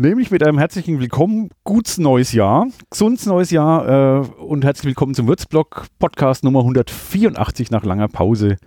Nämlich 0.00 0.30
mit 0.30 0.46
einem 0.46 0.58
herzlichen 0.58 1.00
Willkommen, 1.00 1.50
gutes 1.64 1.98
neues 1.98 2.32
Jahr, 2.32 2.68
gesundes 2.88 3.26
neues 3.26 3.50
Jahr 3.50 4.22
äh, 4.22 4.26
und 4.40 4.64
herzlich 4.64 4.86
willkommen 4.86 5.12
zum 5.12 5.26
Würzblock 5.26 5.86
Podcast 5.98 6.44
Nummer 6.44 6.60
184 6.60 7.72
nach 7.72 7.82
langer 7.82 8.06
Pause. 8.06 8.58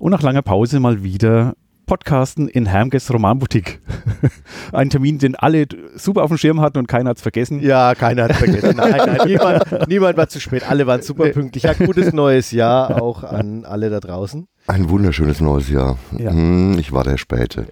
Und 0.00 0.10
nach 0.10 0.22
langer 0.22 0.42
Pause 0.42 0.80
mal 0.80 1.04
wieder 1.04 1.54
Podcasten 1.86 2.48
in 2.48 2.66
Hermges 2.66 3.12
Romanboutique. 3.12 3.80
Ein 4.72 4.90
Termin, 4.90 5.18
den 5.18 5.36
alle 5.36 5.66
super 5.94 6.24
auf 6.24 6.28
dem 6.30 6.36
Schirm 6.36 6.60
hatten 6.60 6.78
und 6.78 6.88
keiner 6.88 7.10
hat 7.10 7.18
es 7.18 7.22
vergessen. 7.22 7.60
Ja, 7.60 7.94
keiner 7.94 8.24
hat 8.24 8.32
es 8.32 8.38
vergessen. 8.38 8.76
Nein, 8.76 8.94
nein, 8.96 9.18
niemand, 9.26 9.88
niemand 9.88 10.16
war 10.16 10.28
zu 10.28 10.40
spät. 10.40 10.68
Alle 10.68 10.86
waren 10.88 11.02
super 11.02 11.28
pünktlich. 11.28 11.62
Ja, 11.62 11.74
gutes 11.74 12.12
neues 12.12 12.50
Jahr 12.50 13.00
auch 13.00 13.22
an 13.22 13.64
alle 13.64 13.88
da 13.88 14.00
draußen. 14.00 14.48
Ein 14.68 14.90
wunderschönes 14.90 15.40
neues 15.40 15.70
Jahr. 15.70 15.96
Ja. 16.18 16.32
Hm, 16.32 16.76
ich 16.76 16.92
war 16.92 17.04
der 17.04 17.18
Späte. 17.18 17.68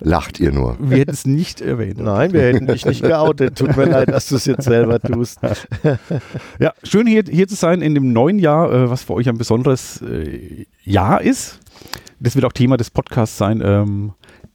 Lacht 0.00 0.40
ihr 0.40 0.50
nur. 0.50 0.76
Wir 0.80 0.98
hätten 0.98 1.12
es 1.12 1.24
nicht 1.24 1.60
erwähnt. 1.60 2.00
Nein, 2.00 2.32
wir 2.32 2.42
hätten 2.42 2.66
dich 2.66 2.84
nicht 2.84 3.02
geoutet. 3.02 3.56
Tut 3.56 3.76
mir 3.76 3.84
leid, 3.84 4.08
dass 4.08 4.28
du 4.28 4.34
es 4.34 4.46
jetzt 4.46 4.64
selber 4.64 4.98
tust. 4.98 5.38
Ja, 6.58 6.72
schön 6.82 7.06
hier, 7.06 7.22
hier 7.30 7.46
zu 7.46 7.54
sein 7.54 7.80
in 7.80 7.94
dem 7.94 8.12
neuen 8.12 8.40
Jahr, 8.40 8.72
äh, 8.72 8.90
was 8.90 9.04
für 9.04 9.14
euch 9.14 9.28
ein 9.28 9.38
besonderes 9.38 10.02
äh, 10.02 10.66
Jahr 10.82 11.22
ist. 11.22 11.60
Das 12.20 12.34
wird 12.34 12.44
auch 12.44 12.52
Thema 12.52 12.76
des 12.76 12.90
Podcasts 12.90 13.36
sein. 13.36 13.62
Ähm, 13.64 14.12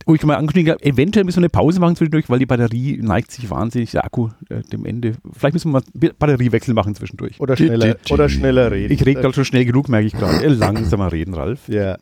wo 0.08 0.16
ich 0.16 0.24
mal 0.24 0.36
angekündigt 0.36 0.72
habe, 0.72 0.86
eventuell 0.86 1.26
müssen 1.26 1.38
wir 1.38 1.46
eine 1.46 1.50
Pause 1.50 1.82
machen 1.82 1.98
zwischendurch, 1.98 2.30
weil 2.30 2.40
die 2.40 2.46
Batterie 2.46 2.98
neigt 3.02 3.30
sich 3.32 3.50
wahnsinnig, 3.50 3.92
der 3.92 4.06
Akku 4.06 4.30
äh, 4.50 4.62
dem 4.62 4.86
Ende. 4.86 5.16
Vielleicht 5.34 5.54
müssen 5.54 5.74
wir 5.74 5.82
mal 5.82 6.12
Batteriewechsel 6.18 6.74
machen 6.74 6.96
zwischendurch. 6.96 7.40
Oder 7.42 7.58
schneller, 7.58 7.98
oder 8.10 8.30
schneller 8.30 8.72
reden. 8.72 8.94
Ich 8.94 9.06
rede 9.06 9.20
gerade 9.20 9.34
schon 9.34 9.44
schnell 9.44 9.66
genug, 9.66 9.90
merke 9.90 10.08
ich 10.08 10.14
gerade. 10.14 10.48
Langsamer 10.48 11.12
reden, 11.12 11.34
Ralf. 11.34 11.68
Ja. 11.68 11.98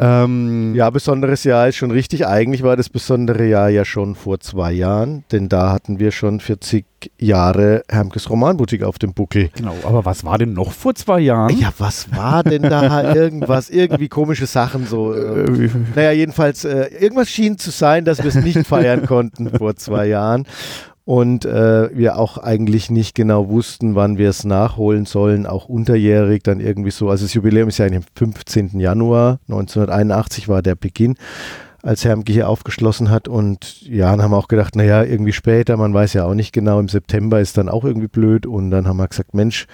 Ähm, 0.00 0.74
ja, 0.74 0.90
besonderes 0.90 1.44
Jahr 1.44 1.68
ist 1.68 1.76
schon 1.76 1.90
richtig. 1.90 2.26
Eigentlich 2.26 2.62
war 2.62 2.76
das 2.76 2.88
besondere 2.88 3.46
Jahr 3.46 3.68
ja 3.68 3.84
schon 3.84 4.14
vor 4.14 4.38
zwei 4.40 4.72
Jahren, 4.72 5.24
denn 5.32 5.48
da 5.48 5.72
hatten 5.72 5.98
wir 5.98 6.12
schon 6.12 6.40
40 6.40 6.84
Jahre 7.18 7.82
Hermkes 7.88 8.28
Romanboutique 8.30 8.82
auf 8.84 8.98
dem 8.98 9.12
Buckel. 9.14 9.50
Genau, 9.56 9.74
aber 9.84 10.04
was 10.04 10.24
war 10.24 10.38
denn 10.38 10.52
noch 10.52 10.72
vor 10.72 10.94
zwei 10.94 11.20
Jahren? 11.20 11.56
Ja, 11.58 11.72
was 11.78 12.10
war 12.14 12.42
denn 12.42 12.62
da 12.62 13.14
irgendwas? 13.14 13.70
Irgendwie 13.70 14.08
komische 14.08 14.46
Sachen 14.46 14.86
so. 14.86 15.14
Äh, 15.14 15.38
Äh, 15.38 15.70
naja, 15.94 16.12
jedenfalls, 16.12 16.64
äh, 16.64 16.88
irgendwas 16.98 17.28
schien 17.30 17.58
zu 17.58 17.70
sein, 17.70 18.04
dass 18.04 18.18
wir 18.18 18.28
es 18.28 18.34
nicht 18.34 18.66
feiern 18.66 19.06
konnten 19.06 19.50
vor 19.50 19.76
zwei 19.76 20.06
Jahren. 20.06 20.46
Und 21.08 21.46
äh, 21.46 21.88
wir 21.96 22.18
auch 22.18 22.36
eigentlich 22.36 22.90
nicht 22.90 23.14
genau 23.14 23.48
wussten, 23.48 23.94
wann 23.94 24.18
wir 24.18 24.28
es 24.28 24.44
nachholen 24.44 25.06
sollen, 25.06 25.46
auch 25.46 25.64
unterjährig 25.64 26.42
dann 26.42 26.60
irgendwie 26.60 26.90
so. 26.90 27.08
Also 27.08 27.24
das 27.24 27.32
Jubiläum 27.32 27.70
ist 27.70 27.78
ja 27.78 27.86
am 27.86 28.02
15. 28.14 28.78
Januar 28.78 29.38
1981 29.48 30.48
war 30.48 30.60
der 30.60 30.74
Beginn, 30.74 31.14
als 31.82 32.04
Hermke 32.04 32.30
hier 32.30 32.46
aufgeschlossen 32.46 33.08
hat. 33.08 33.26
Und 33.26 33.80
ja, 33.88 34.10
dann 34.10 34.20
haben 34.20 34.32
wir 34.32 34.36
auch 34.36 34.48
gedacht, 34.48 34.76
naja, 34.76 35.02
irgendwie 35.02 35.32
später, 35.32 35.78
man 35.78 35.94
weiß 35.94 36.12
ja 36.12 36.26
auch 36.26 36.34
nicht 36.34 36.52
genau, 36.52 36.78
im 36.78 36.88
September 36.88 37.40
ist 37.40 37.56
dann 37.56 37.70
auch 37.70 37.84
irgendwie 37.84 38.08
blöd. 38.08 38.44
Und 38.44 38.70
dann 38.70 38.86
haben 38.86 38.98
wir 38.98 39.08
gesagt, 39.08 39.32
Mensch, 39.32 39.66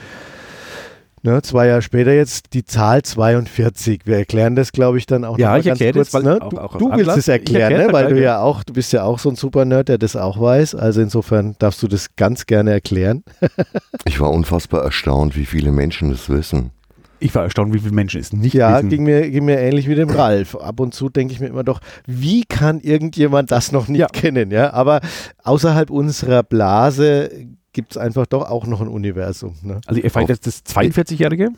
Ne, 1.27 1.41
zwei 1.41 1.69
Jahre 1.69 1.81
später 1.81 2.13
jetzt 2.13 2.53
die 2.53 2.67
Zahl 2.67 3.01
42. 3.03 4.03
Wir 4.05 4.19
erklären 4.19 4.57
das, 4.57 4.73
glaube 4.73 4.99
ich, 4.99 5.07
dann 5.07 5.25
auch 5.25 5.39
Ja, 5.39 5.47
noch 5.47 5.53
mal 5.55 5.61
ich 5.61 5.65
ganz 5.67 5.81
erkläre 5.81 6.05
kurz. 6.05 6.11
das, 6.11 6.23
ne? 6.23 6.43
auch- 6.43 6.51
du 6.51 6.59
auch 6.59 6.77
du 6.77 6.93
willst 6.93 7.17
es 7.17 7.29
erklären, 7.29 7.57
Ich 7.57 7.63
erkläre 7.79 7.87
ne? 7.87 7.93
weil 7.95 8.09
du 8.15 8.23
ja 8.23 8.41
auch, 8.41 8.63
du 8.63 8.75
bist 8.75 8.93
ja 8.93 9.05
auch 9.05 9.19
so 9.19 9.31
ein 9.31 9.35
Super-Nerd, 9.37 9.89
der 9.89 9.97
das 9.97 10.17
auch 10.17 10.39
weiß. 10.39 10.75
Also 10.75 11.01
insofern 11.01 11.57
darfst 11.59 11.83
du 11.83 11.89
das 11.89 12.15
ganz 12.17 12.45
gerne 12.45 12.73
erklären. 12.73 13.25
Ich 14.07 14.21
war 14.21 14.31
unfassbar 14.31 14.85
erstaunt, 14.85 15.35
wie 15.35 15.47
viele 15.47 15.73
Menschen 15.73 16.11
das 16.11 16.29
wissen. 16.29 16.73
ich 17.21 17.35
war 17.35 17.45
erstaunt, 17.45 17.73
wie 17.73 17.79
viele 17.79 17.93
Menschen 17.95 18.21
es 18.21 18.35
nicht 18.35 18.53
Ja, 18.53 18.77
wissen. 18.77 18.91
ging 18.91 19.05
mir, 19.05 19.31
ging 19.31 19.47
mir 19.47 19.59
ähnlich 19.61 19.89
wie 19.89 19.95
dem 19.95 20.11
Ralf. 20.11 20.55
Ab 20.57 20.79
und 20.79 20.93
zu 20.93 21.09
denke 21.09 21.33
ich 21.33 21.41
mir 21.41 21.47
immer 21.47 21.65
doch, 21.65 21.81
wie 22.07 22.45
kann 22.45 22.81
irgendjemand 22.81 23.51
das 23.51 23.73
noch 23.73 23.89
nicht 23.89 24.01
Ja. 24.01 24.07
kennen? 24.09 24.51
Ja, 24.51 24.75
aber 24.75 25.01
außerhalb 25.43 25.89
unserer 25.89 26.43
Blase 26.43 27.31
gibt 27.75 27.91
es 27.93 27.99
einfach 27.99 28.25
doch 28.27 28.49
auch 28.49 28.67
noch 28.67 28.81
ein 28.81 28.89
Universum. 28.89 29.55
Ne? 29.63 29.83
Also 29.87 30.01
ihr 30.01 30.11
feiert 30.11 30.31
jetzt 30.31 30.47
das 30.47 30.65
42-Jährige? 30.65 31.51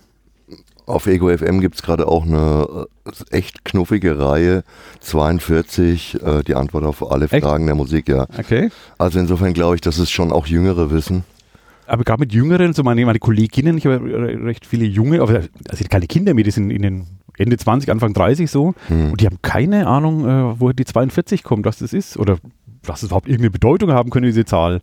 Auf 0.87 1.07
Ego 1.07 1.37
FM 1.37 1.61
gibt 1.61 1.75
es 1.77 1.83
gerade 1.83 2.07
auch 2.07 2.25
eine 2.25 2.87
äh, 3.31 3.37
echt 3.37 3.65
knuffige 3.65 4.19
Reihe, 4.21 4.63
42, 5.01 6.23
äh, 6.23 6.43
die 6.45 6.55
Antwort 6.55 6.85
auf 6.85 7.11
alle 7.11 7.27
Echt? 7.29 7.45
Fragen 7.45 7.67
der 7.67 7.75
Musik, 7.75 8.09
ja. 8.09 8.27
Okay. 8.39 8.71
Also 8.99 9.19
insofern 9.19 9.53
glaube 9.53 9.75
ich, 9.77 9.81
dass 9.81 9.99
es 9.99 10.11
schon 10.11 10.33
auch 10.33 10.47
Jüngere 10.47 10.91
wissen. 10.91 11.25
Aber 11.89 12.05
gerade 12.05 12.21
mit 12.21 12.33
Jüngeren, 12.33 12.73
so 12.73 12.83
meine, 12.83 13.05
meine 13.07 13.19
Kolleginnen, 13.19 13.79
ich 13.79 13.87
habe 13.87 14.01
re- 14.01 14.45
recht 14.45 14.67
viele 14.67 14.85
junge, 14.85 15.21
aber 15.23 15.43
also 15.69 15.85
keine 15.89 16.07
Kinder 16.07 16.35
mehr, 16.35 16.45
die 16.45 16.51
sind 16.51 16.71
in 16.71 16.83
den 16.83 17.07
Ende 17.37 17.57
20, 17.57 17.91
Anfang 17.91 18.13
30 18.13 18.51
so. 18.51 18.75
Hm. 18.89 19.11
Und 19.13 19.21
die 19.21 19.27
haben 19.27 19.39
keine 19.43 19.87
Ahnung, 19.87 20.25
äh, 20.27 20.61
woher 20.61 20.75
die 20.75 20.85
42 20.85 21.43
kommt, 21.43 21.65
was 21.67 21.79
das 21.79 21.93
ist. 21.93 22.17
Oder 22.17 22.39
was 22.85 23.03
es 23.03 23.09
überhaupt 23.09 23.27
irgendeine 23.27 23.51
Bedeutung 23.51 23.91
haben 23.93 24.11
könnte, 24.11 24.29
diese 24.29 24.45
Zahl. 24.45 24.81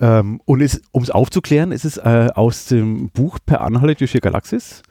Ähm, 0.00 0.40
und 0.44 0.80
um 0.92 1.02
es 1.02 1.10
aufzuklären, 1.10 1.72
ist 1.72 1.84
es 1.84 1.96
äh, 1.98 2.28
aus 2.34 2.66
dem 2.66 3.10
Buch 3.10 3.38
Per 3.44 3.60
Anhalter 3.60 3.94
durch 3.96 4.12
die 4.12 4.20
Galaxis. 4.20 4.82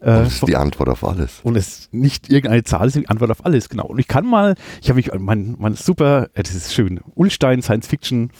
Äh, 0.00 0.06
Das 0.06 0.34
ist 0.34 0.46
die 0.48 0.56
Antwort 0.56 0.88
auf 0.88 1.04
alles. 1.04 1.40
und 1.42 1.56
es 1.56 1.68
ist 1.80 1.94
nicht 1.94 2.30
irgendeine 2.30 2.62
Zahl, 2.64 2.86
es 2.88 2.94
ist 2.96 3.02
die 3.02 3.08
Antwort 3.08 3.30
auf 3.30 3.44
alles, 3.44 3.68
genau. 3.68 3.86
Und 3.86 3.98
ich 3.98 4.06
kann 4.08 4.26
mal, 4.26 4.54
ich 4.80 4.88
habe 4.90 4.96
mich, 4.96 5.10
mein, 5.18 5.56
mein 5.58 5.74
super, 5.74 6.28
äh, 6.34 6.42
das 6.42 6.54
ist 6.54 6.72
schön, 6.74 7.00
Ulstein 7.14 7.62
Science 7.62 7.86
Fiction. 7.88 8.30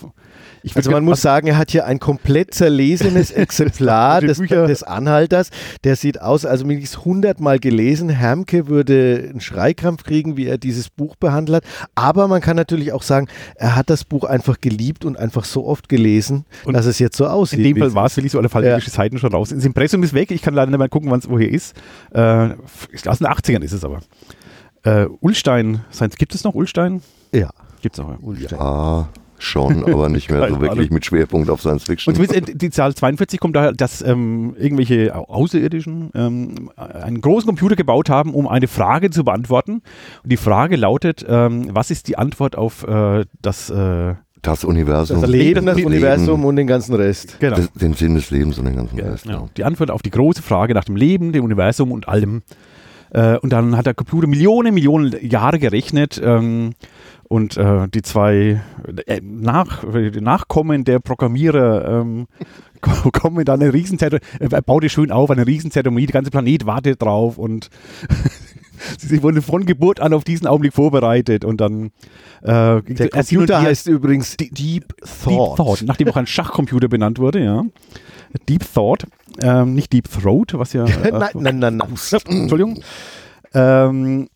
Also 0.75 0.91
man 0.91 1.05
muss 1.05 1.23
sagen, 1.23 1.47
er 1.49 1.59
hat 1.59 1.71
hier 1.71 1.87
ein 1.87 1.99
komplett 1.99 2.55
zerlesenes 2.55 3.31
Exemplar 3.31 4.21
des, 4.21 4.39
des 4.39 4.83
Anhalters. 4.83 5.51
Der 5.85 5.97
sieht 5.97 6.21
aus, 6.21 6.45
also 6.45 6.65
mindestens 6.65 7.05
hundertmal 7.05 7.59
gelesen. 7.59 8.09
Hermke 8.09 8.69
würde 8.69 9.29
einen 9.31 9.41
Schreikrampf 9.41 10.05
kriegen, 10.05 10.37
wie 10.37 10.47
er 10.47 10.59
dieses 10.59 10.91
Buch 10.91 11.17
behandelt. 11.17 11.65
Aber 11.95 12.29
man 12.29 12.41
kann 12.41 12.57
natürlich 12.57 12.93
auch 12.93 13.03
sagen, 13.03 13.29
er 13.57 13.77
hat 13.77 13.91
das 13.91 14.05
Buch 14.05 14.25
einfach 14.25 14.61
geliebt 14.61 15.05
und 15.05 15.19
einfach 15.19 15.45
so 15.45 15.67
oft 15.67 15.89
gelesen, 15.89 16.45
Und 16.65 16.75
dass 16.75 16.87
es 16.87 16.99
jetzt 16.99 17.17
so 17.17 17.27
aussieht. 17.27 17.61
In 17.61 17.65
dem 17.65 17.77
Fall 17.79 17.95
war 17.95 18.07
es 18.07 18.17
wirklich 18.17 18.33
so 18.33 18.39
alle 18.39 18.49
falsche 18.49 18.91
Seiten 18.91 19.19
schon 19.19 19.33
raus. 19.33 19.51
Das 19.51 19.65
Impressum 19.65 20.03
ist 20.03 20.15
weg, 20.15 20.31
ich 20.31 20.43
kann 20.43 20.55
leider 20.55 20.71
nicht 20.71 20.79
mehr 20.79 20.89
gucken, 20.89 21.11
wann 21.11 21.21
es 21.21 21.29
woher 21.29 21.51
ist. 21.51 21.75
Äh, 22.13 22.21
aus 23.07 23.19
den 23.19 23.27
80ern 23.27 23.63
ist 23.63 23.73
es 23.73 23.85
aber. 23.85 24.01
Äh, 24.85 25.07
Ulstein, 25.21 25.81
gibt 26.17 26.35
es 26.35 26.45
noch 26.45 26.55
Ulstein? 26.55 27.03
Ja. 27.33 27.51
Gibt 27.83 27.99
es 27.99 28.05
noch. 28.05 28.11
Ja. 28.11 28.19
Ulstein. 28.21 28.59
Ja, 28.59 29.09
schon, 29.39 29.85
aber 29.93 30.09
nicht 30.09 30.31
mehr 30.31 30.49
so 30.49 30.61
wirklich 30.61 30.71
Ahnung. 30.87 30.95
mit 30.95 31.05
Schwerpunkt 31.07 31.51
auf 31.51 31.61
Science 31.61 31.85
Fiction. 31.85 32.13
Und 32.15 32.17
zumindest 32.27 32.51
äh, 32.51 32.57
die 32.57 32.71
Zahl 32.71 32.95
42 32.95 33.41
kommt 33.41 33.57
daher, 33.57 33.73
dass 33.73 34.03
ähm, 34.03 34.55
irgendwelche 34.59 35.15
Au- 35.15 35.25
Außerirdischen 35.25 36.11
ähm, 36.15 36.71
einen 36.77 37.21
großen 37.21 37.47
Computer 37.47 37.77
gebaut 37.77 38.11
haben, 38.11 38.35
um 38.35 38.47
eine 38.49 38.69
Frage 38.69 39.11
zu 39.11 39.25
beantworten. 39.25 39.83
Und 40.23 40.33
die 40.33 40.37
Frage 40.37 40.77
lautet, 40.77 41.25
ähm, 41.29 41.69
was 41.73 41.91
ist 41.91 42.09
die 42.09 42.19
Antwort 42.19 42.57
auf 42.57 42.87
äh, 42.87 43.25
das 43.43 43.71
äh, 43.71 44.15
Das 44.43 44.65
Universum, 44.65 45.21
Das 45.21 45.31
Leben, 45.31 45.67
das 45.67 45.77
Leben. 45.77 45.87
Universum 45.89 46.45
und 46.45 46.57
den 46.57 46.67
ganzen 46.67 46.95
Rest. 46.95 47.39
genau. 47.41 47.57
das, 47.57 47.73
den 47.73 47.95
Sinn 47.95 48.15
des 48.15 48.31
Lebens 48.31 48.59
und 48.59 48.65
den 48.67 48.77
ganzen 48.77 48.97
Ja, 48.99 49.05
Rest. 49.11 49.25
genau. 49.25 49.43
Ja. 49.43 49.49
Die 49.57 49.65
Antwort 49.65 49.91
auf 49.91 50.03
die 50.03 50.11
große 50.11 50.43
Frage 50.43 50.75
nach 50.75 50.85
dem 50.85 50.97
Leben, 50.97 51.33
dem 51.33 51.45
Universum 51.45 51.91
und 51.93 52.09
allem. 52.09 52.43
Äh, 53.11 53.39
und 53.39 53.53
dann 53.55 53.77
hat 53.77 53.87
der 53.87 53.95
Computer 53.95 54.27
Millionen, 54.27 54.75
Millionen 54.75 55.15
Jahre 55.27 55.59
gerechnet. 55.59 56.21
Ähm, 56.23 56.75
und 57.29 57.57
äh, 57.57 57.89
die 57.89 58.03
zwei 58.03 58.61
äh, 59.07 59.21
nach, 59.23 59.85
die 59.85 60.21
Nachkommen 60.21 60.85
der 60.85 60.99
Programmierer 60.99 62.01
ähm, 62.01 62.27
ko- 62.81 63.11
kommen 63.13 63.45
dann 63.45 63.61
eine 63.61 63.73
Riesenzeremonie, 63.73 64.25
er 64.41 64.63
baut 64.63 64.85
es 64.85 64.93
schön 64.93 65.11
auf, 65.13 65.31
eine 65.31 65.47
Riesenzeremonie, 65.47 66.07
der 66.07 66.13
ganze 66.15 66.31
Planet 66.31 66.67
wartet 66.67 67.03
drauf 67.03 67.39
und 67.39 67.69
sie 68.99 69.23
wurden 69.23 69.43
von 69.43 69.67
Geburt 69.67 70.01
an 70.01 70.13
auf 70.15 70.25
diesen 70.25 70.47
Augenblick 70.47 70.73
vorbereitet 70.75 71.45
und 71.45 71.61
dann 71.61 71.87
äh, 72.43 72.81
Der 72.83 72.83
er 73.01 73.09
Computer 73.11 73.61
heißt 73.61 73.87
übrigens 73.89 74.37
Deep 74.37 74.55
Deep 74.55 74.95
Thought. 75.25 75.57
Thought, 75.57 75.83
nachdem 75.87 76.09
auch 76.09 76.17
ein 76.17 76.27
Schachcomputer 76.27 76.89
benannt 76.89 77.19
wurde, 77.19 77.43
ja. 77.45 77.65
Deep 78.49 78.63
Thought, 78.75 79.07
ähm, 79.43 79.75
nicht 79.75 79.93
Deep 79.93 80.09
Throat, 80.11 80.53
was 80.55 80.73
ja. 80.75 80.85
Äh, 80.85 81.11
nein, 81.11 81.31
nein, 81.35 81.59
nein, 81.59 81.77
nein. 81.79 81.89
Entschuldigung. 82.29 82.81
Ähm, 83.55 84.29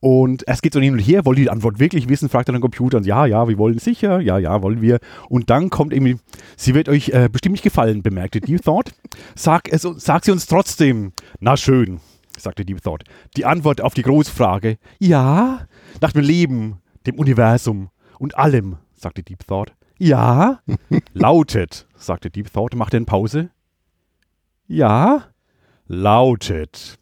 und 0.00 0.46
es 0.46 0.62
geht 0.62 0.72
so 0.72 0.80
hin 0.80 0.94
und 0.94 1.00
her, 1.00 1.24
wollt 1.24 1.38
ihr 1.38 1.46
die 1.46 1.50
Antwort 1.50 1.80
wirklich 1.80 2.08
wissen, 2.08 2.28
fragt 2.28 2.48
er 2.48 2.52
den 2.52 2.60
Computer 2.60 2.98
und 2.98 3.06
ja, 3.06 3.26
ja, 3.26 3.48
wir 3.48 3.58
wollen 3.58 3.78
sicher, 3.78 4.20
ja, 4.20 4.38
ja, 4.38 4.62
wollen 4.62 4.80
wir. 4.80 5.00
Und 5.28 5.50
dann 5.50 5.70
kommt 5.70 5.92
irgendwie, 5.92 6.18
sie 6.56 6.74
wird 6.74 6.88
euch 6.88 7.08
äh, 7.10 7.28
bestimmt 7.30 7.52
nicht 7.52 7.64
gefallen, 7.64 8.02
bemerkte 8.02 8.40
Deep 8.40 8.62
Thought. 8.62 8.92
Sag, 9.34 9.72
es, 9.72 9.82
sag 9.82 10.24
sie 10.24 10.30
uns 10.30 10.46
trotzdem. 10.46 11.12
Na 11.40 11.56
schön, 11.56 12.00
sagte 12.36 12.64
Deep 12.64 12.82
Thought. 12.82 13.04
Die 13.36 13.44
Antwort 13.44 13.80
auf 13.80 13.94
die 13.94 14.02
Großfrage, 14.02 14.78
ja, 14.98 15.66
nach 16.00 16.12
dem 16.12 16.22
Leben, 16.22 16.78
dem 17.06 17.16
Universum 17.18 17.90
und 18.18 18.38
allem, 18.38 18.76
sagte 18.94 19.22
Deep 19.22 19.46
Thought. 19.46 19.72
Ja, 19.98 20.60
lautet, 21.12 21.88
sagte 21.96 22.30
Deep 22.30 22.52
Thought, 22.52 22.76
machte 22.76 22.96
eine 22.96 23.06
Pause. 23.06 23.50
Ja, 24.68 25.24
lautet. 25.88 26.98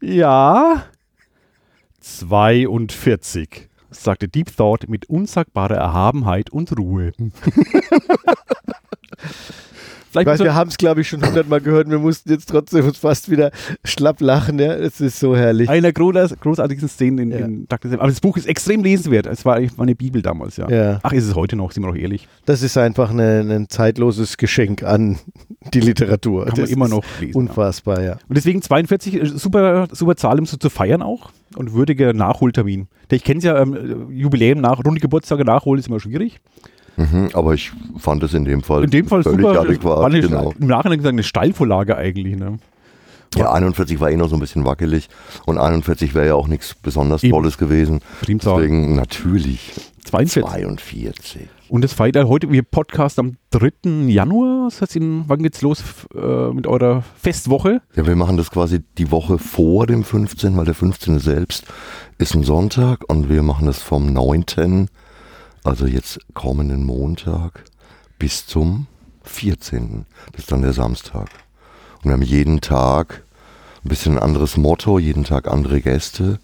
Ja, 0.00 0.84
42, 2.08 3.68
sagte 3.90 4.28
Deep 4.28 4.56
Thought 4.56 4.88
mit 4.88 5.08
unsagbarer 5.10 5.76
Erhabenheit 5.76 6.50
und 6.50 6.76
Ruhe. 6.76 7.12
Vielleicht 10.24 10.40
Weil 10.40 10.46
wir 10.46 10.54
haben 10.54 10.68
es, 10.68 10.76
glaube 10.78 11.00
ich, 11.00 11.08
schon 11.08 11.24
hundertmal 11.24 11.60
gehört. 11.60 11.88
Wir 11.90 11.98
mussten 11.98 12.30
jetzt 12.30 12.48
trotzdem 12.48 12.84
uns 12.86 12.98
fast 12.98 13.30
wieder 13.30 13.50
schlapp 13.84 14.20
lachen. 14.20 14.58
Ja, 14.58 14.72
es 14.74 15.00
ist 15.00 15.18
so 15.20 15.36
herrlich. 15.36 15.68
einer 15.68 15.92
großer, 15.92 16.28
großartigsten 16.40 16.88
Szenen 16.88 17.18
in, 17.18 17.30
Ja. 17.30 17.38
in 17.46 17.68
Dr. 17.68 17.92
Aber 17.94 18.08
das 18.08 18.20
Buch 18.20 18.36
ist 18.36 18.46
extrem 18.46 18.82
lesenswert. 18.82 19.26
Es 19.26 19.44
war 19.44 19.56
eigentlich 19.56 19.76
meine 19.76 19.94
Bibel 19.94 20.22
damals, 20.22 20.56
ja. 20.56 20.68
Ja. 20.70 21.00
Ach, 21.02 21.12
ist 21.12 21.24
es 21.26 21.34
heute 21.34 21.56
noch, 21.56 21.72
sind 21.72 21.82
wir 21.84 21.88
doch 21.92 21.96
ehrlich. 21.98 22.28
Das 22.46 22.62
ist 22.62 22.76
einfach 22.78 23.10
eine, 23.10 23.40
ein 23.40 23.68
zeitloses 23.68 24.36
Geschenk 24.36 24.82
an 24.82 25.18
die 25.74 25.80
Literatur. 25.80 26.46
Kann 26.46 26.54
das 26.56 26.70
man 26.70 26.76
immer 26.76 26.88
noch 26.88 27.04
lesen. 27.20 27.36
Unfassbar, 27.36 28.02
ja. 28.02 28.12
Und 28.28 28.36
deswegen 28.36 28.62
42, 28.62 29.14
äh, 29.14 29.26
super, 29.26 29.88
super 29.92 30.16
Zahl, 30.16 30.38
um 30.38 30.46
so 30.46 30.56
zu 30.56 30.70
feiern 30.70 31.02
auch. 31.02 31.30
Und 31.56 31.72
würdiger 31.72 32.12
Nachholtermin. 32.12 32.88
Der- 33.10 33.16
Ich 33.16 33.24
kenne 33.24 33.38
es 33.38 33.44
ja, 33.44 33.60
ähm, 33.60 34.10
Jubiläum 34.10 34.60
nach, 34.60 34.84
runde 34.84 35.00
Geburtstage 35.00 35.44
nachholen 35.44 35.80
ist 35.80 35.88
immer 35.88 35.98
schwierig. 36.00 36.40
Mhm, 36.98 37.28
aber 37.32 37.54
ich 37.54 37.70
fand 37.96 38.22
es 38.24 38.34
in 38.34 38.44
dem 38.44 38.62
Fall, 38.62 38.84
In 38.84 38.90
dem 38.90 39.06
Fall 39.06 39.22
völlig 39.22 39.46
super. 39.46 39.60
adäquat. 39.60 39.98
war 40.00 40.10
genau. 40.10 40.52
Im 40.58 40.66
Nachhinein 40.66 40.98
gesagt 40.98 41.12
eine 41.12 41.22
Steilvorlage 41.22 41.96
eigentlich. 41.96 42.36
Ne? 42.36 42.58
Ja, 43.36 43.52
41 43.52 44.00
war 44.00 44.10
eh 44.10 44.16
noch 44.16 44.28
so 44.28 44.36
ein 44.36 44.40
bisschen 44.40 44.64
wackelig 44.64 45.08
und 45.46 45.58
41 45.58 46.14
wäre 46.14 46.26
ja 46.26 46.34
auch 46.34 46.48
nichts 46.48 46.74
besonders 46.74 47.22
Eben. 47.22 47.32
Tolles 47.32 47.56
gewesen. 47.56 48.00
Primzahl. 48.20 48.56
Deswegen 48.62 48.96
natürlich 48.96 49.72
42. 50.04 50.42
42. 50.44 51.48
Und 51.68 51.84
das 51.84 51.92
feiert 51.92 52.16
heute, 52.16 52.50
wir 52.50 52.62
Podcast 52.62 53.18
am 53.18 53.36
3. 53.50 54.06
Januar. 54.06 54.68
Das 54.70 54.80
heißt, 54.80 54.96
wann 55.00 55.42
geht's 55.42 55.60
los 55.60 55.84
äh, 56.14 56.48
mit 56.52 56.66
eurer 56.66 57.04
Festwoche? 57.20 57.82
Ja, 57.94 58.06
wir 58.06 58.16
machen 58.16 58.38
das 58.38 58.50
quasi 58.50 58.80
die 58.96 59.10
Woche 59.10 59.38
vor 59.38 59.86
dem 59.86 60.02
15., 60.02 60.56
weil 60.56 60.64
der 60.64 60.74
15. 60.74 61.18
selbst 61.18 61.66
ist 62.16 62.34
ein 62.34 62.42
Sonntag 62.42 63.04
und 63.08 63.28
wir 63.28 63.42
machen 63.42 63.66
das 63.66 63.82
vom 63.82 64.12
9., 64.12 64.88
also 65.64 65.86
jetzt 65.86 66.20
kommenden 66.34 66.84
Montag, 66.84 67.64
bis 68.18 68.46
zum 68.46 68.86
14. 69.24 70.06
Das 70.32 70.40
ist 70.44 70.52
dann 70.52 70.62
der 70.62 70.72
Samstag. 70.72 71.28
Und 71.98 72.04
wir 72.04 72.12
haben 72.12 72.22
jeden 72.22 72.60
Tag 72.60 73.24
ein 73.84 73.88
bisschen 73.88 74.16
ein 74.16 74.22
anderes 74.22 74.56
Motto, 74.56 74.98
jeden 74.98 75.24
Tag 75.24 75.48
andere 75.48 75.80
Gäste. 75.80 76.38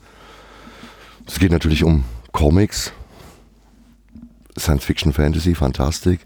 Es 1.26 1.38
geht 1.38 1.52
natürlich 1.52 1.84
um 1.84 2.04
Comics, 2.32 2.92
Science 4.58 4.84
Fiction, 4.84 5.12
Fantasy, 5.12 5.54
Fantastik 5.54 6.20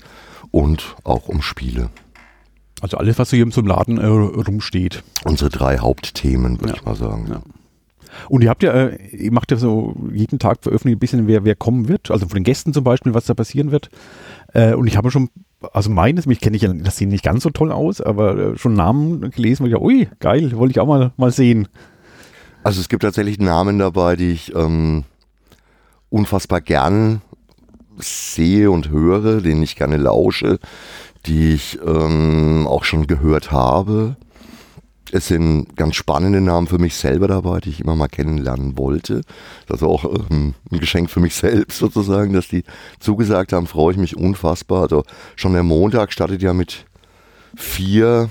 und 0.51 0.97
auch 1.05 1.29
um 1.29 1.41
Spiele. 1.43 1.91
Also 2.81 2.97
alles, 2.97 3.19
was 3.19 3.31
so 3.31 3.37
hier 3.37 3.45
im 3.45 3.67
Laden 3.67 3.99
äh, 3.99 4.07
rumsteht. 4.07 5.03
Unsere 5.25 5.51
drei 5.51 5.79
Hauptthemen, 5.79 6.61
würde 6.61 6.75
Ja. 6.75 6.75
ich 6.77 6.85
mal 6.85 6.95
sagen. 6.97 7.27
Ja. 7.29 7.43
Und 8.29 8.43
ihr 8.43 8.51
habt 8.51 8.63
ja, 8.63 8.73
äh, 8.73 8.97
ihr 9.17 9.33
macht 9.33 9.51
ja 9.51 9.57
so 9.57 9.95
jeden 10.13 10.39
Tag 10.39 10.59
veröffentlicht 10.63 10.97
ein 10.97 11.01
bisschen, 11.01 11.27
wer, 11.27 11.45
wer 11.45 11.55
kommen 11.55 11.89
wird. 11.89 12.11
Also 12.11 12.27
von 12.27 12.37
den 12.37 12.45
Gästen 12.45 12.73
zum 12.73 12.85
Beispiel, 12.85 13.15
was 13.15 13.27
da 13.27 13.35
passieren 13.35 13.71
wird. 13.71 13.91
Äh, 14.53 14.75
und 14.75 14.87
ich 14.87 14.97
habe 14.97 15.11
schon, 15.11 15.31
also 15.73 15.91
meines, 15.91 16.27
mich 16.27 16.41
kenne 16.41 16.57
ich 16.57 16.63
ja, 16.63 16.73
das 16.73 16.97
sieht 16.97 17.09
nicht 17.09 17.25
ganz 17.25 17.43
so 17.43 17.51
toll 17.51 17.73
aus, 17.73 18.01
aber 18.01 18.37
äh, 18.37 18.59
schon 18.59 18.75
Namen 18.75 19.31
gelesen, 19.31 19.65
wo 19.65 19.67
ich 19.67 19.73
ja, 19.73 19.81
ui, 19.81 20.09
geil, 20.21 20.53
wollte 20.57 20.73
ich 20.73 20.81
auch 20.81 20.87
mal, 20.87 21.13
mal 21.17 21.31
sehen. 21.31 21.69
Also 22.63 22.81
es 22.81 22.89
gibt 22.89 23.03
tatsächlich 23.03 23.39
Namen 23.39 23.79
dabei, 23.79 24.17
die 24.17 24.33
ich 24.33 24.55
ähm, 24.55 25.05
unfassbar 26.11 26.61
gern 26.61 27.23
sehe 27.97 28.71
und 28.71 28.91
höre, 28.91 29.41
denen 29.41 29.63
ich 29.63 29.77
gerne 29.77 29.97
lausche, 29.97 30.59
die 31.27 31.53
ich 31.55 31.79
ähm, 31.85 32.67
auch 32.69 32.85
schon 32.85 33.07
gehört 33.07 33.53
habe. 33.53 34.17
Es 35.13 35.29
sind 35.29 35.77
ganz 35.77 35.95
spannende 35.97 36.41
Namen 36.41 36.67
für 36.67 36.79
mich 36.79 36.95
selber 36.95 37.29
dabei, 37.29 37.61
die 37.61 37.71
ich 37.71 37.81
immer 37.81 37.97
mal 37.97 38.09
kennenlernen 38.09 38.77
wollte. 38.77 39.23
Das 39.67 39.79
ist 39.81 39.87
auch 39.87 40.05
ähm, 40.31 40.55
ein 40.71 40.81
Geschenk 40.81 41.11
für 41.11 41.21
mich 41.21 41.35
selbst 41.37 41.79
sozusagen, 41.79 42.33
dass 42.33 42.49
die 42.49 42.65
zugesagt 43.01 43.53
haben, 43.53 43.67
freue 43.67 43.93
ich 43.93 43.99
mich 43.99 44.17
unfassbar. 44.17 44.83
Also 44.83 45.05
schon 45.37 45.55
der 45.55 45.63
Montag 45.63 46.13
startet 46.13 46.43
ja 46.43 46.53
mit 46.53 46.87
vier 47.57 48.29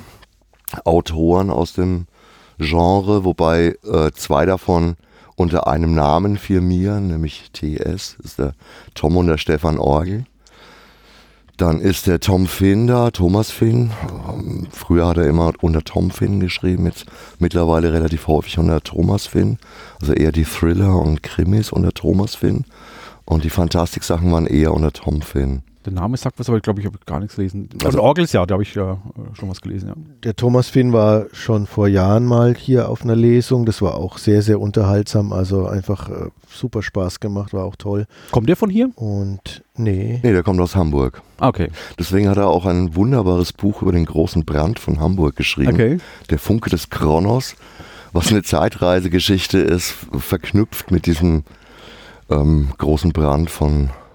Autoren 0.83 1.49
aus 1.49 1.73
dem 1.73 2.07
Genre, 2.59 3.23
wobei 3.23 3.75
äh, 3.83 4.11
zwei 4.13 4.45
davon 4.45 4.95
unter 5.35 5.67
einem 5.67 5.93
Namen 5.93 6.37
firmieren, 6.37 7.07
nämlich 7.07 7.51
TS, 7.53 8.17
das 8.17 8.25
ist 8.25 8.39
der 8.39 8.53
Tom 8.95 9.17
und 9.17 9.27
der 9.27 9.37
Stefan 9.37 9.77
Orgel. 9.77 10.25
Dann 11.57 11.81
ist 11.81 12.05
der 12.05 12.19
Tom 12.19 12.45
Finn 12.45 12.85
da, 12.85 13.09
Thomas 13.09 13.49
Finn. 13.49 13.89
Früher 14.69 15.07
hat 15.07 15.17
er 15.17 15.25
immer 15.25 15.53
unter 15.61 15.83
Tom 15.83 16.11
Finn 16.11 16.39
geschrieben, 16.39 16.85
jetzt 16.85 17.07
mittlerweile 17.39 17.91
relativ 17.91 18.27
häufig 18.27 18.59
unter 18.59 18.81
Thomas 18.81 19.25
Finn. 19.25 19.57
Also 19.99 20.13
eher 20.13 20.31
die 20.31 20.45
Thriller 20.45 21.01
und 21.01 21.23
Krimis 21.23 21.71
unter 21.71 21.91
Thomas 21.93 22.35
Finn. 22.35 22.65
Und 23.25 23.43
die 23.43 23.49
Fantastik-Sachen 23.49 24.31
waren 24.31 24.45
eher 24.45 24.71
unter 24.71 24.93
Tom 24.93 25.23
Finn. 25.23 25.63
Der 25.87 25.93
Name 25.93 26.17
sagt 26.17 26.37
was, 26.37 26.49
aber 26.49 26.57
ich 26.57 26.63
glaube, 26.63 26.81
ich 26.81 26.85
habe 26.85 26.97
gar 27.05 27.21
nichts 27.21 27.37
gelesen. 27.37 27.69
Also 27.81 28.01
Orgels, 28.01 28.33
ja, 28.33 28.45
da 28.45 28.55
habe 28.55 28.63
ich 28.63 28.75
ja 28.75 28.95
äh, 28.95 29.35
schon 29.35 29.47
was 29.47 29.61
gelesen. 29.61 29.87
Ja. 29.87 29.95
Der 30.25 30.35
Thomas 30.35 30.67
Finn 30.67 30.91
war 30.91 31.27
schon 31.31 31.65
vor 31.65 31.87
Jahren 31.87 32.25
mal 32.25 32.55
hier 32.55 32.89
auf 32.89 33.03
einer 33.03 33.15
Lesung. 33.15 33.65
Das 33.65 33.81
war 33.81 33.95
auch 33.95 34.17
sehr, 34.17 34.41
sehr 34.41 34.59
unterhaltsam. 34.59 35.31
Also 35.31 35.65
einfach 35.65 36.09
äh, 36.09 36.29
super 36.49 36.83
Spaß 36.83 37.21
gemacht, 37.21 37.53
war 37.53 37.63
auch 37.63 37.77
toll. 37.77 38.05
Kommt 38.31 38.49
der 38.49 38.57
von 38.57 38.69
hier? 38.69 38.89
Und 38.95 39.63
nee, 39.77 40.19
Nee, 40.21 40.33
der 40.33 40.43
kommt 40.43 40.59
aus 40.59 40.75
Hamburg. 40.75 41.21
Ah, 41.37 41.47
okay. 41.47 41.69
Deswegen 41.97 42.27
hat 42.27 42.35
er 42.35 42.47
auch 42.47 42.65
ein 42.65 42.97
wunderbares 42.97 43.53
Buch 43.53 43.81
über 43.81 43.93
den 43.93 44.03
großen 44.03 44.43
Brand 44.43 44.79
von 44.79 44.99
Hamburg 44.99 45.37
geschrieben. 45.37 45.73
Okay. 45.73 45.97
Der 46.29 46.37
Funke 46.37 46.69
des 46.69 46.89
Kronos, 46.89 47.55
was 48.11 48.29
eine 48.29 48.43
Zeitreisegeschichte 48.43 49.59
ist, 49.59 49.95
verknüpft 50.17 50.91
mit 50.91 51.05
diesem 51.05 51.45
ähm, 52.29 52.71
großen 52.77 53.13
Brand 53.13 53.49
von 53.49 53.73
Hamburg 53.83 54.06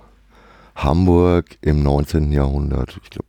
im 1.61 1.83
19. 1.83 2.33
Jahrhundert. 2.33 2.99
Ich 3.03 3.11
glaube, 3.11 3.27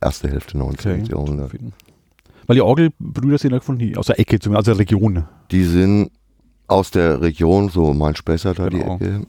erste 0.00 0.28
Hälfte 0.28 0.58
19. 0.58 1.02
okay. 1.02 1.10
Jahrhundert. 1.10 1.52
Weil 2.46 2.54
die 2.54 2.62
Orgelbrüder 2.62 3.38
sind 3.38 3.52
ja 3.52 3.60
von 3.60 3.78
hier, 3.78 3.98
aus 3.98 4.06
der 4.06 4.18
Ecke, 4.18 4.38
zumindest 4.38 4.68
aus 4.68 4.76
der 4.76 4.78
Region. 4.80 5.24
Die 5.50 5.64
sind 5.64 6.10
aus 6.66 6.90
der 6.90 7.20
Region, 7.20 7.68
so 7.68 7.92
Main-Spessart 7.94 8.58
da 8.58 8.68
Genau. 8.68 8.98
die 8.98 9.04
Ecke. 9.04 9.26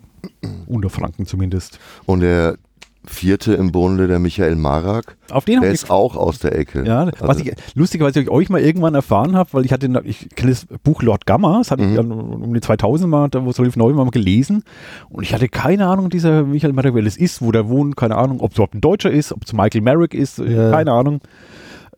Unterfranken 0.67 1.25
zumindest. 1.25 1.79
Und 2.05 2.19
der 2.21 2.57
vierte 3.05 3.53
im 3.55 3.71
Bunde, 3.71 4.07
der 4.07 4.19
Michael 4.19 4.55
Marak, 4.55 5.17
Auf 5.31 5.45
den 5.45 5.61
der 5.61 5.71
ist 5.71 5.89
auch 5.89 6.15
aus 6.15 6.37
der 6.39 6.55
Ecke. 6.57 6.83
Ja, 6.85 7.07
was 7.19 7.37
Also- 7.37 7.43
ich 7.45 7.53
lustigerweise 7.73 8.21
ich 8.21 8.29
euch 8.29 8.49
mal 8.49 8.61
irgendwann 8.61 8.93
erfahren 8.93 9.35
habe, 9.35 9.49
weil 9.53 9.65
ich 9.65 9.73
hatte, 9.73 9.89
ich 10.03 10.29
kenne 10.35 10.51
das 10.51 10.67
Buch 10.83 11.01
Lord 11.01 11.25
Gamma, 11.25 11.57
das 11.59 11.71
hatte 11.71 11.83
ich 11.83 11.89
Mhm. 11.89 11.95
dann 11.95 12.11
um 12.11 12.53
die 12.53 12.61
2000 12.61 13.09
mal, 13.09 13.27
da 13.29 13.43
wo 13.43 13.49
es 13.49 13.57
relativ 13.57 13.75
neu 13.75 13.95
war, 13.95 14.05
mal 14.05 14.11
gelesen 14.11 14.63
und 15.09 15.23
ich 15.23 15.33
hatte 15.33 15.49
keine 15.49 15.87
Ahnung, 15.87 16.09
dieser 16.09 16.43
Michael 16.43 16.73
Merrick, 16.73 16.93
wer 16.93 17.01
das 17.03 17.17
ist, 17.17 17.41
wo 17.41 17.51
der 17.51 17.67
wohnt, 17.69 17.97
keine 17.97 18.17
Ahnung, 18.17 18.39
ob 18.39 18.51
es 18.51 18.57
überhaupt 18.57 18.75
ein 18.75 18.81
Deutscher 18.81 19.09
ist, 19.11 19.31
ob 19.33 19.43
es 19.45 19.53
Michael 19.53 19.81
Merrick 19.81 20.13
ist, 20.13 20.37
Ja. 20.37 20.69
keine 20.71 20.91
Ahnung. 20.91 21.21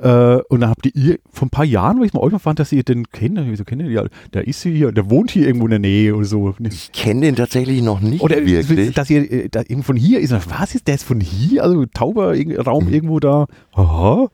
Äh, 0.04 0.42
und 0.50 0.60
dann 0.60 0.70
habt 0.70 0.86
ihr 0.86 1.18
vor 1.32 1.48
ein 1.48 1.50
paar 1.50 1.64
Jahren, 1.64 2.00
weil 2.00 2.08
ich 2.08 2.14
mal 2.14 2.20
euch 2.20 2.34
mal 2.34 2.40
fand, 2.40 2.60
dass 2.60 2.74
ihr 2.74 2.84
den 2.84 3.10
kennt, 3.10 3.38
kennt 3.66 3.82
ihr 3.82 3.88
den? 3.88 3.92
ja, 3.92 4.04
der 4.34 4.46
ist 4.46 4.62
hier, 4.62 4.92
der 4.92 5.10
wohnt 5.10 5.32
hier 5.32 5.48
irgendwo 5.48 5.66
in 5.66 5.72
der 5.72 5.80
Nähe 5.80 6.14
oder 6.14 6.26
so. 6.26 6.54
Ich 6.60 6.92
kenne 6.92 7.22
den 7.22 7.38
tatsächlich 7.38 7.82
noch 7.82 8.02
nicht 8.02 8.22
Oder 8.22 8.46
wirklich. 8.46 8.94
dass 8.94 9.10
ihr 9.10 9.32
äh, 9.32 9.48
da 9.50 9.62
eben 9.62 9.82
von 9.82 9.96
hier 9.96 10.20
ist. 10.20 10.34
Was 10.50 10.76
ist 10.76 10.88
der 10.88 10.96
ist 10.96 11.04
von 11.04 11.22
hier? 11.22 11.64
Also 11.64 11.86
tauber 11.86 12.36
Raum 12.66 12.90
irgendwo 12.90 13.22
da. 13.22 13.48
Aha. 13.72 14.28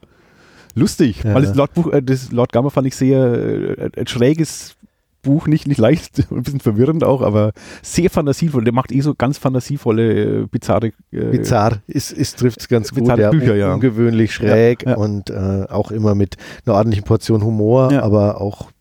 Lustig. 0.74 1.24
Ja. 1.24 1.36
Weil 1.36 1.44
das 1.44 1.56
Lord, 1.56 1.74
Buch, 1.76 1.92
äh, 1.92 2.02
das 2.02 2.32
Lord 2.32 2.52
Gamma 2.52 2.72
fand 2.72 2.88
ich 2.88 2.96
sehr 2.96 3.20
äh, 3.20 3.90
ein 3.96 4.08
schräges 4.08 4.76
Buch, 5.22 5.48
nicht, 5.48 5.68
nicht 5.68 5.78
leicht, 5.80 6.20
ein 6.32 6.44
bisschen 6.44 6.60
verwirrend 6.60 7.04
auch, 7.04 7.22
aber 7.22 7.52
sehr 7.82 8.10
fantasievoll. 8.10 8.64
Der 8.64 8.74
macht 8.74 8.92
eh 8.92 9.02
so 9.02 9.14
ganz 9.16 9.38
fantasievolle, 9.38 10.42
äh, 10.44 10.46
bizarre. 10.48 10.88
Äh, 11.12 11.26
bizarr 11.26 11.80
ist, 11.88 12.12
ist 12.12 12.40
trifft 12.40 12.62
es 12.62 12.68
ganz 12.68 12.90
gut. 12.92 13.00
Bizarre 13.00 13.22
Ja, 13.22 13.30
Bücher, 13.32 13.52
un- 13.54 13.60
ja. 13.60 13.74
Ungewöhnlich 13.74 14.34
schräg 14.34 14.84
Ja, 14.84 14.92
ja. 14.92 14.98
und 14.98 15.30
äh, 15.30 15.66
auch 15.70 15.92
immer 15.92 16.16
mit 16.16 16.38
einer 16.66 16.76
ordentlichen 16.76 17.04
Portion 17.06 17.44
Humor, 17.44 17.92
Ja. 17.92 18.04
aber 18.04 18.40
auch 18.42 18.72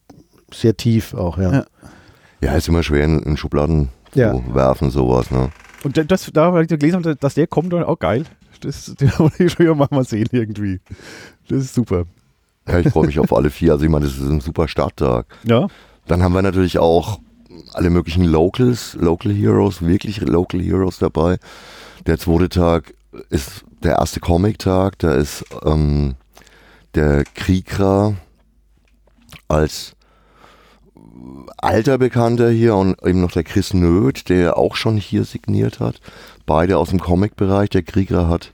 sehr 0.53 0.77
tief 0.77 1.15
auch, 1.15 1.39
ja. 1.39 1.53
Ja. 1.53 1.65
Ja, 2.41 2.55
ist 2.55 2.69
immer 2.69 2.83
schwer 2.85 3.05
in, 3.05 3.21
in 3.23 3.37
Schubladen 3.37 3.89
Ja. 4.15 4.33
zu 4.33 4.55
werfen, 4.55 4.91
sowas. 4.91 5.31
Ne? 5.33 5.51
Und 5.83 5.97
da- 5.97 6.05
das, 6.05 6.31
da 6.33 6.45
habe 6.47 6.63
ich 6.63 6.69
gelesen, 6.69 7.03
dass- 7.03 7.19
dass 7.19 7.35
der 7.35 7.47
kommt, 7.49 7.73
dann 7.73 7.83
auch 7.83 7.99
geil. 7.99 8.25
Das, 8.61 8.95
den 9.01 9.11
wollte 9.19 9.45
ich 9.45 9.53
schon 9.53 9.77
mal, 9.77 9.89
mal 9.91 10.05
sehen 10.05 10.29
irgendwie. 10.33 10.81
Das 11.49 11.59
ist 11.65 11.75
super. 11.75 12.05
Ja, 12.69 12.79
ich 12.81 12.89
freue 12.91 13.07
mich 13.07 13.19
auf 13.19 13.33
alle 13.33 13.51
vier. 13.51 13.73
Also 13.73 13.85
ich 13.85 13.91
meine, 13.91 14.05
das 14.05 14.15
ist 14.17 14.29
ein 14.29 14.41
super 14.41 14.69
Starttag. 14.69 15.27
Ja. 15.45 15.69
Dann 16.09 16.23
haben 16.23 16.33
wir 16.33 16.43
natürlich 16.43 16.79
auch 16.79 17.21
alle 17.75 17.91
möglichen 17.91 18.25
Locals, 18.25 18.95
Local 18.95 19.33
Heroes, 19.33 19.83
wirklich 19.83 20.21
Local 20.21 20.61
Heroes 20.61 20.99
dabei. 20.99 21.39
Der 22.07 22.19
zweite 22.19 22.49
Tag 22.49 22.95
ist 23.29 23.65
der 23.83 23.97
erste 23.97 24.19
Comic-Tag. 24.19 24.99
Da 24.99 25.15
ist 25.15 25.45
ähm, 25.65 26.15
der 26.95 27.25
Krieger 27.25 28.15
als 29.49 29.93
alter 31.59 31.99
Bekannter 31.99 32.51
hier 32.51 32.75
und 32.75 32.97
eben 33.05 33.21
noch 33.21 33.33
der 33.33 33.45
Chris 33.45 33.75
Nöth, 33.75 34.29
der 34.31 34.57
auch 34.57 34.77
schon 34.77 34.97
hier 34.97 35.25
signiert 35.25 35.79
hat. 35.79 36.01
Beide 36.47 36.79
aus 36.79 36.91
dem 36.91 37.01
Comic-Bereich. 37.01 37.69
Der 37.71 37.83
Krieger 37.83 38.29
hat 38.29 38.53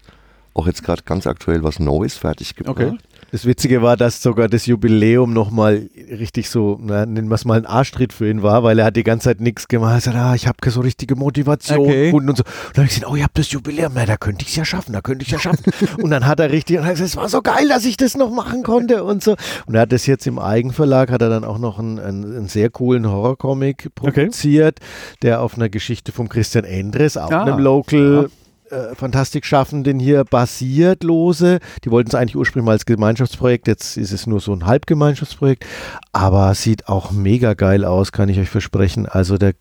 auch 0.55 0.67
jetzt 0.67 0.83
gerade 0.83 1.03
ganz 1.05 1.27
aktuell 1.27 1.63
was 1.63 1.79
Neues 1.79 2.17
fertig 2.17 2.57
gebracht. 2.57 2.79
Okay. 2.79 2.99
Das 3.35 3.47
Witzige 3.47 3.83
war, 3.83 3.97
dass 3.97 4.23
sogar 4.23 4.47
das 4.47 4.67
Jubiläum 4.67 5.33
nochmal 5.33 5.91
richtig 6.09 6.49
so, 6.49 6.79
na, 6.81 7.05
nennen 7.05 7.27
wir 7.27 7.35
es 7.35 7.45
mal 7.45 7.59
ein 7.59 7.67
Arschtritt 7.67 8.13
für 8.13 8.31
ihn 8.31 8.45
war, 8.45 8.63
weil 8.63 8.79
er 8.79 8.85
hat 8.85 8.95
die 8.95 9.03
ganze 9.03 9.25
Zeit 9.25 9.41
nichts 9.41 9.67
gemacht. 9.67 9.95
Er 9.95 10.01
sagt, 10.03 10.17
ah, 10.17 10.37
ich 10.37 10.47
habe 10.47 10.59
keine 10.61 10.73
so 10.73 10.83
richtige 10.83 11.17
Motivation 11.17 11.81
Okay. 11.81 12.05
gefunden 12.05 12.29
und 12.29 12.37
so. 12.37 12.45
Und 12.45 12.77
dann 12.77 12.85
habe 12.85 12.87
ich 12.87 12.95
gesagt, 12.95 13.11
oh, 13.11 13.17
ihr 13.17 13.25
habt 13.25 13.37
das 13.37 13.51
Jubiläum, 13.51 13.91
na, 13.97 14.07
da 14.07 14.17
könnte 14.17 14.45
ich 14.45 14.51
es 14.51 14.55
ja 14.55 14.65
schaffen, 14.65 14.93
da 14.93 15.01
könnte 15.01 15.25
ich 15.25 15.33
es 15.33 15.33
ja 15.33 15.41
schaffen. 15.41 15.65
und 16.01 16.11
dann 16.11 16.29
hat 16.29 16.39
er 16.39 16.53
richtig, 16.53 16.79
und 16.79 16.85
hat 16.85 16.93
gesagt, 16.93 17.09
es 17.11 17.17
war 17.17 17.29
so 17.29 17.43
geil, 17.43 17.67
dass 17.69 17.85
ich 17.85 17.97
das 17.97 18.17
noch 18.17 18.31
machen 18.31 18.63
konnte 18.63 19.03
und 19.03 19.25
so. 19.25 19.35
Und 19.67 19.75
er 19.75 19.81
hat 19.81 19.91
das 19.91 20.07
jetzt 20.07 20.29
im 20.29 20.39
Eigenverlag, 20.39 21.11
hat 21.11 21.21
er 21.21 21.29
dann 21.29 21.43
auch 21.43 21.59
noch 21.59 21.81
einen, 21.81 21.99
einen, 21.99 22.37
einen 22.37 22.47
sehr 22.47 22.71
coolen 22.71 23.11
Horrorcomic 23.11 23.97
produziert, 23.97 24.79
der 25.23 25.41
auf 25.43 25.57
einer 25.57 25.69
Geschichte 25.69 26.13
vom 26.13 26.29
Christian 26.29 26.63
Endres, 26.63 27.17
auch 27.17 27.33
Ah, 27.33 27.43
einem 27.43 27.59
Local 27.59 28.29
äh, 28.75 28.95
Fantastik-Schaffenden 28.95 29.99
hier 29.99 30.25
basiert 30.25 31.05
lose. 31.05 31.61
Die 31.85 31.91
wollten 31.91 32.09
es 32.09 32.15
eigentlich 32.15 32.37
ursprünglich 32.37 32.67
mal 32.67 32.73
als 32.73 32.87
Gemeinschaftsprojekt, 32.87 33.69
jetzt 33.69 33.97
ist 33.97 34.13
es 34.13 34.27
nur 34.27 34.41
so 34.41 34.53
ein 34.53 34.67
Halbgemeinschaftsprojekt, 34.67 35.65
aber 36.13 36.55
sieht 36.55 36.89
auch 36.89 37.11
mega 37.11 37.55
geil 37.55 37.85
aus, 37.85 38.13
kann 38.13 38.29
ich 38.29 38.39
euch 38.39 38.51
versprechen. 38.51 39.07
Also 39.07 39.39
der 39.39 39.55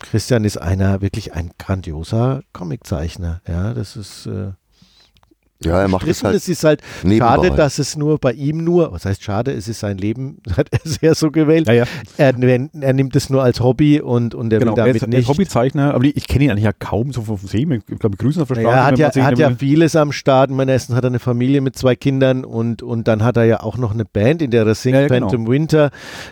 Christian 0.00 0.44
ist 0.44 0.58
einer, 0.58 1.00
wirklich 1.00 1.34
ein 1.34 1.50
grandioser 1.58 2.42
Comiczeichner. 2.52 3.40
Ja, 3.48 3.74
das 3.74 3.96
ist 3.96 4.26
äh, 4.26 4.52
Ja, 5.64 5.80
er 5.80 5.88
macht 5.88 6.06
es 6.06 6.22
halt. 6.22 6.36
es 6.36 6.48
ist 6.48 6.62
halt 6.62 6.82
nebenbei. 7.02 7.26
schade, 7.34 7.50
dass 7.50 7.78
es 7.80 7.96
nur 7.96 8.18
bei 8.18 8.32
ihm 8.32 8.62
nur, 8.62 8.92
was 8.92 9.04
heißt 9.04 9.22
schade, 9.24 9.50
es 9.52 9.66
ist 9.66 9.80
sein 9.80 9.98
Leben, 9.98 10.38
hat 10.56 10.68
er 10.70 10.78
sehr 10.84 11.14
so 11.16 11.32
gewählt. 11.32 11.66
Ja, 11.66 11.72
ja. 11.74 11.84
Er, 12.16 12.32
er 12.80 12.92
nimmt 12.92 13.16
es 13.16 13.28
nur 13.28 13.42
als 13.42 13.58
Hobby 13.60 14.00
und, 14.00 14.36
und 14.36 14.52
er 14.52 14.60
Genau, 14.60 14.72
will 14.72 14.78
er 14.78 14.84
damit 14.84 14.96
ist, 14.96 15.02
er 15.02 15.08
nicht 15.08 15.18
ist 15.22 15.28
Hobbyzeichner, 15.28 15.94
aber 15.94 16.04
ich 16.04 16.28
kenne 16.28 16.44
ihn 16.44 16.50
eigentlich 16.52 16.64
ja 16.64 16.72
kaum 16.72 17.12
so 17.12 17.22
vom 17.22 17.38
Sehen. 17.38 17.72
Ich 17.72 17.98
glaube, 17.98 18.16
Grüßen 18.16 18.42
auf 18.42 18.48
der 18.48 18.58
Ja, 18.58 18.62
Straße. 18.62 18.78
er 18.78 18.84
hat 18.86 18.98
ja, 19.16 19.22
er 19.22 19.26
hat 19.26 19.38
ja 19.38 19.50
vieles 19.56 19.96
am 19.96 20.12
Start. 20.12 20.50
Ich 20.50 20.56
meine, 20.56 20.70
erstens 20.72 20.94
hat 20.94 21.04
er 21.04 21.08
eine 21.08 21.18
Familie 21.18 21.60
mit 21.60 21.76
zwei 21.76 21.96
Kindern 21.96 22.44
und, 22.44 22.82
und 22.84 23.08
dann 23.08 23.24
hat 23.24 23.36
er 23.36 23.44
ja 23.44 23.60
auch 23.60 23.76
noch 23.78 23.92
eine 23.92 24.04
Band, 24.04 24.42
in 24.42 24.50
der 24.52 24.64
er 24.64 24.74
singt, 24.76 24.94
Ja, 24.94 25.00
ja, 25.02 25.08
genau. 25.08 25.28
Phantom 25.28 25.48
Winter, 25.48 25.90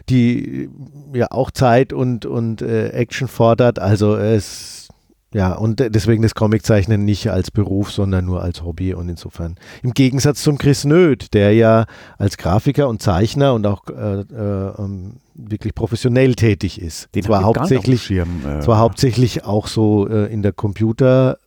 die 0.09 0.69
ja 1.13 1.27
auch 1.33 1.51
Zeit 1.51 1.93
und, 1.93 2.27
und 2.27 2.63
äh, 2.63 2.91
Action 2.91 3.27
fordert. 3.27 3.79
Also 3.81 4.15
es 4.17 4.86
ja, 5.35 5.53
und 5.53 5.81
deswegen 5.81 6.23
das 6.23 6.35
Comiczeichnen 6.35 7.05
nicht 7.05 7.31
als 7.31 7.51
Beruf, 7.51 7.91
sondern 7.91 8.25
nur 8.25 8.43
als 8.43 8.63
Hobby 8.63 8.95
und 8.95 9.09
insofern. 9.09 9.57
Im 9.83 9.93
Gegensatz 9.93 10.43
zum 10.43 10.57
Chris 10.57 10.85
Nöth, 10.85 11.35
der 11.35 11.53
ja 11.53 11.87
als 12.17 12.37
Grafiker 12.39 12.89
und 12.89 13.03
Zeichner 13.03 13.53
und 13.53 13.67
auch 13.67 13.87
äh, 13.89 14.21
äh, 14.21 14.73
ähm, 14.79 15.17
wirklich 15.35 15.75
professionell 15.75 16.35
tätig 16.37 16.81
ist. 16.81 17.15
den 17.15 17.25
zwar 17.25 17.43
hauptsächlich 17.43 18.03
Schirm, 18.05 18.41
äh, 18.47 18.61
zwar 18.61 18.79
hauptsächlich 18.79 19.45
auch 19.45 19.67
so 19.67 20.09
äh, 20.09 20.33
in 20.33 20.43
der 20.43 20.53
Computer 20.53 21.39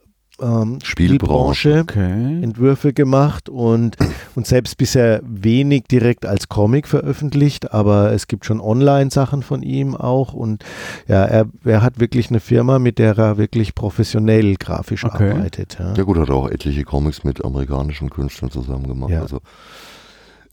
ähm, 0.42 0.80
Spielbranche 0.84 1.80
Okay. 1.82 2.42
Entwürfe 2.44 2.94
gemacht 2.94 3.50
und, 3.50 3.98
und 4.36 4.48
selbst 4.48 4.78
bisher 4.78 5.22
wenig 5.24 5.84
direkt 5.90 6.26
als 6.26 6.50
Comic 6.50 6.88
veröffentlicht, 6.88 7.74
aber 7.74 8.12
es 8.14 8.28
gibt 8.28 8.46
schon 8.46 8.60
Online-Sachen 8.62 9.44
von 9.44 9.62
ihm 9.64 9.96
auch 9.96 10.34
und 10.34 10.64
ja, 11.08 11.26
er, 11.26 11.46
er 11.66 11.82
hat 11.82 12.00
wirklich 12.00 12.30
eine 12.30 12.40
Firma, 12.40 12.80
mit 12.80 13.00
der 13.00 13.18
er 13.18 13.38
wirklich 13.38 13.76
professionell 13.76 14.56
grafisch 14.56 15.04
Okay. 15.06 15.32
arbeitet. 15.32 15.78
Ja. 15.80 15.94
Ja 15.96 16.04
gut, 16.04 16.18
hat 16.18 16.30
er 16.30 16.36
auch 16.36 16.50
etliche 16.50 16.84
Comics 16.84 17.24
mit 17.24 17.44
amerikanischen 17.44 18.10
Künstlern 18.10 18.52
zusammen 18.52 18.88
gemacht. 18.88 19.12
Ja. 19.12 19.22
Also 19.22 19.40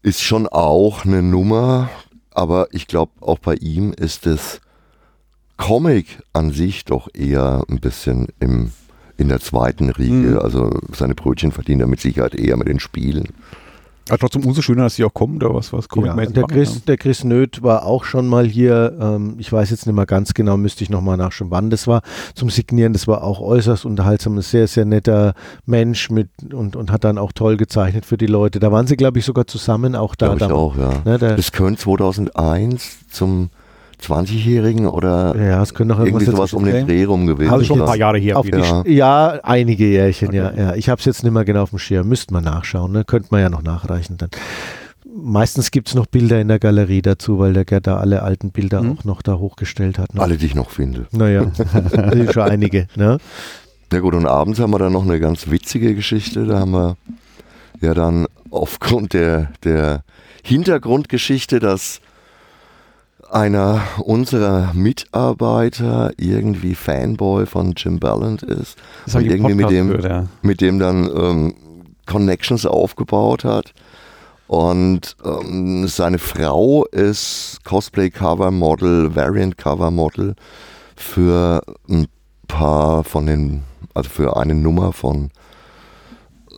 ist 0.02 0.22
schon 0.22 0.46
auch 0.46 1.04
eine 1.04 1.22
Nummer, 1.22 1.90
aber 2.32 2.68
ich 2.72 2.86
glaube 2.86 3.12
auch 3.20 3.38
bei 3.38 3.54
ihm 3.54 3.92
ist 3.92 4.26
das 4.26 4.60
Comic 5.56 6.22
an 6.32 6.52
sich 6.52 6.84
doch 6.84 7.08
eher 7.14 7.64
ein 7.68 7.80
bisschen 7.80 8.28
im, 8.40 8.72
in 9.16 9.28
der 9.28 9.40
zweiten 9.40 9.90
Riege. 9.90 10.14
Mhm. 10.14 10.38
Also 10.38 10.78
seine 10.94 11.14
Brötchen 11.14 11.52
verdient 11.52 11.80
er 11.80 11.86
mit 11.86 12.00
Sicherheit 12.00 12.34
eher 12.34 12.56
mit 12.56 12.68
den 12.68 12.80
Spielen. 12.80 13.28
Aber 14.08 14.18
trotzdem 14.18 14.44
umso 14.44 14.62
schöner, 14.62 14.84
dass 14.84 14.94
sie 14.94 15.04
auch 15.04 15.12
kommen, 15.12 15.40
da 15.40 15.52
was, 15.52 15.72
was 15.72 15.86
Ja, 15.86 15.88
Comic-mäßig 15.88 16.34
der, 16.34 16.44
Chris, 16.44 16.84
der 16.84 16.96
Chris 16.96 17.24
Nöth 17.24 17.64
war 17.64 17.84
auch 17.84 18.04
schon 18.04 18.28
mal 18.28 18.46
hier, 18.46 18.96
ähm, 19.00 19.34
ich 19.38 19.52
weiß 19.52 19.70
jetzt 19.70 19.84
nicht 19.86 19.96
mehr 19.96 20.06
ganz 20.06 20.32
genau, 20.32 20.56
müsste 20.56 20.84
ich 20.84 20.90
nochmal 20.90 21.16
nachschauen, 21.16 21.50
wann 21.50 21.70
das 21.70 21.88
war, 21.88 22.02
zum 22.34 22.48
Signieren. 22.48 22.92
Das 22.92 23.08
war 23.08 23.24
auch 23.24 23.40
äußerst 23.40 23.84
unterhaltsam, 23.84 24.38
ein 24.38 24.42
sehr, 24.42 24.68
sehr 24.68 24.84
netter 24.84 25.34
Mensch 25.64 26.08
mit 26.10 26.28
und, 26.52 26.76
und 26.76 26.92
hat 26.92 27.02
dann 27.02 27.18
auch 27.18 27.32
toll 27.32 27.56
gezeichnet 27.56 28.06
für 28.06 28.16
die 28.16 28.26
Leute. 28.26 28.60
Da 28.60 28.70
waren 28.70 28.86
sie, 28.86 28.96
glaube 28.96 29.18
ich, 29.18 29.24
sogar 29.24 29.48
zusammen 29.48 29.96
auch 29.96 30.14
da. 30.14 30.34
Glaube 30.34 30.40
ich 30.40 30.48
da 30.48 30.54
auch, 30.54 30.76
ja. 30.76 31.02
Ne, 31.04 31.18
der, 31.18 31.34
Das 31.34 31.50
könnte 31.50 31.80
2001 31.80 33.08
zum 33.10 33.50
20-Jährigen 34.02 34.86
oder 34.86 35.34
ja, 35.36 35.62
es 35.62 35.72
können 35.74 35.88
noch 35.88 35.98
irgendwie 35.98 36.24
irgendwas 36.24 36.50
sowas 36.50 36.52
um 36.52 36.64
den. 36.64 36.86
Dreh 36.86 37.04
rum 37.04 37.26
gewesen 37.26 37.50
Also 37.52 37.64
schon 37.64 37.80
ein 37.80 37.86
paar 37.86 37.96
Jahre 37.96 38.18
her. 38.18 38.38
auf. 38.38 38.46
Ja. 38.46 38.82
ja. 38.86 39.40
einige 39.42 39.86
Jährchen, 39.86 40.32
ja, 40.32 40.48
Okay. 40.48 40.60
ja. 40.60 40.74
Ich 40.74 40.88
habe 40.88 40.98
es 40.98 41.04
jetzt 41.06 41.22
nicht 41.24 41.32
mehr 41.32 41.44
genau 41.44 41.62
auf 41.62 41.70
dem 41.70 41.78
Schirm. 41.78 42.08
Müsste 42.08 42.32
man 42.34 42.44
nachschauen, 42.44 42.92
ne? 42.92 43.04
Könnte 43.04 43.28
man 43.30 43.40
ja 43.40 43.48
noch 43.48 43.62
nachreichen 43.62 44.16
dann. 44.18 44.28
Meistens 45.18 45.70
gibt 45.70 45.88
es 45.88 45.94
noch 45.94 46.04
Bilder 46.06 46.40
in 46.40 46.48
der 46.48 46.58
Galerie 46.58 47.00
dazu, 47.00 47.38
weil 47.38 47.54
der 47.54 47.64
Gerd 47.64 47.86
da 47.86 47.96
alle 47.96 48.22
alten 48.22 48.50
Bilder 48.50 48.82
Mhm. 48.82 48.98
auch 48.98 49.04
noch 49.04 49.22
da 49.22 49.38
hochgestellt 49.38 49.98
hat. 49.98 50.14
Ne? 50.14 50.20
Alle, 50.20 50.36
die 50.36 50.44
ich 50.46 50.54
noch 50.54 50.70
finde. 50.70 51.06
Naja, 51.12 51.46
das 51.56 51.92
sind 52.12 52.32
schon 52.34 52.42
einige. 52.42 52.86
Ne? 52.96 53.16
Ja 53.92 54.00
gut, 54.00 54.14
und 54.14 54.26
abends 54.26 54.60
haben 54.60 54.72
wir 54.72 54.78
dann 54.78 54.92
noch 54.92 55.04
eine 55.04 55.18
ganz 55.18 55.48
witzige 55.48 55.94
Geschichte. 55.94 56.44
Da 56.44 56.58
haben 56.60 56.72
wir 56.72 56.96
ja 57.80 57.94
dann 57.94 58.26
aufgrund 58.50 59.14
der, 59.14 59.52
der 59.64 60.02
Hintergrundgeschichte, 60.44 61.60
dass 61.60 62.00
einer 63.30 63.82
unserer 63.98 64.72
Mitarbeiter 64.74 66.12
irgendwie 66.16 66.74
Fanboy 66.74 67.46
von 67.46 67.74
Jim 67.76 67.98
Ballant 67.98 68.42
ist 68.42 68.76
Das 69.04 69.14
und 69.14 69.26
irgendwie 69.26 69.54
mit 69.54 69.70
dem, 69.70 69.88
gehört, 69.88 70.04
ja. 70.04 70.26
mit 70.42 70.60
dem 70.60 70.78
dann 70.78 71.10
ähm, 71.14 71.54
Connections 72.06 72.66
aufgebaut 72.66 73.44
hat. 73.44 73.72
Und 74.46 75.16
ähm, 75.24 75.88
seine 75.88 76.18
Frau 76.18 76.84
ist 76.86 77.58
Cosplay-Cover-Model, 77.64 79.16
Variant-Cover-Model 79.16 80.36
für 80.94 81.62
ein 81.88 82.06
paar 82.46 83.02
von 83.02 83.26
den, 83.26 83.64
also 83.92 84.08
für 84.08 84.36
eine 84.36 84.54
Nummer 84.54 84.92
von 84.92 85.30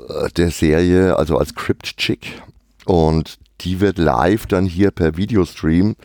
äh, 0.08 0.28
der 0.36 0.50
Serie, 0.50 1.16
also 1.16 1.38
als 1.38 1.54
Crypt 1.54 1.96
Chick. 1.96 2.42
Und 2.84 3.38
die 3.62 3.80
wird 3.80 3.98
live 3.98 4.46
dann 4.46 4.66
hier 4.66 4.90
per 4.90 5.16
Videostream 5.16 5.96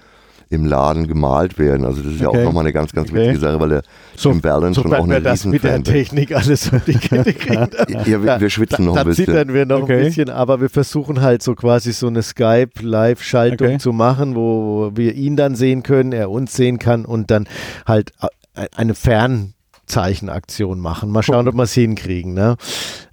im 0.53 0.65
Laden 0.65 1.07
gemalt 1.07 1.57
werden. 1.57 1.86
Also 1.86 2.01
das 2.01 2.13
ist 2.13 2.22
ja 2.22 2.29
Okay. 2.29 2.39
auch 2.39 2.43
nochmal 2.45 2.63
eine 2.63 2.74
ganz, 2.74 2.91
ganz 2.93 3.10
Okay. 3.10 3.22
witzige 3.22 3.39
Sache, 3.39 3.60
weil 3.60 3.69
der 3.69 3.81
So- 4.15 4.29
Jim 4.29 4.41
Ballant 4.41 4.75
schon 4.75 4.86
auch 4.86 4.89
Sobald 4.89 5.07
wir 5.10 5.15
eine 5.15 5.24
das 5.24 5.45
mit 5.45 5.63
der. 5.63 5.83
Technik 5.83 6.36
alles 6.36 6.72
auf 6.72 6.83
die 6.86 6.93
Kette 7.00 7.33
kriegen. 7.33 7.67
Ja, 7.89 8.05
wir, 8.24 8.39
wir 8.41 8.50
schwitzen 8.50 8.86
noch 8.86 8.95
da 8.95 9.01
ein 9.01 9.07
bisschen. 9.07 9.25
zittern 9.25 9.53
wir 9.53 9.65
noch 9.65 9.81
Okay. 9.83 9.98
ein 10.00 10.05
bisschen, 10.05 10.29
aber 10.29 10.62
wir 10.62 10.69
versuchen 10.69 11.22
halt 11.22 11.41
so 11.43 11.55
quasi 11.55 11.91
so 11.91 12.07
eine 12.07 12.22
Skype-Live-Schaltung 12.22 13.67
Okay. 13.67 13.77
zu 13.79 13.91
machen, 13.91 14.36
wo 14.36 14.91
wir 14.93 15.13
ihn 15.15 15.36
dann 15.36 15.55
sehen 15.55 15.83
können, 15.83 16.12
er 16.12 16.29
uns 16.29 16.53
sehen 16.55 16.79
kann 16.79 17.05
und 17.05 17.31
dann 17.31 17.48
halt 17.88 18.12
äh, 18.55 18.67
eine 18.75 18.93
Fernzeichenaktion 18.93 20.79
machen. 20.79 21.10
Mal 21.10 21.24
schauen, 21.24 21.48
ob 21.48 21.55
wir 21.55 21.63
es 21.63 21.74
hinkriegen. 21.74 22.33
Ne? 22.33 22.55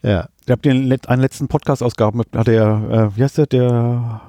Ja. 0.02 0.28
Ihr 0.47 0.52
habt 0.52 0.64
den 0.64 0.92
einen 1.06 1.23
letzten 1.23 1.47
Podcast-Ausgaben, 1.49 2.23
hat 2.35 2.47
der, 2.49 3.11
äh, 3.12 3.16
wie 3.16 3.23
heißt 3.23 3.38
der, 3.38 3.47
der, 3.47 4.20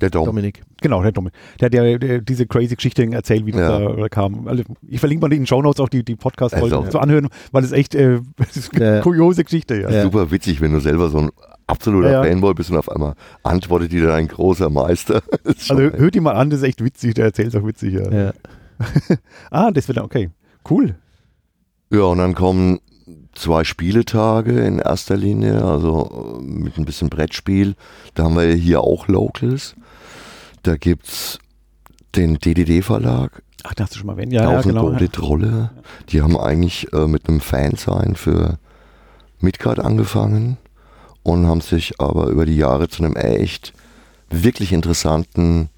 Der 0.00 0.10
Dom. 0.10 0.26
Dominik. 0.26 0.62
genau, 0.80 1.02
der 1.02 1.12
Dumme, 1.12 1.30
der, 1.60 1.70
der, 1.70 1.98
der 1.98 2.20
diese 2.20 2.46
crazy 2.46 2.74
Geschichte 2.76 3.04
erzählt, 3.12 3.46
wie 3.46 3.52
das 3.52 3.60
Ja. 3.60 3.78
da 3.94 4.08
kam. 4.08 4.48
Also, 4.48 4.62
ich 4.88 4.98
verlinke 5.00 5.22
mal 5.26 5.32
in 5.32 5.40
den 5.42 5.46
Shownotes 5.46 5.80
auch 5.80 5.88
die, 5.88 6.04
die 6.04 6.16
Podcast-Folge 6.16 6.76
Also. 6.78 6.90
zu 6.90 6.98
anhören, 7.00 7.28
weil 7.52 7.64
es 7.64 7.72
echt, 7.72 7.94
äh, 7.94 8.20
das 8.36 8.56
ist 8.56 8.74
eine 8.74 8.96
Ja. 8.96 9.00
kuriose 9.02 9.44
Geschichte, 9.44 9.80
ja. 9.80 10.02
Super 10.02 10.30
witzig, 10.30 10.60
wenn 10.60 10.72
du 10.72 10.80
selber 10.80 11.08
so 11.10 11.18
ein 11.18 11.30
absoluter 11.66 12.10
Ja. 12.10 12.22
Fanboy 12.24 12.54
bist 12.54 12.70
und 12.70 12.76
auf 12.78 12.90
einmal 12.90 13.14
antwortet 13.42 13.92
dir 13.92 14.12
ein 14.14 14.26
großer 14.28 14.70
Meister. 14.70 15.22
Also 15.68 15.76
hört 15.82 16.16
ihn 16.16 16.22
mal 16.22 16.32
an, 16.32 16.50
das 16.50 16.60
ist 16.60 16.66
echt 16.66 16.82
witzig, 16.84 17.14
der 17.14 17.26
erzählt 17.26 17.48
es 17.48 17.54
auch 17.60 17.66
witzig, 17.66 17.94
ja. 17.94 18.10
Ja. 18.10 18.32
Ah, 19.50 19.70
das 19.70 19.86
wird 19.88 19.98
dann, 19.98 20.04
okay. 20.04 20.30
Cool. 20.68 20.94
ja, 21.92 22.02
und 22.02 22.18
dann 22.18 22.34
kommen 22.34 22.80
zwei 23.34 23.64
Spieletage 23.64 24.58
in 24.60 24.78
erster 24.78 25.16
Linie, 25.16 25.64
also 25.64 26.38
äh, 26.40 26.42
mit 26.42 26.76
ein 26.78 26.84
bisschen 26.84 27.08
Brettspiel. 27.10 27.74
Da 28.14 28.24
haben 28.24 28.34
wir 28.36 28.48
ja 28.48 28.54
hier 28.54 28.80
auch 28.80 29.08
Locals. 29.08 29.74
Da 30.62 30.76
gibt's 30.76 31.38
den 32.16 32.38
DDD-Verlag, 32.38 33.42
Ach, 33.62 33.74
da 33.74 33.84
hast 33.84 33.94
du 33.94 33.98
schon 33.98 34.06
mal 34.06 34.14
erwähnt. 34.14 34.32
Ja, 34.32 34.42
ja, 34.42 34.56
Tausend 34.56 34.74
genau. 34.74 34.86
Goldene 34.86 35.10
Trolle. 35.10 35.70
Die 36.08 36.22
haben 36.22 36.36
eigentlich 36.36 36.92
äh, 36.92 37.06
mit 37.06 37.28
einem 37.28 37.40
Fansein 37.40 38.14
für 38.16 38.58
Midgard 39.38 39.78
angefangen 39.80 40.56
und 41.22 41.46
haben 41.46 41.60
sich 41.60 42.00
aber 42.00 42.28
über 42.28 42.46
die 42.46 42.56
Jahre 42.56 42.88
zu 42.88 43.04
einem 43.04 43.16
echt 43.16 43.72
wirklich 44.30 44.72
interessanten 44.72 45.68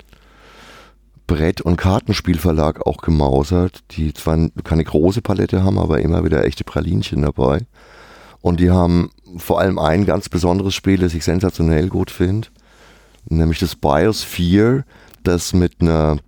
Brett- 1.27 1.61
und 1.61 1.77
Kartenspielverlag 1.77 2.87
auch 2.87 2.99
gemausert, 2.99 3.81
die 3.93 4.13
zwar 4.13 4.51
keine 4.65 4.85
große 4.85 5.23
Palette 5.23 5.65
haben, 5.65 5.79
aber 5.79 6.01
immer 6.01 6.25
wieder 6.25 6.45
echte 6.45 6.65
Pralinchen 6.65 7.23
dabei. 7.23 7.61
Und 8.41 8.61
die 8.61 8.71
haben 8.71 9.11
vor 9.39 9.61
allem 9.61 9.79
ein 9.79 10.05
ganz 10.05 10.29
besonderes 10.29 10.75
Spiel, 10.75 10.99
das 10.99 11.15
ich 11.15 11.25
sensationell 11.25 11.89
gut 11.89 12.11
finde, 12.11 12.49
nämlich 13.25 13.59
das 13.59 13.77
Biosphere, 13.77 14.85
das 15.23 15.53
mit 15.53 15.81
einer 15.81 16.19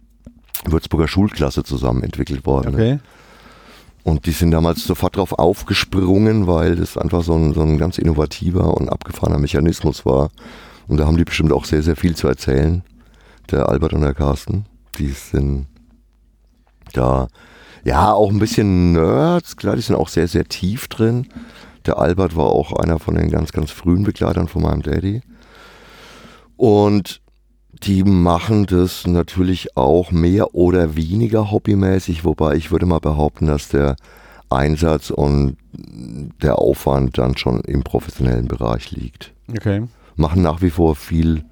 Würzburger 0.66 1.08
Schulklasse 1.08 1.64
zusammen 1.64 2.02
entwickelt 2.02 2.46
worden 2.46 2.74
ist. 2.74 2.74
Okay. 2.74 2.98
Und 4.04 4.26
die 4.26 4.32
sind 4.32 4.50
damals 4.50 4.84
sofort 4.84 5.16
drauf 5.16 5.32
aufgesprungen, 5.32 6.46
weil 6.46 6.76
das 6.76 6.98
einfach 6.98 7.22
so 7.22 7.34
ein, 7.34 7.54
so 7.54 7.62
ein 7.62 7.78
ganz 7.78 7.96
innovativer 7.96 8.74
und 8.74 8.90
abgefahrener 8.90 9.38
Mechanismus 9.38 10.04
war. 10.04 10.30
Und 10.86 10.98
da 10.98 11.06
haben 11.06 11.16
die 11.16 11.24
bestimmt 11.24 11.52
auch 11.52 11.64
sehr, 11.64 11.82
sehr 11.82 11.96
viel 11.96 12.14
zu 12.14 12.28
erzählen. 12.28 12.82
Der 13.50 13.68
Albert 13.68 13.94
und 13.94 14.02
der 14.02 14.12
Carsten. 14.12 14.66
Die 14.98 15.08
sind 15.08 15.66
da, 16.92 17.28
ja, 17.82 18.12
auch 18.12 18.30
ein 18.30 18.38
bisschen 18.38 18.92
Nerds. 18.92 19.56
Klar, 19.56 19.76
die 19.76 19.82
sind 19.82 19.96
auch 19.96 20.08
sehr, 20.08 20.28
sehr 20.28 20.44
tief 20.44 20.88
drin. 20.88 21.26
Der 21.86 21.98
Albert 21.98 22.36
war 22.36 22.46
auch 22.46 22.72
einer 22.74 22.98
von 22.98 23.14
den 23.14 23.30
ganz, 23.30 23.52
ganz 23.52 23.70
frühen 23.70 24.04
Begleitern 24.04 24.48
von 24.48 24.62
meinem 24.62 24.82
Daddy. 24.82 25.22
Und 26.64 27.21
die 27.83 28.04
machen 28.04 28.64
das 28.64 29.06
natürlich 29.06 29.76
auch 29.76 30.12
mehr 30.12 30.54
oder 30.54 30.97
weniger 30.97 31.50
hobbymäßig, 31.50 32.25
wobei 32.25 32.54
ich 32.54 32.71
würde 32.71 32.87
mal 32.87 33.00
behaupten, 33.00 33.44
dass 33.49 33.68
der 33.68 33.97
Einsatz 34.49 35.11
und 35.11 35.59
der 36.42 36.59
Aufwand 36.59 37.18
dann 37.18 37.37
schon 37.37 37.61
im 37.61 37.83
professionellen 37.83 38.49
Bereich 38.49 38.92
liegt. 38.92 39.35
Okay. 39.50 39.83
Machen 40.16 40.40
nach 40.40 40.62
wie 40.62 40.71
vor 40.71 40.97
viel 40.97 41.44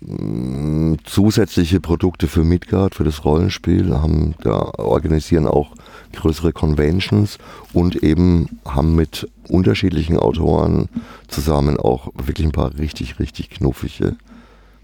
mh, 0.00 0.96
zusätzliche 1.04 1.78
Produkte 1.78 2.26
für 2.26 2.42
Midgard, 2.42 2.96
für 2.96 3.04
das 3.04 3.24
Rollenspiel, 3.24 3.94
haben 3.94 4.34
da 4.42 4.72
organisieren 4.78 5.46
auch 5.46 5.70
größere 6.12 6.52
Conventions 6.52 7.38
und 7.72 7.94
eben 8.02 8.58
haben 8.64 8.96
mit 8.96 9.28
unterschiedlichen 9.48 10.18
Autoren 10.18 10.88
zusammen 11.28 11.78
auch 11.78 12.08
wirklich 12.14 12.46
ein 12.46 12.52
paar 12.52 12.76
richtig, 12.78 13.18
richtig 13.18 13.50
knuffige 13.50 14.16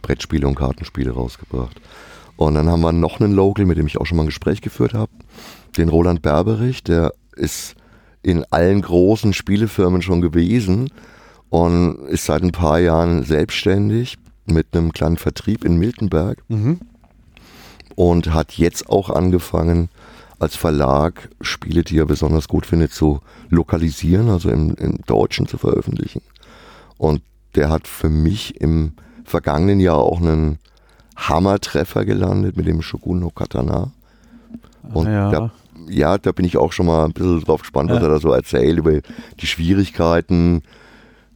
Brettspiele 0.02 0.46
und 0.46 0.54
Kartenspiele 0.56 1.12
rausgebracht. 1.12 1.80
Und 2.36 2.54
dann 2.54 2.68
haben 2.68 2.80
wir 2.80 2.92
noch 2.92 3.20
einen 3.20 3.32
Local, 3.32 3.66
mit 3.66 3.78
dem 3.78 3.86
ich 3.86 3.98
auch 3.98 4.06
schon 4.06 4.16
mal 4.16 4.24
ein 4.24 4.26
Gespräch 4.26 4.60
geführt 4.60 4.94
habe, 4.94 5.12
den 5.76 5.88
Roland 5.88 6.22
Berberich, 6.22 6.82
der 6.82 7.12
ist 7.36 7.74
in 8.22 8.44
allen 8.50 8.82
großen 8.82 9.32
Spielefirmen 9.32 10.02
schon 10.02 10.20
gewesen 10.20 10.90
und 11.50 11.96
ist 12.08 12.24
seit 12.24 12.42
ein 12.42 12.52
paar 12.52 12.78
Jahren 12.78 13.22
selbstständig 13.24 14.16
mit 14.46 14.68
einem 14.72 14.92
kleinen 14.92 15.16
Vertrieb 15.18 15.64
in 15.64 15.76
Miltenberg 15.76 16.42
Mhm. 16.48 16.80
und 17.94 18.32
hat 18.32 18.52
jetzt 18.54 18.88
auch 18.88 19.10
angefangen, 19.10 19.88
als 20.42 20.56
Verlag 20.56 21.28
Spiele, 21.40 21.82
die 21.84 21.98
er 21.98 22.06
besonders 22.06 22.48
gut 22.48 22.66
findet, 22.66 22.92
zu 22.92 23.20
lokalisieren, 23.48 24.28
also 24.28 24.50
im, 24.50 24.74
im 24.74 24.98
Deutschen 25.06 25.46
zu 25.46 25.56
veröffentlichen. 25.56 26.22
Und 26.98 27.22
der 27.54 27.70
hat 27.70 27.86
für 27.86 28.08
mich 28.08 28.60
im 28.60 28.92
vergangenen 29.24 29.80
Jahr 29.80 29.98
auch 29.98 30.20
einen 30.20 30.58
Hammertreffer 31.16 32.04
gelandet 32.04 32.56
mit 32.56 32.66
dem 32.66 32.82
Shogun 32.82 33.20
no 33.20 33.30
Katana. 33.30 33.92
Und 34.92 35.06
ja. 35.06 35.30
da, 35.30 35.50
ja, 35.88 36.18
da 36.18 36.32
bin 36.32 36.44
ich 36.44 36.56
auch 36.56 36.72
schon 36.72 36.86
mal 36.86 37.04
ein 37.04 37.12
bisschen 37.12 37.40
drauf 37.40 37.60
gespannt, 37.60 37.90
was 37.90 37.98
Ja. 37.98 38.04
er 38.04 38.10
da 38.10 38.20
so 38.20 38.32
erzählt 38.32 38.78
über 38.78 39.00
die 39.40 39.46
Schwierigkeiten, 39.46 40.62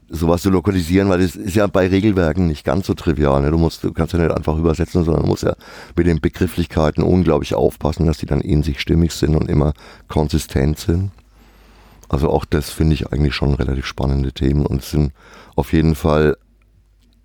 sowas 0.08 0.42
zu 0.42 0.50
lokalisieren, 0.50 1.08
weil 1.08 1.20
das 1.20 1.34
ist 1.34 1.56
ja 1.56 1.66
bei 1.66 1.88
Regelwerken 1.88 2.46
nicht 2.46 2.64
ganz 2.64 2.86
so 2.86 2.94
trivial. 2.94 3.42
Ne? 3.42 3.50
Du, 3.50 3.58
musst, 3.58 3.82
du 3.82 3.92
kannst 3.92 4.12
ja 4.12 4.20
nicht 4.20 4.34
einfach 4.34 4.56
übersetzen, 4.56 5.04
sondern 5.04 5.24
du 5.24 5.28
musst 5.28 5.42
ja 5.42 5.56
mit 5.96 6.06
den 6.06 6.20
Begrifflichkeiten 6.20 7.02
unglaublich 7.02 7.54
aufpassen, 7.54 8.06
dass 8.06 8.18
die 8.18 8.26
dann 8.26 8.40
in 8.40 8.62
sich 8.62 8.80
stimmig 8.80 9.12
sind 9.12 9.34
und 9.34 9.50
immer 9.50 9.72
konsistent 10.08 10.78
sind. 10.78 11.10
Also 12.08 12.30
auch 12.30 12.44
das 12.44 12.70
finde 12.70 12.94
ich 12.94 13.12
eigentlich 13.12 13.34
schon 13.34 13.54
relativ 13.54 13.84
spannende 13.86 14.32
Themen 14.32 14.64
und 14.64 14.82
es 14.82 14.90
sind 14.90 15.12
auf 15.56 15.72
jeden 15.72 15.96
Fall 15.96 16.36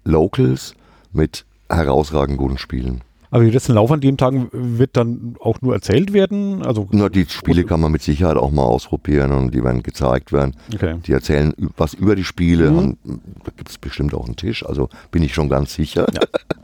Locals 0.03 0.73
mit 1.13 1.45
herausragend 1.69 2.37
guten 2.37 2.57
Spielen. 2.57 3.01
Aber 3.33 3.45
wie 3.45 3.51
das 3.51 3.63
dann 3.63 3.75
laufen 3.77 3.93
an 3.93 4.01
den 4.01 4.17
Tagen 4.17 4.49
wird 4.51 4.97
dann 4.97 5.35
auch 5.39 5.61
nur 5.61 5.73
erzählt 5.73 6.11
werden? 6.11 6.63
Also, 6.63 6.87
Na, 6.91 7.07
die 7.07 7.25
Spiele 7.29 7.63
kann 7.63 7.79
man 7.79 7.91
mit 7.91 8.01
Sicherheit 8.01 8.35
auch 8.35 8.51
mal 8.51 8.63
ausprobieren 8.65 9.31
und 9.31 9.53
die 9.53 9.63
werden 9.63 9.83
gezeigt 9.83 10.33
werden. 10.33 10.55
okay. 10.73 10.97
Die 11.07 11.13
erzählen 11.13 11.53
was 11.77 11.93
über 11.93 12.15
die 12.17 12.25
Spiele. 12.25 12.69
Mhm. 12.71 12.77
Und 12.77 12.97
da 13.45 13.51
gibt 13.55 13.69
es 13.69 13.77
bestimmt 13.77 14.13
auch 14.13 14.25
einen 14.25 14.35
Tisch, 14.35 14.65
also 14.65 14.89
bin 15.11 15.23
ich 15.23 15.33
schon 15.33 15.47
ganz 15.49 15.73
sicher. 15.73 16.07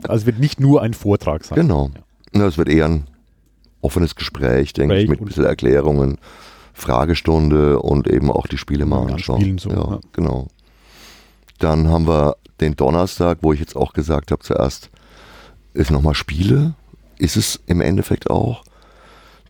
Also 0.06 0.20
es 0.22 0.26
wird 0.26 0.38
nicht 0.38 0.60
nur 0.60 0.82
ein 0.82 0.92
Vortrag 0.94 1.42
sein. 1.44 1.56
Genau. 1.58 1.90
Na, 2.32 2.46
es 2.46 2.58
wird 2.58 2.68
eher 2.68 2.84
ein 2.84 3.04
offenes 3.80 4.14
Gespräch, 4.14 4.74
denke 4.74 4.94
ich, 4.96 5.00
Gespräch 5.06 5.10
mit 5.10 5.20
ein 5.20 5.24
bisschen 5.26 5.44
Erklärungen, 5.44 6.18
Fragestunde 6.74 7.78
und 7.80 8.08
eben 8.08 8.30
auch 8.30 8.46
die 8.46 8.58
Spiele 8.58 8.86
mal 8.86 9.06
Ja, 9.08 9.14
anschauen. 9.14 9.58
so, 9.58 9.70
ja, 9.70 9.76
ja. 9.76 10.00
genau. 10.12 10.48
Dann 11.58 11.88
haben 11.88 12.06
wir 12.06 12.36
den 12.60 12.76
Donnerstag, 12.76 13.38
wo 13.42 13.52
ich 13.52 13.60
jetzt 13.60 13.74
auch 13.76 13.92
gesagt 13.92 14.30
habe, 14.32 14.42
zuerst 14.42 14.90
ist 15.78 15.90
nochmal 15.90 16.14
Spiele. 16.14 16.74
Ist 17.18 17.36
es 17.36 17.60
im 17.66 17.80
Endeffekt 17.80 18.30
auch. 18.30 18.64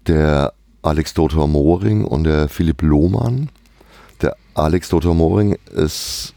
Der 0.07 0.53
Alex 0.83 1.15
Dotor 1.15 1.49
Moring 1.49 2.05
und 2.05 2.25
der 2.25 2.49
Philipp 2.49 2.83
Lohmann. 2.83 3.51
Der 4.23 4.37
Alex 4.55 4.89
Dotor 4.89 5.15
Moring 5.15 5.57
ist, 5.75 6.35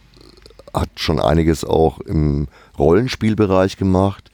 hat 0.73 0.89
schon 0.95 1.19
einiges 1.19 1.63
auch 1.63 1.99
im 1.99 2.47
Rollenspielbereich 2.77 3.77
gemacht. 3.77 4.30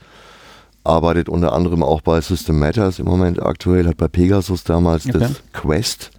Arbeitet 0.83 1.27
unter 1.29 1.53
anderem 1.53 1.83
auch 1.83 2.01
bei 2.01 2.21
System 2.21 2.59
Matters 2.59 2.99
im 2.99 3.05
Moment 3.05 3.41
aktuell, 3.41 3.87
hat 3.87 3.97
bei 3.97 4.07
Pegasus 4.07 4.63
damals 4.63 5.05
Okay. 5.05 5.19
das 5.19 5.41
Quest 5.53 6.11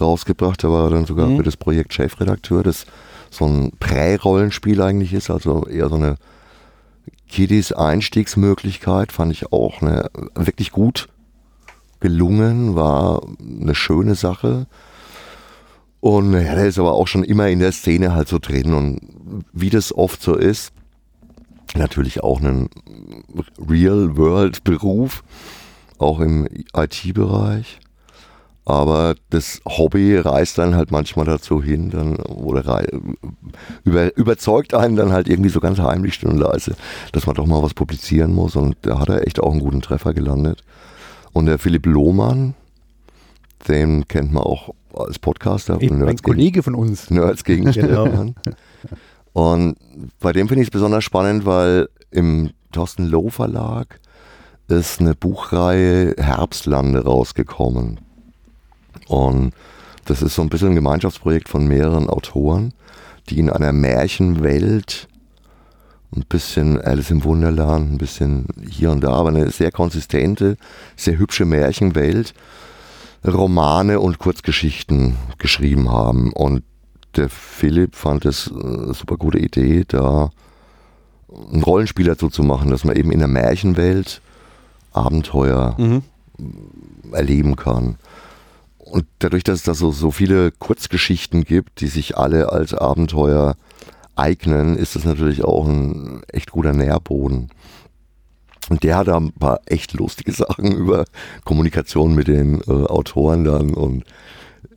rausgebracht. 0.00 0.62
Da 0.62 0.70
war 0.70 0.84
er 0.84 0.90
dann 0.90 1.06
sogar 1.06 1.26
Mhm. 1.28 1.38
für 1.38 1.42
das 1.42 1.56
Projekt 1.56 1.92
Chefredakteur, 1.92 2.62
das 2.62 2.86
so 3.30 3.44
ein 3.46 3.72
Prä-Rollenspiel 3.80 4.80
eigentlich 4.80 5.12
ist, 5.12 5.30
also 5.30 5.66
eher 5.66 5.88
so 5.88 5.96
eine 5.96 6.16
Kiddies 7.28 7.72
Einstiegsmöglichkeit, 7.72 9.12
fand 9.12 9.32
ich 9.32 9.52
auch 9.52 9.82
eine, 9.82 10.10
wirklich 10.34 10.70
gut 10.70 11.08
gelungen, 12.00 12.74
war 12.74 13.22
eine 13.40 13.74
schöne 13.74 14.14
Sache. 14.14 14.66
Und 16.00 16.32
ja, 16.32 16.54
der 16.54 16.66
ist 16.66 16.78
aber 16.78 16.92
auch 16.92 17.08
schon 17.08 17.24
immer 17.24 17.48
in 17.48 17.58
der 17.58 17.72
Szene 17.72 18.14
halt 18.14 18.28
so 18.28 18.38
drin 18.38 18.74
und 18.74 19.00
wie 19.52 19.70
das 19.70 19.92
oft 19.92 20.22
so 20.22 20.36
ist, 20.36 20.72
natürlich 21.74 22.22
auch 22.22 22.40
ein 22.40 22.68
Real-World-Beruf, 23.58 25.24
auch 25.98 26.20
im 26.20 26.46
IT-Bereich. 26.74 27.80
Aber 28.68 29.14
das 29.30 29.60
Hobby 29.64 30.16
reißt 30.18 30.58
dann 30.58 30.74
halt 30.74 30.90
manchmal 30.90 31.24
dazu 31.24 31.62
hin, 31.62 31.88
dann, 31.90 32.16
oder 32.16 32.66
rei- 32.66 32.88
über, 33.84 34.16
überzeugt 34.16 34.74
einen 34.74 34.96
dann 34.96 35.12
halt 35.12 35.28
irgendwie 35.28 35.50
so 35.50 35.60
ganz 35.60 35.78
heimlich 35.78 36.14
still 36.14 36.30
und 36.30 36.38
leise, 36.38 36.74
dass 37.12 37.26
man 37.26 37.36
doch 37.36 37.46
mal 37.46 37.62
was 37.62 37.74
publizieren 37.74 38.34
muss. 38.34 38.56
Und 38.56 38.76
da 38.82 38.98
hat 38.98 39.08
er 39.08 39.24
echt 39.24 39.38
auch 39.40 39.52
einen 39.52 39.60
guten 39.60 39.82
Treffer 39.82 40.14
gelandet. 40.14 40.64
Und 41.32 41.46
der 41.46 41.60
Philipp 41.60 41.86
Lohmann, 41.86 42.54
den 43.68 44.08
kennt 44.08 44.32
man 44.32 44.42
auch 44.42 44.74
als 44.94 45.20
Podcaster. 45.20 45.80
Eben 45.80 46.02
ein 46.02 46.16
Kollege 46.22 46.62
von 46.64 46.74
uns. 46.74 47.08
Nerds 47.08 47.44
gegen 47.44 47.70
Genau. 47.72 48.32
Und 49.32 49.76
bei 50.18 50.32
dem 50.32 50.48
finde 50.48 50.62
ich 50.62 50.68
es 50.68 50.72
besonders 50.72 51.04
spannend, 51.04 51.46
weil 51.46 51.88
im 52.10 52.50
Thorsten 52.72 53.06
Loh 53.06 53.28
Verlag 53.28 54.00
ist 54.66 55.00
eine 55.00 55.14
Buchreihe 55.14 56.14
Herbstlande 56.18 57.04
rausgekommen. 57.04 58.00
Und 59.06 59.52
das 60.04 60.22
ist 60.22 60.34
so 60.34 60.42
ein 60.42 60.48
bisschen 60.48 60.68
ein 60.70 60.74
Gemeinschaftsprojekt 60.74 61.48
von 61.48 61.66
mehreren 61.66 62.08
Autoren, 62.08 62.72
die 63.28 63.38
in 63.38 63.50
einer 63.50 63.72
Märchenwelt 63.72 65.08
ein 66.14 66.24
bisschen 66.28 66.80
Alice 66.80 67.10
im 67.10 67.24
Wunderland, 67.24 67.92
ein 67.92 67.98
bisschen 67.98 68.46
hier 68.70 68.90
und 68.90 69.02
da, 69.02 69.12
aber 69.12 69.30
eine 69.30 69.50
sehr 69.50 69.72
konsistente, 69.72 70.56
sehr 70.96 71.18
hübsche 71.18 71.44
Märchenwelt 71.44 72.34
Romane 73.26 73.98
und 74.00 74.18
Kurzgeschichten 74.18 75.16
geschrieben 75.38 75.90
haben. 75.90 76.32
Und 76.32 76.62
der 77.16 77.28
Philipp 77.28 77.96
fand 77.96 78.24
es 78.24 78.48
äh, 78.48 78.54
eine 78.54 78.94
super 78.94 79.16
gute 79.16 79.38
Idee, 79.38 79.84
da 79.86 80.30
einen 81.52 81.62
Rollenspiel 81.62 82.06
dazu 82.06 82.28
zu 82.28 82.42
machen, 82.42 82.70
dass 82.70 82.84
man 82.84 82.96
eben 82.96 83.10
in 83.10 83.18
der 83.18 83.28
Märchenwelt 83.28 84.20
Abenteuer 84.92 85.74
Mhm. 85.78 86.02
erleben 87.12 87.56
kann. 87.56 87.96
Und 88.90 89.06
dadurch, 89.18 89.42
dass 89.42 89.56
es 89.56 89.64
da 89.64 89.74
so, 89.74 89.90
so 89.90 90.10
viele 90.10 90.52
Kurzgeschichten 90.52 91.44
gibt, 91.44 91.80
die 91.80 91.88
sich 91.88 92.16
alle 92.16 92.52
als 92.52 92.72
Abenteuer 92.72 93.56
eignen, 94.14 94.76
ist 94.76 94.94
das 94.94 95.04
natürlich 95.04 95.44
auch 95.44 95.66
ein 95.66 96.22
echt 96.32 96.52
guter 96.52 96.72
Nährboden. 96.72 97.50
Und 98.68 98.82
der 98.82 98.96
hat 98.96 99.08
da 99.08 99.16
ein 99.16 99.32
paar 99.32 99.60
echt 99.66 99.92
lustige 99.92 100.32
Sachen 100.32 100.72
über 100.72 101.04
Kommunikation 101.44 102.14
mit 102.14 102.28
den 102.28 102.60
äh, 102.62 102.70
Autoren 102.70 103.44
dann 103.44 103.74
und 103.74 104.04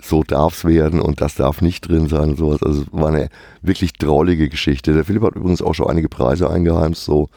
so 0.02 0.24
darf 0.24 0.54
es 0.54 0.66
werden 0.66 1.02
und 1.02 1.20
das 1.22 1.36
darf 1.36 1.62
nicht 1.62 1.88
drin 1.88 2.08
sein 2.08 2.32
und 2.32 2.38
sowas. 2.38 2.64
Also 2.64 2.84
es 2.84 2.88
war 2.92 3.10
eine 3.10 3.30
wirklich 3.62 3.94
drollige 3.94 4.48
Geschichte. 4.48 4.94
Der 4.94 5.04
Philipp 5.04 5.24
hat 5.24 5.36
übrigens 5.36 5.62
auch 5.62 5.74
schon 5.74 5.90
einige 5.90 6.10
Preise 6.10 6.50
eingeheimst, 6.50 7.04
so 7.04 7.30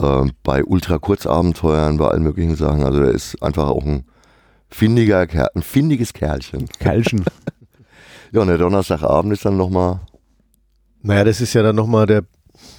ähm, 0.00 0.32
bei 0.42 0.64
Ultra-Kurzabenteuern, 0.64 1.98
bei 1.98 2.08
allen 2.08 2.22
möglichen 2.22 2.56
Sachen. 2.56 2.82
Also 2.82 3.00
der 3.00 3.10
ist 3.10 3.42
einfach 3.42 3.68
auch 3.68 3.84
ein 3.84 4.04
findiger 4.68 5.26
Kerl, 5.26 5.48
ein 5.54 5.62
findiges 5.62 6.12
Kerlchen. 6.12 6.68
Kerlchen. 6.78 7.24
Ja, 8.32 8.40
und 8.42 8.48
der 8.48 8.58
Donnerstagabend 8.58 9.32
ist 9.32 9.44
dann 9.44 9.56
nochmal, 9.56 10.00
Naja, 11.00 11.22
das 11.22 11.40
ist 11.40 11.54
ja 11.54 11.62
dann 11.62 11.76
nochmal 11.76 12.06
der 12.06 12.24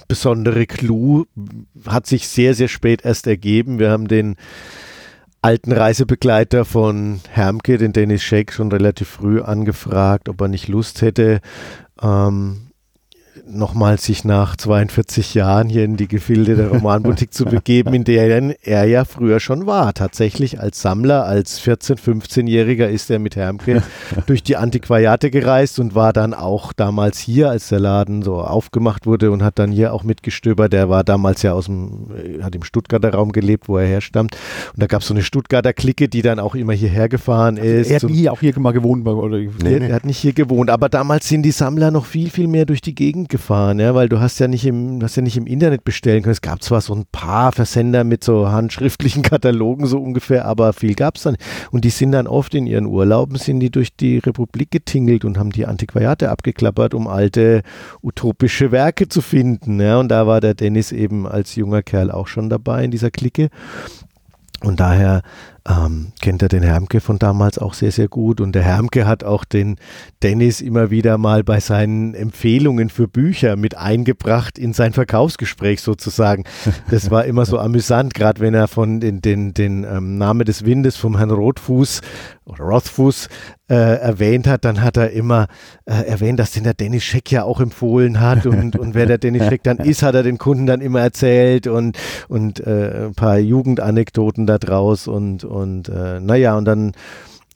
besondere 0.06 0.66
Clou. 0.66 1.24
Hat 1.86 2.06
sich 2.06 2.28
sehr, 2.28 2.54
sehr 2.54 2.68
spät 2.68 3.04
erst 3.04 3.26
ergeben. 3.26 3.78
Wir 3.78 3.90
haben 3.90 4.08
den 4.08 4.36
alten 5.40 5.72
Reisebegleiter 5.72 6.64
von 6.64 7.20
Hermke, 7.30 7.78
den 7.78 7.92
Dennis 7.92 8.22
Scheck, 8.22 8.52
schon 8.52 8.70
relativ 8.70 9.08
früh 9.08 9.40
angefragt, 9.40 10.28
ob 10.28 10.40
er 10.40 10.48
nicht 10.48 10.68
Lust 10.68 11.00
hätte, 11.00 11.40
ähm, 12.02 12.67
nochmal 13.46 13.98
sich 13.98 14.24
nach 14.24 14.56
42 14.56 15.34
Jahren 15.34 15.68
hier 15.68 15.84
in 15.84 15.96
die 15.96 16.08
Gefilde 16.08 16.56
der 16.56 16.68
Romanboutique 16.68 17.32
zu 17.32 17.44
begeben, 17.44 17.94
in 17.94 18.04
der 18.04 18.56
er 18.62 18.84
ja 18.84 19.04
früher 19.04 19.40
schon 19.40 19.66
war. 19.66 19.94
Tatsächlich 19.94 20.60
als 20.60 20.80
Sammler, 20.80 21.24
als 21.24 21.60
14-, 21.60 21.98
15-Jähriger 21.98 22.86
ist 22.86 23.10
er 23.10 23.18
mit 23.18 23.36
Hermke 23.36 23.82
durch 24.26 24.42
die 24.42 24.56
Antiquariate 24.56 25.30
gereist 25.30 25.78
und 25.78 25.94
war 25.94 26.12
dann 26.12 26.34
auch 26.34 26.72
damals 26.72 27.18
hier, 27.18 27.50
als 27.50 27.68
der 27.68 27.80
Laden 27.80 28.22
so 28.22 28.40
aufgemacht 28.40 29.06
wurde 29.06 29.30
und 29.30 29.42
hat 29.42 29.58
dann 29.58 29.72
hier 29.72 29.92
auch 29.92 30.04
mitgestöbert. 30.04 30.72
Der 30.72 30.88
war 30.88 31.04
damals 31.04 31.42
ja 31.42 31.52
aus 31.52 31.66
dem, 31.66 32.08
äh, 32.14 32.42
hat 32.42 32.54
im 32.54 32.62
Stuttgarter 32.62 33.14
Raum 33.14 33.32
gelebt, 33.32 33.68
wo 33.68 33.78
er 33.78 33.86
herstammt. 33.86 34.36
Und 34.74 34.82
da 34.82 34.86
gab 34.86 35.02
es 35.02 35.08
so 35.08 35.14
eine 35.14 35.22
Stuttgarter 35.22 35.72
Clique, 35.72 36.08
die 36.08 36.22
dann 36.22 36.38
auch 36.38 36.54
immer 36.54 36.72
hierher 36.72 37.08
gefahren 37.08 37.56
ist. 37.56 37.90
Er 37.90 37.96
hat 37.96 38.10
nie 38.10 38.28
auch 38.28 38.40
hier 38.40 38.58
mal 38.58 38.72
gewohnt. 38.72 39.06
Oder 39.06 39.38
nee, 39.38 39.50
nee. 39.62 39.88
Er 39.88 39.94
hat 39.94 40.04
nicht 40.04 40.18
hier 40.18 40.32
gewohnt, 40.32 40.70
aber 40.70 40.88
damals 40.88 41.28
sind 41.28 41.42
die 41.42 41.50
Sammler 41.50 41.90
noch 41.90 42.06
viel, 42.06 42.30
viel 42.30 42.48
mehr 42.48 42.66
durch 42.66 42.80
die 42.80 42.94
Gegend 42.94 43.27
gefahren, 43.28 43.78
ja, 43.78 43.94
weil 43.94 44.08
du 44.08 44.20
hast 44.20 44.38
ja 44.38 44.48
nicht 44.48 44.64
im, 44.66 45.00
hast 45.02 45.16
ja 45.16 45.22
nicht 45.22 45.36
im 45.36 45.46
Internet 45.46 45.84
bestellen 45.84 46.22
können. 46.22 46.32
Es 46.32 46.40
gab 46.40 46.62
zwar 46.62 46.80
so 46.80 46.94
ein 46.94 47.04
paar 47.10 47.52
Versender 47.52 48.04
mit 48.04 48.24
so 48.24 48.48
handschriftlichen 48.48 49.22
Katalogen 49.24 49.86
so 49.86 50.00
ungefähr, 50.00 50.44
aber 50.44 50.72
viel 50.72 50.94
gab 50.94 51.16
es 51.16 51.22
dann. 51.22 51.36
Und 51.70 51.84
die 51.84 51.90
sind 51.90 52.12
dann 52.12 52.26
oft 52.26 52.54
in 52.54 52.66
ihren 52.66 52.86
Urlauben, 52.86 53.36
sind 53.36 53.60
die 53.60 53.70
durch 53.70 53.94
die 53.94 54.18
Republik 54.18 54.70
getingelt 54.70 55.24
und 55.24 55.38
haben 55.38 55.50
die 55.50 55.66
Antiquariate 55.66 56.30
abgeklappert, 56.30 56.94
um 56.94 57.06
alte 57.06 57.62
utopische 58.02 58.72
Werke 58.72 59.08
zu 59.08 59.20
finden. 59.20 59.80
Ja. 59.80 59.98
Und 59.98 60.08
da 60.08 60.26
war 60.26 60.40
der 60.40 60.54
Dennis 60.54 60.92
eben 60.92 61.26
als 61.26 61.54
junger 61.54 61.82
Kerl 61.82 62.10
auch 62.10 62.26
schon 62.26 62.48
dabei 62.48 62.84
in 62.84 62.90
dieser 62.90 63.10
Clique. 63.10 63.48
Und 64.62 64.80
daher 64.80 65.22
ähm, 65.68 66.12
kennt 66.20 66.42
er 66.42 66.48
den 66.48 66.62
Hermke 66.62 67.00
von 67.00 67.18
damals 67.18 67.58
auch 67.58 67.74
sehr, 67.74 67.92
sehr 67.92 68.08
gut. 68.08 68.40
Und 68.40 68.54
der 68.54 68.62
Hermke 68.62 69.06
hat 69.06 69.24
auch 69.24 69.44
den 69.44 69.76
Dennis 70.22 70.60
immer 70.60 70.90
wieder 70.90 71.18
mal 71.18 71.44
bei 71.44 71.60
seinen 71.60 72.14
Empfehlungen 72.14 72.88
für 72.88 73.06
Bücher 73.06 73.56
mit 73.56 73.76
eingebracht 73.76 74.58
in 74.58 74.72
sein 74.72 74.92
Verkaufsgespräch 74.92 75.82
sozusagen. 75.82 76.44
Das 76.90 77.10
war 77.10 77.24
immer 77.24 77.44
so 77.44 77.58
amüsant, 77.58 78.14
gerade 78.14 78.40
wenn 78.40 78.54
er 78.54 78.68
von 78.68 79.00
den, 79.00 79.20
den, 79.20 79.52
den 79.52 79.84
ähm, 79.84 80.16
Name 80.16 80.44
des 80.44 80.64
Windes 80.64 80.96
vom 80.96 81.18
Herrn 81.18 81.30
Rotfuß 81.30 82.00
oder 82.48 82.64
Rothfuß 82.64 83.28
äh, 83.68 83.74
erwähnt 83.74 84.46
hat, 84.46 84.64
dann 84.64 84.82
hat 84.82 84.96
er 84.96 85.10
immer 85.10 85.46
äh, 85.84 86.02
erwähnt, 86.06 86.38
dass 86.38 86.52
den 86.52 86.64
der 86.64 86.74
Dennis 86.74 87.04
Scheck 87.04 87.30
ja 87.30 87.44
auch 87.44 87.60
empfohlen 87.60 88.20
hat 88.20 88.46
und, 88.46 88.76
und 88.76 88.94
wer 88.94 89.06
der 89.06 89.18
Dennis 89.18 89.46
Scheck 89.48 89.62
dann 89.62 89.78
ist, 89.78 90.02
hat 90.02 90.14
er 90.14 90.22
den 90.22 90.38
Kunden 90.38 90.66
dann 90.66 90.80
immer 90.80 91.00
erzählt 91.00 91.66
und, 91.66 91.98
und 92.28 92.60
äh, 92.60 93.06
ein 93.06 93.14
paar 93.14 93.38
Jugendanekdoten 93.38 94.46
da 94.46 94.58
draus 94.58 95.06
und, 95.06 95.44
und 95.44 95.88
äh, 95.88 96.20
naja, 96.20 96.56
und 96.56 96.64
dann 96.64 96.92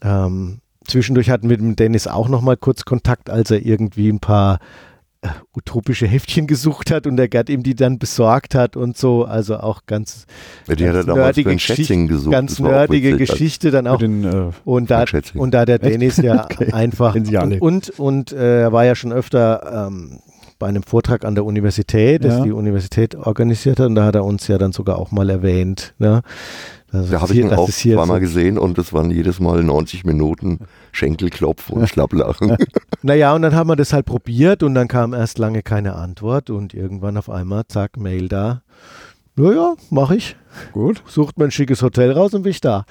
ähm, 0.03 0.61
zwischendurch 0.87 1.31
hatten 1.31 1.49
wir 1.49 1.57
mit 1.57 1.61
dem 1.61 1.77
Dennis 1.77 2.07
auch 2.07 2.29
nochmal 2.29 2.57
kurz 2.57 2.85
Kontakt, 2.85 3.31
als 3.31 3.51
er 3.51 3.65
irgendwie 3.65 4.09
ein 4.09 4.21
paar 4.21 4.59
äh, 5.23 5.29
utopische 5.57 6.07
Heftchen 6.07 6.49
gesucht 6.49 6.91
hat 6.91 7.07
und 7.07 7.17
der 7.17 7.29
Gerd 7.29 7.49
ihm 7.49 7.63
die 7.63 7.75
dann 7.75 7.99
besorgt 7.99 8.57
hat 8.57 8.77
und 8.77 8.97
so. 8.97 9.25
Also 9.25 9.57
auch 9.59 9.87
ganz, 9.87 10.27
ja, 10.67 10.75
die 10.75 10.85
ganz 10.85 10.97
hat 10.99 11.09
er 11.09 11.15
nerdige, 11.15 11.53
Geschichte, 11.53 12.07
gesucht. 12.07 12.33
ganz 12.33 12.59
nerdige 12.59 13.17
Geschichte 13.17 13.71
dann 13.71 13.87
auch. 13.87 13.99
Den, 13.99 14.25
äh, 14.25 14.51
und, 14.65 14.91
da, 14.91 15.05
und 15.35 15.55
da 15.55 15.65
der 15.65 15.79
Dennis 15.79 16.17
ja 16.17 16.45
okay. 16.51 16.73
einfach 16.73 17.15
und, 17.15 17.61
und, 17.61 17.91
und 17.99 18.33
äh, 18.33 18.63
er 18.63 18.73
war 18.73 18.85
ja 18.85 18.97
schon 18.97 19.13
öfter 19.13 19.89
ähm, 19.89 20.19
bei 20.59 20.69
einem 20.69 20.83
Vortrag 20.83 21.25
an 21.25 21.35
der 21.35 21.45
Universität, 21.45 22.25
das 22.25 22.39
ja. 22.39 22.45
die 22.45 22.53
Universität 22.53 23.15
organisiert 23.15 23.81
hat 23.81 23.87
und 23.87 23.95
da 23.97 24.05
hat 24.05 24.15
er 24.15 24.25
uns 24.25 24.47
ja 24.49 24.59
dann 24.59 24.73
sogar 24.73 24.99
auch 24.99 25.11
mal 25.11 25.29
erwähnt. 25.31 25.95
Ne? 25.99 26.23
Also 26.93 27.11
da 27.11 27.23
habe 27.23 27.33
ich 27.33 27.41
ihn 27.41 27.53
auch 27.53 27.71
zweimal 27.71 28.19
so 28.19 28.21
gesehen 28.21 28.59
und 28.59 28.77
es 28.77 28.93
waren 28.93 29.11
jedes 29.11 29.41
Mal 29.41 29.65
90 29.65 30.05
Minuten 30.05 30.59
Schenkelklopf 30.93 31.71
und 31.71 31.89
Schlapplachen. 31.89 32.57
naja, 33.03 33.35
und 33.35 33.43
dann 33.43 33.55
haben 33.55 33.69
wir 33.69 33.77
das 33.77 33.95
halt 33.95 34.05
probiert 34.05 34.63
und 34.63 34.75
dann 34.75 34.89
kam 34.89 35.15
erst 35.15 35.39
lange 35.39 35.63
keine 35.63 35.95
Antwort 35.95 36.51
und 36.51 36.75
irgendwann 36.75 37.17
auf 37.17 37.31
einmal, 37.31 37.65
zack, 37.67 37.97
Mail 37.97 38.29
da. 38.29 38.63
Naja, 39.35 39.75
mache 39.89 40.17
ich. 40.17 40.37
Gut. 40.73 41.03
Sucht 41.07 41.39
mir 41.39 41.45
ein 41.47 41.51
schickes 41.51 41.81
Hotel 41.81 42.13
raus 42.13 42.35
und 42.35 42.43
bin 42.43 42.51
ich 42.51 42.61
da. 42.61 42.85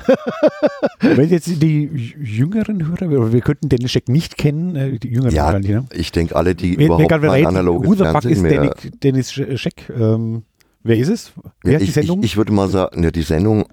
Wenn 0.99 1.29
jetzt 1.29 1.61
die 1.61 2.15
jüngeren 2.19 2.87
Hörer, 2.87 3.31
wir 3.31 3.41
könnten 3.41 3.69
Dennis 3.69 3.91
Scheck 3.91 4.09
nicht 4.09 4.37
kennen, 4.37 4.75
äh, 4.75 4.97
die 4.97 5.09
jüngeren 5.09 5.35
ja, 5.35 5.59
ne? 5.59 5.85
ich 5.93 6.11
denke 6.11 6.35
alle, 6.35 6.55
die 6.55 6.79
wer, 6.79 6.87
überhaupt 6.87 7.11
wer 7.11 7.19
mal 7.19 7.45
analoges 7.45 7.97
Fernsehen 7.97 8.31
ist 8.31 8.41
mehr... 8.41 8.73
Dennis 9.03 9.31
Scheck, 9.31 9.91
ähm, 9.95 10.41
Wer 10.83 10.97
ist 10.97 11.09
es? 11.09 11.31
Wer 11.63 11.73
ja, 11.73 11.79
ist 11.79 11.87
die 11.87 11.91
Sendung? 11.91 12.19
Ich, 12.19 12.25
ich, 12.25 12.37
würde 12.37 12.51
mal 12.51 12.69
sagen, 12.69 13.03
ja, 13.03 13.11
die 13.11 13.21
Sendung 13.21 13.65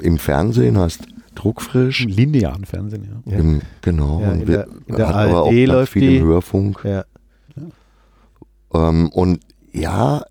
im 0.00 0.18
Fernsehen 0.18 0.78
heißt 0.78 1.06
Druckfrisch. 1.34 2.04
Im 2.04 2.10
linearen 2.10 2.64
Fernsehen, 2.64 3.22
ja. 3.26 3.38
Im, 3.38 3.60
genau. 3.80 4.20
Ja, 4.20 4.32
in 4.32 4.46
der, 4.46 4.68
in 4.86 4.96
der 4.96 5.08
ARD 5.08 5.30
aber 5.30 5.42
auch 5.42 5.52
läuft 5.52 5.92
viel 5.92 6.08
die. 6.08 6.16
im 6.18 6.26
Hörfunk. 6.26 6.84
Ja. 6.84 7.04
Ähm, 8.72 9.08
und 9.10 9.40
ja, 9.72 10.24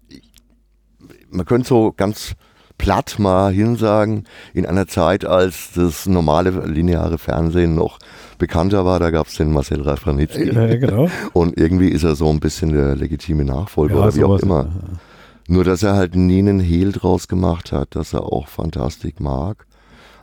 man 1.30 1.46
könnte 1.46 1.68
so 1.68 1.94
ganz 1.96 2.36
platt 2.78 3.18
mal 3.18 3.54
hinsagen, 3.54 4.26
in 4.54 4.66
einer 4.66 4.88
Zeit, 4.88 5.26
als 5.26 5.72
das 5.76 6.06
normale 6.06 6.66
lineare 6.66 7.18
Fernsehen 7.18 7.76
noch 7.76 8.00
bekannter 8.38 8.84
war, 8.86 9.00
da 9.00 9.10
gab 9.10 9.28
es 9.28 9.36
den 9.36 9.52
Marcel 9.52 9.82
Rafranitzky. 9.82 10.54
Ja, 10.54 10.76
genau. 10.76 11.10
Und 11.34 11.58
irgendwie 11.58 11.90
ist 11.90 12.04
er 12.04 12.16
so 12.16 12.30
ein 12.30 12.40
bisschen 12.40 12.74
der 12.74 12.96
legitime 12.96 13.46
Nachfolger 13.46 13.96
ja, 13.96 14.02
oder 14.02 14.16
wie 14.16 14.24
auch 14.24 14.40
immer. 14.40 14.64
Ja. 14.64 15.00
Nur, 15.48 15.64
dass 15.64 15.84
er 15.84 15.96
halt 15.96 16.16
nie 16.16 16.40
einen 16.40 16.60
Hehl 16.60 16.92
draus 16.92 17.28
gemacht 17.28 17.72
hat, 17.72 17.96
dass 17.96 18.14
er 18.14 18.24
auch 18.24 18.48
Fantastik 18.48 19.20
mag. 19.20 19.66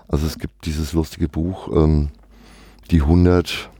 Also 0.08 0.26
es 0.26 0.38
gibt 0.38 0.64
dieses 0.66 0.92
lustige 0.92 1.28
Buch, 1.28 1.68
ähm, 1.74 2.08
die 2.90 3.02
100 3.02 3.70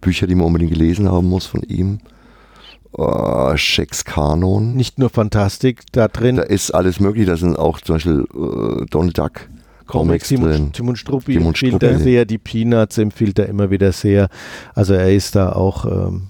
Bücher, 0.00 0.26
die 0.26 0.34
man 0.34 0.46
unbedingt 0.46 0.72
gelesen 0.72 1.10
haben 1.10 1.28
muss 1.28 1.46
von 1.46 1.62
ihm. 1.62 1.98
Uh, 2.96 3.54
Kanon. 4.04 4.74
Nicht 4.74 4.98
nur 4.98 5.10
Fantastik 5.10 5.82
da 5.92 6.08
drin. 6.08 6.36
Da 6.36 6.42
ist 6.42 6.70
alles 6.70 7.00
möglich. 7.00 7.26
Da 7.26 7.36
sind 7.36 7.58
auch 7.58 7.80
zum 7.80 7.96
Beispiel 7.96 8.24
uh, 8.34 8.86
Donald 8.86 9.18
Duck 9.18 9.48
Comics 9.86 10.28
Timon, 10.28 10.48
drin. 10.48 10.72
Timon 10.72 10.96
Struppi 10.96 11.32
Timon 11.34 11.48
empfiehlt 11.48 11.82
er 11.82 11.98
sehr, 11.98 12.24
die 12.24 12.38
Peanuts 12.38 12.98
empfiehlt 12.98 13.38
er 13.38 13.46
immer 13.46 13.70
wieder 13.70 13.92
sehr. 13.92 14.28
Also 14.74 14.94
er 14.94 15.12
ist 15.12 15.34
da 15.34 15.52
auch 15.52 15.84
ähm, 15.84 16.27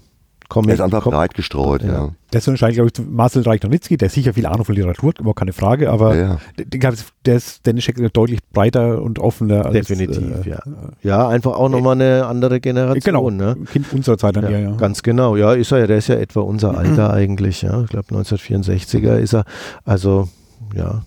Comic. 0.49 0.71
Er 0.71 0.75
ist 0.75 0.81
einfach 0.81 1.05
breit 1.05 1.35
gestreut, 1.35 1.83
ja. 1.83 1.93
ja. 1.93 2.11
Das 2.31 2.43
ist 2.43 2.49
wahrscheinlich, 2.49 2.77
glaube 2.77 2.91
ich, 2.95 3.07
Marcel 3.07 3.43
Reich-Nowitzki, 3.43 3.97
der 3.97 4.09
sicher 4.09 4.35
viel 4.35 4.47
Ahnung 4.47 4.65
von 4.65 4.75
Literatur 4.75 5.11
hat, 5.11 5.19
überhaupt 5.19 5.39
keine 5.39 5.53
Frage, 5.53 5.91
aber 5.91 6.15
ja, 6.15 6.39
ja. 6.57 6.93
der 7.27 7.37
ist 7.37 7.67
Dennis 7.67 7.85
Scheck 7.85 7.97
deutlich 8.13 8.41
breiter 8.53 9.03
und 9.03 9.19
offener. 9.19 9.67
Als, 9.67 9.75
Definitiv, 9.75 10.47
äh, 10.47 10.51
ja. 10.51 10.61
Ja, 11.03 11.29
einfach 11.29 11.53
auch 11.53 11.69
nochmal 11.69 11.95
eine 11.95 12.27
andere 12.27 12.61
Generation. 12.61 13.01
Genau, 13.01 13.31
ne? 13.31 13.57
Kind 13.71 13.93
unserer 13.93 14.19
Zeit 14.19 14.37
dann 14.37 14.45
ja, 14.45 14.51
eher, 14.51 14.61
ja. 14.61 14.71
Ganz 14.77 15.03
genau, 15.03 15.37
ja, 15.37 15.53
ist 15.53 15.73
er 15.73 15.81
ja, 15.81 15.87
der 15.87 15.99
ist 15.99 16.09
ja 16.09 16.17
etwa 16.17 16.41
unser. 16.41 16.77
Alter 16.77 17.11
eigentlich, 17.13 17.63
ja. 17.63 17.83
Ich 17.83 17.89
glaube 17.89 18.15
1964er 18.15 19.17
ist 19.17 19.35
er. 19.35 19.45
Also, 19.85 20.29
ja, 20.75 21.03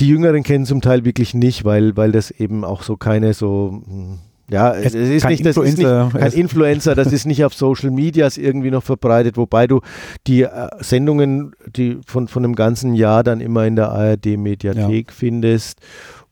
die 0.00 0.08
Jüngeren 0.08 0.42
kennen 0.42 0.66
zum 0.66 0.80
Teil 0.80 1.04
wirklich 1.04 1.34
nicht, 1.34 1.64
weil, 1.64 1.96
weil 1.96 2.12
das 2.12 2.30
eben 2.30 2.64
auch 2.64 2.82
so 2.82 2.96
keine 2.96 3.34
so 3.34 3.82
hm, 3.86 4.18
ja, 4.50 4.74
es, 4.74 4.94
es 4.94 5.08
ist, 5.08 5.26
nicht, 5.26 5.46
das 5.46 5.56
ist 5.56 5.78
nicht 5.78 6.12
kein 6.12 6.32
Influencer, 6.32 6.94
das 6.94 7.12
ist 7.12 7.24
nicht 7.24 7.44
auf 7.44 7.54
Social 7.54 7.90
Medias 7.90 8.36
irgendwie 8.36 8.70
noch 8.70 8.82
verbreitet, 8.82 9.36
wobei 9.36 9.66
du 9.66 9.80
die 10.26 10.42
äh, 10.42 10.68
Sendungen 10.80 11.52
die 11.76 11.98
von, 12.06 12.26
von 12.28 12.44
einem 12.44 12.54
ganzen 12.54 12.94
Jahr 12.94 13.22
dann 13.22 13.40
immer 13.40 13.66
in 13.66 13.76
der 13.76 13.90
ARD-Mediathek 13.90 15.08
ja. 15.08 15.14
findest. 15.14 15.78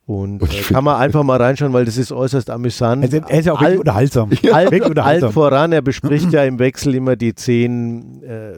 Und 0.05 0.43
äh, 0.43 0.63
kann 0.63 0.85
man 0.85 0.97
einfach 0.97 1.23
mal 1.23 1.37
reinschauen, 1.37 1.73
weil 1.73 1.85
das 1.85 1.99
ist 1.99 2.13
äußerst 2.13 2.51
amüsant. 2.51 3.05
Also, 3.05 3.19
er 3.19 3.39
ist 3.39 3.45
ja 3.45 3.53
auch 3.53 3.61
Alt, 3.61 3.79
unterhaltsam. 3.79 4.31
Alt, 4.53 4.81
unterhaltsam. 4.81 5.29
Alt 5.29 5.35
voran, 5.35 5.73
er 5.73 5.83
bespricht 5.83 6.33
ja 6.33 6.45
im 6.45 6.59
Wechsel 6.59 6.95
immer 6.95 7.15
die 7.15 7.35
zehn 7.35 8.23
äh, 8.23 8.55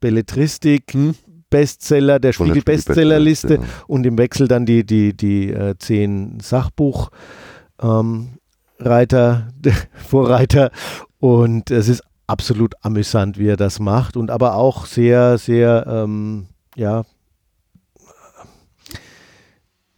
Belletristik. 0.00 0.92
Hm. 0.92 1.14
Bestseller, 1.50 2.18
der 2.18 2.34
Spiegel 2.34 2.60
Bestsellerliste 2.62 3.54
ja. 3.54 3.60
und 3.86 4.04
im 4.04 4.18
Wechsel 4.18 4.48
dann 4.48 4.66
die, 4.66 4.84
die, 4.84 5.16
die 5.16 5.50
äh, 5.50 5.76
zehn 5.78 6.40
Sachbuch 6.40 7.08
ähm, 7.80 8.38
Reiter, 8.78 9.48
Vorreiter 10.08 10.70
und 11.20 11.70
es 11.70 11.88
ist 11.88 12.02
absolut 12.26 12.74
amüsant, 12.82 13.38
wie 13.38 13.48
er 13.48 13.56
das 13.56 13.80
macht 13.80 14.16
und 14.16 14.30
aber 14.30 14.54
auch 14.54 14.86
sehr, 14.86 15.38
sehr, 15.38 15.86
ähm, 15.88 16.46
ja, 16.76 17.04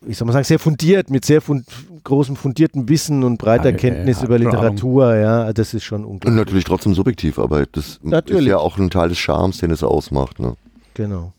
wie 0.02 0.14
soll 0.14 0.26
man 0.26 0.32
sagen, 0.32 0.44
sehr 0.44 0.58
fundiert, 0.58 1.10
mit 1.10 1.24
sehr 1.24 1.42
fund 1.42 1.66
großem 2.04 2.36
fundierten 2.36 2.88
Wissen 2.88 3.22
und 3.22 3.36
breiter 3.36 3.70
ja, 3.70 3.76
Kenntnis 3.76 4.20
ja, 4.20 4.26
über 4.26 4.38
Literatur, 4.38 5.14
ja, 5.14 5.52
das 5.52 5.74
ist 5.74 5.84
schon 5.84 6.04
unglaublich. 6.04 6.30
Und 6.30 6.36
natürlich 6.36 6.64
trotzdem 6.64 6.94
subjektiv, 6.94 7.38
aber 7.38 7.66
das 7.66 8.00
natürlich. 8.02 8.42
ist 8.42 8.48
ja 8.48 8.58
auch 8.58 8.78
ein 8.78 8.90
Teil 8.90 9.10
des 9.10 9.18
Charmes, 9.18 9.58
den 9.58 9.70
es 9.70 9.82
ausmacht. 9.82 10.38
Ne? 10.38 10.54
Genau. 10.94 11.32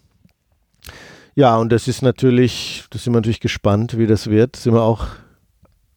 Ja, 1.34 1.58
und 1.58 1.72
das 1.72 1.88
ist 1.88 2.02
natürlich, 2.02 2.86
da 2.90 3.00
sind 3.00 3.14
wir 3.14 3.18
natürlich 3.18 3.40
gespannt, 3.40 3.98
wie 3.98 4.06
das 4.06 4.30
wird. 4.30 4.58
Sind 4.58 4.74
wir 4.74 4.84
auch 4.84 5.08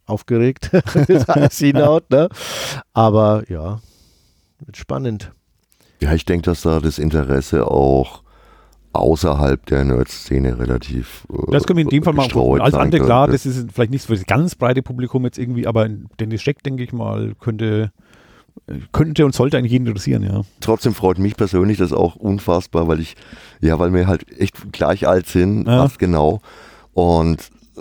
aufgeregt, 0.06 0.70
das 1.08 1.28
alles 1.28 1.58
hinaut, 1.58 2.10
ne? 2.10 2.28
Aber 2.92 3.44
ja, 3.48 3.80
wird 4.64 4.76
spannend. 4.76 5.32
Ja, 6.00 6.12
ich 6.14 6.24
denke, 6.24 6.44
dass 6.50 6.62
da 6.62 6.80
das 6.80 6.98
Interesse 6.98 7.66
auch 7.70 8.22
außerhalb 8.92 9.64
der 9.66 9.84
Nerd-Szene 9.84 10.58
relativ. 10.58 11.26
Äh, 11.32 11.50
das 11.52 11.64
können 11.64 11.78
wir 11.78 11.84
in 11.84 11.88
dem 11.88 12.02
Fall 12.02 12.12
mal 12.12 12.28
als 12.60 12.74
andere 12.74 13.04
klar, 13.04 13.26
das 13.26 13.44
ist 13.46 13.72
vielleicht 13.72 13.90
nicht 13.90 14.06
für 14.06 14.14
das 14.14 14.26
ganz 14.26 14.54
breite 14.54 14.82
Publikum 14.82 15.24
jetzt 15.24 15.38
irgendwie, 15.38 15.66
aber 15.66 15.88
Dennis 15.88 16.42
Scheck, 16.42 16.62
denke 16.62 16.82
ich 16.84 16.92
mal, 16.92 17.34
könnte 17.40 17.92
könnte 18.92 19.24
und 19.24 19.34
sollte 19.34 19.58
eigentlich 19.58 19.72
jeden 19.72 19.86
interessieren, 19.86 20.22
ja. 20.22 20.42
Trotzdem 20.60 20.94
freut 20.94 21.18
mich 21.18 21.36
persönlich 21.36 21.78
das 21.78 21.92
auch 21.92 22.14
unfassbar, 22.16 22.86
weil 22.86 23.00
ich, 23.00 23.16
ja, 23.60 23.78
weil 23.78 23.92
wir 23.92 24.06
halt 24.06 24.26
echt 24.38 24.72
gleich 24.72 25.08
alt 25.08 25.26
sind, 25.26 25.66
Ja. 25.66 25.82
fast 25.82 25.98
genau. 25.98 26.40
Und 26.92 27.50
äh, 27.76 27.80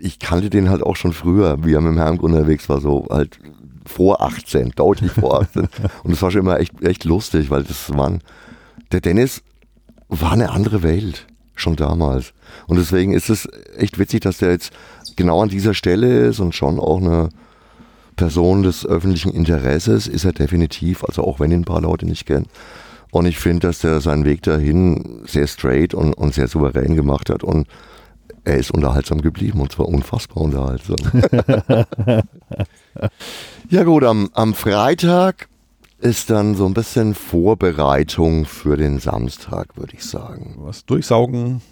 ich 0.00 0.18
kannte 0.18 0.50
den 0.50 0.70
halt 0.70 0.82
auch 0.82 0.96
schon 0.96 1.12
früher, 1.12 1.64
wie 1.64 1.74
er 1.74 1.80
mit 1.80 1.92
dem 1.92 1.98
Herrn 1.98 2.18
unterwegs 2.18 2.68
war, 2.68 2.80
so 2.80 3.06
halt 3.10 3.38
vor 3.86 4.22
18, 4.22 4.70
deutlich 4.70 5.12
vor 5.12 5.42
18. 5.42 5.62
Und 6.02 6.10
das 6.10 6.22
war 6.22 6.30
schon 6.30 6.40
immer 6.40 6.58
echt, 6.60 6.82
echt 6.82 7.04
lustig, 7.04 7.50
weil 7.50 7.64
das 7.64 7.94
waren, 7.96 8.20
der 8.92 9.00
Dennis 9.00 9.42
war 10.08 10.32
eine 10.32 10.50
andere 10.50 10.82
Welt, 10.82 11.26
schon 11.54 11.76
damals. 11.76 12.32
Und 12.66 12.78
deswegen 12.78 13.12
ist 13.12 13.30
es 13.30 13.48
echt 13.76 13.98
witzig, 13.98 14.20
dass 14.20 14.38
der 14.38 14.50
jetzt 14.50 14.72
genau 15.16 15.42
an 15.42 15.48
dieser 15.48 15.74
Stelle 15.74 16.26
ist 16.26 16.40
und 16.40 16.54
schon 16.54 16.78
auch 16.78 17.00
eine 17.00 17.28
Person 18.16 18.62
des 18.62 18.86
öffentlichen 18.86 19.32
Interesses 19.32 20.06
ist 20.06 20.24
er 20.24 20.32
definitiv, 20.32 21.04
also 21.04 21.24
auch 21.24 21.40
wenn 21.40 21.50
ihn 21.50 21.60
ein 21.60 21.64
paar 21.64 21.80
Leute 21.80 22.06
nicht 22.06 22.26
kennen. 22.26 22.46
Und 23.10 23.26
ich 23.26 23.38
finde, 23.38 23.68
dass 23.68 23.80
der 23.80 24.00
seinen 24.00 24.24
Weg 24.24 24.42
dahin 24.42 25.22
sehr 25.24 25.46
straight 25.46 25.94
und, 25.94 26.14
und 26.14 26.34
sehr 26.34 26.48
souverän 26.48 26.96
gemacht 26.96 27.30
hat 27.30 27.44
und 27.44 27.66
er 28.44 28.56
ist 28.56 28.70
unterhaltsam 28.70 29.22
geblieben 29.22 29.60
und 29.60 29.72
zwar 29.72 29.88
unfassbar 29.88 30.42
unterhaltsam. 30.42 30.96
ja 33.70 33.84
gut, 33.84 34.04
am, 34.04 34.30
am 34.34 34.54
Freitag 34.54 35.48
ist 35.98 36.28
dann 36.28 36.54
so 36.54 36.66
ein 36.66 36.74
bisschen 36.74 37.14
Vorbereitung 37.14 38.44
für 38.44 38.76
den 38.76 38.98
Samstag, 38.98 39.76
würde 39.76 39.94
ich 39.94 40.04
sagen. 40.04 40.56
Was 40.58 40.84
durchsaugen. 40.84 41.62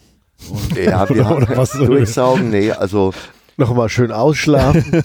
Ja, 0.74 1.08
wir 1.08 1.24
haben 1.28 1.44
Oder 1.44 1.56
was? 1.56 1.72
durchsaugen, 1.72 2.50
nee, 2.50 2.72
also 2.72 3.12
Nochmal 3.58 3.90
schön 3.90 4.10
ausschlafen. 4.10 5.02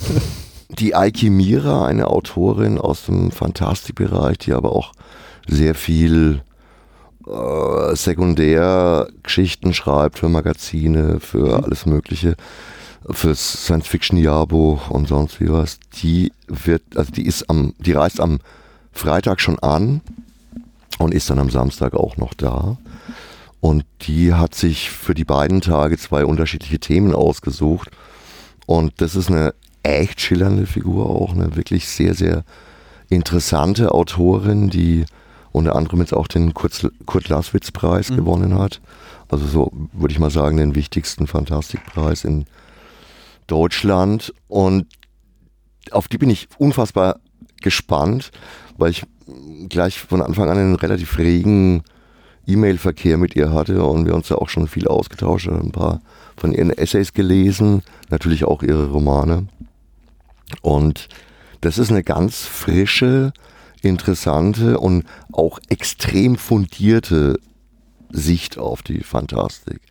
die 0.69 0.95
Aiki 0.95 1.30
Mira, 1.30 1.86
eine 1.86 2.08
Autorin 2.08 2.77
aus 2.77 3.06
dem 3.06 3.32
Fantastikbereich, 3.32 4.38
die 4.38 4.53
aber 4.53 4.73
auch 4.73 4.93
sehr 5.47 5.75
viel 5.75 6.41
äh, 7.28 7.96
Sekundärgeschichten 7.96 9.74
schreibt 9.74 10.20
für 10.20 10.30
Magazine, 10.30 11.20
für 11.20 11.63
alles 11.63 11.86
Mögliche, 11.86 12.36
fürs 13.10 13.66
Science-Fiction-Jahrbuch 13.66 14.90
und 14.90 15.08
sonst 15.08 15.40
wie 15.40 15.50
was. 15.52 15.80
Die 16.02 16.32
wird, 16.48 16.84
also 16.96 17.12
die 17.12 17.26
ist 17.26 17.50
am, 17.50 17.74
die 17.80 17.94
reist 17.94 18.20
am 18.20 18.40
Freitag 18.92 19.42
schon 19.42 19.60
an 19.60 20.02
und 20.98 21.13
ist 21.13 21.30
dann 21.30 21.40
am 21.40 21.50
Samstag 21.50 21.94
auch 21.94 22.18
noch 22.18 22.34
da. 22.34 22.78
Und 23.60 23.86
die 24.02 24.34
hat 24.34 24.56
sich 24.56 24.90
für 24.90 25.13
die 25.13 25.26
beiden 25.26 25.62
Tage 25.62 25.98
zwei 25.98 26.26
unterschiedliche 26.26 26.80
Themen 26.80 27.13
ausgesucht. 27.13 27.90
Und 28.66 29.02
das 29.02 29.16
ist 29.16 29.30
eine 29.30 29.54
echt 29.84 30.22
schillernde 30.22 30.66
Figur 30.66 31.10
auch, 31.10 31.34
eine 31.34 31.56
wirklich 31.56 31.88
sehr, 31.88 32.13
sehr 32.13 32.44
interessante 33.10 33.92
Autorin, 33.92 34.70
die 34.70 35.06
unter 35.58 35.76
anderem 35.76 36.00
jetzt 36.00 36.13
auch 36.13 36.28
den 36.28 36.54
Kurt, 36.54 36.89
Kurt 37.06 37.30
Laswitz-Preis 37.30 38.10
gewonnen 38.10 38.58
hat. 38.58 38.82
Also 39.30 39.46
so 39.46 39.72
würde 39.93 40.13
ich 40.13 40.20
mal 40.20 40.32
sagen, 40.32 40.58
den 40.58 40.76
wichtigsten 40.76 41.28
Fantastikpreis 41.28 42.24
in 42.24 42.46
Deutschland. 43.48 44.34
Und 44.48 44.86
auf 45.91 46.08
die 46.08 46.17
bin 46.17 46.30
ich 46.30 46.48
unfassbar 46.58 47.20
gespannt, 47.62 48.32
weil 48.78 48.91
ich 48.91 49.04
gleich 49.70 50.00
von 50.00 50.22
Anfang 50.22 50.50
an 50.50 50.58
einen 50.58 50.76
relativ 50.76 51.17
regen 51.17 51.84
E-Mail-Verkehr 52.46 53.17
mit 53.17 53.36
ihr 53.36 53.52
hatte 53.52 53.84
und 53.84 54.06
wir 54.06 54.15
uns 54.15 54.30
ja 54.30 54.38
auch 54.38 54.48
schon 54.48 54.67
viel 54.67 54.88
ausgetauscht 54.88 55.48
haben, 55.48 55.67
ein 55.67 55.72
paar 55.72 56.02
von 56.38 56.54
ihren 56.54 56.72
Essays 56.72 57.13
gelesen, 57.13 57.84
natürlich 58.10 58.46
auch 58.46 58.63
ihre 58.63 58.89
Romane. 58.89 59.48
Und 60.62 61.10
das 61.62 61.78
ist 61.78 61.91
eine 61.91 62.04
ganz 62.04 62.46
frische, 62.46 63.34
interessante 63.82 64.80
und 64.80 65.06
auch 65.32 65.60
extrem 65.70 66.36
fundierte 66.36 67.40
Sicht 68.10 68.58
auf 68.58 68.82
die 68.84 69.02
Fantastik. 69.02 69.82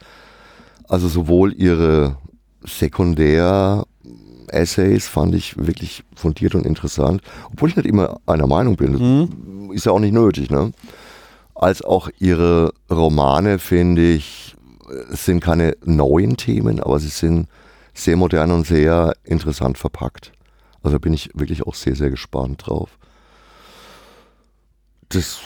Also 0.88 1.08
sowohl 1.08 1.52
ihre 1.52 2.16
Sekundär-Essays 2.62 5.08
fand 5.08 5.34
ich 5.34 5.56
wirklich 5.56 6.04
fundiert 6.14 6.54
und 6.54 6.64
interessant, 6.66 7.22
obwohl 7.52 7.70
ich 7.70 7.76
nicht 7.76 7.86
immer 7.86 8.20
einer 8.26 8.46
Meinung 8.46 8.76
bin. 8.76 8.92
Das 8.92 9.02
ist 9.76 9.86
ja 9.86 9.92
auch 9.92 9.98
nicht 9.98 10.14
nötig, 10.14 10.50
ne? 10.50 10.72
Als 11.54 11.82
auch 11.82 12.10
ihre 12.18 12.72
Romane, 12.90 13.58
finde 13.58 14.12
ich, 14.12 14.54
es 15.10 15.24
sind 15.24 15.40
keine 15.40 15.74
neuen 15.84 16.36
Themen, 16.36 16.80
aber 16.80 17.00
sie 17.00 17.08
sind 17.08 17.48
sehr 17.94 18.16
modern 18.16 18.50
und 18.50 18.66
sehr 18.66 19.14
interessant 19.24 19.78
verpackt. 19.78 20.32
Also 20.82 20.96
da 20.96 21.00
bin 21.00 21.14
ich 21.14 21.30
wirklich 21.34 21.66
auch 21.66 21.74
sehr, 21.74 21.96
sehr 21.96 22.10
gespannt 22.10 22.66
drauf. 22.66 22.98
Das 25.08 25.38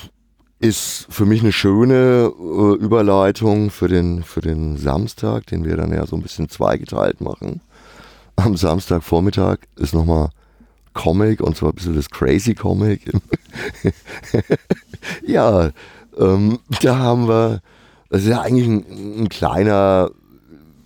ist 0.58 1.06
für 1.08 1.24
mich 1.24 1.40
eine 1.40 1.52
schöne 1.52 2.32
äh, 2.38 2.74
Überleitung 2.76 3.70
für 3.70 3.88
den, 3.88 4.22
für 4.22 4.40
den 4.40 4.76
Samstag, 4.76 5.46
den 5.46 5.64
wir 5.64 5.76
dann 5.76 5.92
ja 5.92 6.06
so 6.06 6.16
ein 6.16 6.22
bisschen 6.22 6.48
zweigeteilt 6.48 7.20
machen. 7.20 7.60
Am 8.36 8.56
Samstagvormittag 8.56 9.58
ist 9.76 9.94
nochmal 9.94 10.30
Comic 10.92 11.40
und 11.40 11.56
zwar 11.56 11.70
ein 11.70 11.74
bisschen 11.74 11.96
das 11.96 12.10
Crazy 12.10 12.54
Comic. 12.54 13.10
ja, 15.26 15.70
ähm, 16.18 16.58
da 16.82 16.98
haben 16.98 17.28
wir, 17.28 17.60
das 18.10 18.22
ist 18.22 18.28
ja 18.28 18.40
eigentlich 18.42 18.66
ein, 18.66 19.22
ein 19.22 19.28
kleiner 19.28 20.10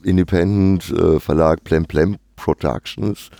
Independent-Verlag, 0.04 1.64
Plem 1.64 1.86
Plem 1.86 2.16
Productions. 2.36 3.30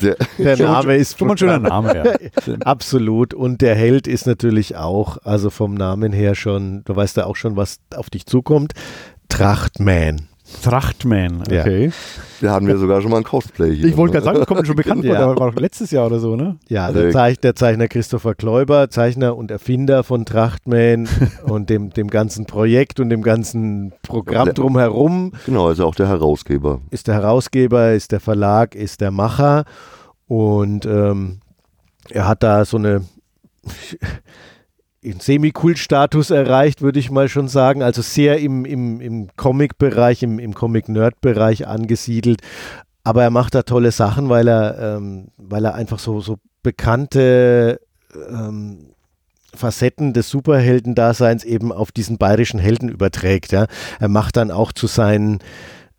Der, 0.00 0.16
Der 0.38 0.56
Name 0.58 0.96
ist 0.96 1.18
Schon 1.18 1.30
ein 1.30 1.38
schöner 1.38 1.58
Name, 1.58 1.94
ja. 1.96 2.54
Absolut. 2.64 3.34
Und 3.34 3.60
der 3.62 3.74
Held 3.74 4.06
ist 4.06 4.26
natürlich 4.26 4.76
auch, 4.76 5.18
also 5.24 5.50
vom 5.50 5.74
Namen 5.74 6.12
her 6.12 6.34
schon, 6.34 6.82
du 6.84 6.96
weißt 6.96 7.16
ja 7.16 7.26
auch 7.26 7.36
schon, 7.36 7.56
was 7.56 7.78
auf 7.94 8.10
dich 8.10 8.26
zukommt. 8.26 8.72
Trachtman. 9.28 10.28
Trachtman, 10.62 11.42
Ja. 11.50 11.60
okay. 11.62 11.90
da 12.40 12.52
hatten 12.52 12.66
wir 12.66 12.76
sogar 12.78 13.00
schon 13.02 13.10
mal 13.10 13.18
ein 13.18 13.24
Cosplay 13.24 13.74
hier. 13.74 13.86
Ich 13.86 13.96
wollte 13.96 14.12
gerade 14.12 14.24
sagen, 14.24 14.38
das 14.38 14.46
kommt 14.46 14.60
mir 14.60 14.66
schon 14.66 14.76
bekannt 14.76 15.02
vor, 15.04 15.12
Ja. 15.12 15.18
der 15.26 15.36
war 15.36 15.50
doch 15.52 15.60
letztes 15.60 15.90
Jahr 15.90 16.06
oder 16.06 16.18
so, 16.18 16.36
ne? 16.36 16.56
Ja, 16.68 16.86
Also- 16.86 17.00
der, 17.00 17.10
Zeich, 17.12 17.38
der 17.40 17.54
Zeichner 17.54 17.88
Christopher 17.88 18.34
Kläuber, 18.34 18.88
Zeichner 18.90 19.36
und 19.36 19.50
Erfinder 19.50 20.04
von 20.04 20.24
Trachtman 20.24 21.08
und 21.44 21.70
dem, 21.70 21.90
dem 21.90 22.08
ganzen 22.08 22.46
Projekt 22.46 23.00
und 23.00 23.10
dem 23.10 23.22
ganzen 23.22 23.92
Programm 24.02 24.46
Ja. 24.48 24.52
drumherum. 24.52 25.32
Genau, 25.46 25.70
ist 25.70 25.80
auch 25.80 25.94
der 25.94 26.08
Herausgeber. 26.08 26.80
Ist 26.90 27.08
der 27.08 27.14
Herausgeber, 27.14 27.92
ist 27.92 28.12
der 28.12 28.20
Verlag, 28.20 28.74
ist 28.74 29.00
der 29.00 29.10
Macher 29.10 29.64
und 30.26 30.86
ähm, 30.86 31.40
er 32.10 32.28
hat 32.28 32.42
da 32.42 32.64
so 32.64 32.76
eine 32.76 33.02
einen 35.04 35.20
Semi-Kult-Status 35.20 36.30
erreicht, 36.30 36.82
würde 36.82 36.98
ich 36.98 37.10
mal 37.10 37.28
schon 37.28 37.48
sagen. 37.48 37.82
Also 37.82 38.02
sehr 38.02 38.38
im, 38.38 38.64
im, 38.64 39.00
im 39.00 39.28
Comic-Bereich, 39.36 40.22
im, 40.22 40.38
im 40.38 40.54
Comic-Nerd-Bereich 40.54 41.66
angesiedelt. 41.66 42.40
Aber 43.02 43.22
er 43.22 43.30
macht 43.30 43.54
da 43.54 43.62
tolle 43.62 43.92
Sachen, 43.92 44.28
weil 44.28 44.48
er, 44.48 44.96
ähm, 44.96 45.28
weil 45.36 45.64
er 45.64 45.74
einfach 45.74 45.98
so, 45.98 46.20
so 46.20 46.38
bekannte 46.62 47.80
ähm, 48.30 48.94
Facetten 49.54 50.12
des 50.12 50.30
Superheldendaseins 50.30 51.44
eben 51.44 51.72
auf 51.72 51.92
diesen 51.92 52.18
bayerischen 52.18 52.58
Helden 52.58 52.88
überträgt. 52.88 53.52
Ja. 53.52 53.66
Er 54.00 54.08
macht 54.08 54.36
dann 54.36 54.50
auch 54.50 54.72
zu 54.72 54.86
seinen 54.86 55.40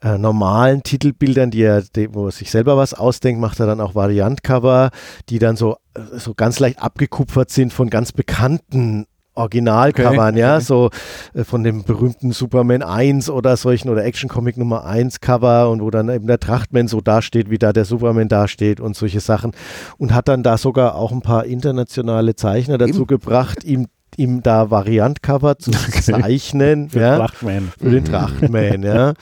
äh, 0.06 0.18
normalen 0.20 0.84
Titelbildern, 0.84 1.50
die 1.50 1.64
er, 1.64 1.82
die, 1.82 2.14
wo 2.14 2.28
er 2.28 2.32
sich 2.32 2.52
selber 2.52 2.78
was 2.78 2.94
ausdenkt, 2.94 3.42
macht 3.42 3.60
er 3.60 3.66
dann 3.66 3.82
auch 3.82 3.96
Variantcover, 3.96 4.92
die 5.30 5.40
dann 5.40 5.56
so, 5.56 5.78
äh, 5.96 6.20
so 6.20 6.36
ganz 6.36 6.60
leicht 6.60 6.80
abgekupfert 6.82 7.50
sind 7.50 7.74
von 7.74 7.90
ganz 7.90 8.12
bekannten 8.12 9.08
Originalcovern, 9.34 10.36
Okay, 10.36 10.40
ja, 10.40 10.56
okay. 10.56 10.64
so 10.64 10.90
äh, 11.34 11.44
von 11.44 11.64
dem 11.64 11.84
berühmten 11.84 12.32
Superman 12.32 12.84
1 12.84 13.30
oder 13.30 13.58
solchen 13.58 13.90
oder 13.90 14.06
Action 14.06 14.30
Comic 14.30 14.58
Nummer 14.58 14.86
1 14.86 15.20
Cover 15.20 15.70
und 15.72 15.82
wo 15.82 15.90
dann 15.90 16.08
eben 16.10 16.28
der 16.28 16.40
Trachtman 16.40 16.88
so 16.88 17.02
dasteht, 17.02 17.50
wie 17.50 17.58
da 17.58 17.74
der 17.74 17.86
Superman 17.86 18.28
dasteht 18.30 18.80
und 18.80 18.96
solche 18.96 19.20
Sachen 19.20 19.52
und 19.98 20.14
hat 20.14 20.28
dann 20.28 20.44
da 20.44 20.58
sogar 20.58 20.96
auch 20.96 21.12
ein 21.12 21.22
paar 21.22 21.46
internationale 21.46 22.36
Zeichner 22.36 22.78
dazu 22.78 23.02
Eben. 23.02 23.08
gebracht, 23.08 23.64
ihm 23.64 23.88
ihm 24.18 24.42
da 24.42 24.70
Variantcover 24.72 25.58
zu 25.60 25.72
zeichnen, 26.02 26.90
Für 26.90 27.00
ja, 27.02 27.18
Trachtman. 27.18 27.74
für 27.78 27.90
den 27.90 28.06
Trachtman, 28.06 28.84
ja. 28.84 29.14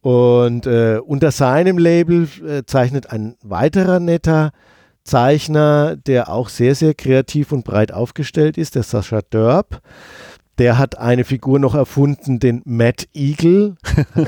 Und 0.00 0.66
äh, 0.66 1.00
unter 1.04 1.30
seinem 1.30 1.78
Label 1.78 2.28
äh, 2.46 2.62
zeichnet 2.64 3.10
ein 3.10 3.36
weiterer 3.42 4.00
netter 4.00 4.52
Zeichner, 5.04 5.96
der 5.96 6.28
auch 6.28 6.48
sehr, 6.50 6.74
sehr 6.74 6.94
kreativ 6.94 7.50
und 7.52 7.64
breit 7.64 7.92
aufgestellt 7.92 8.58
ist, 8.58 8.74
der 8.74 8.82
Sascha 8.82 9.22
Dörp. 9.22 9.80
Der 10.58 10.76
hat 10.76 10.98
eine 10.98 11.24
Figur 11.24 11.58
noch 11.58 11.74
erfunden, 11.74 12.40
den 12.40 12.62
Matt 12.64 13.06
Eagle. 13.14 13.76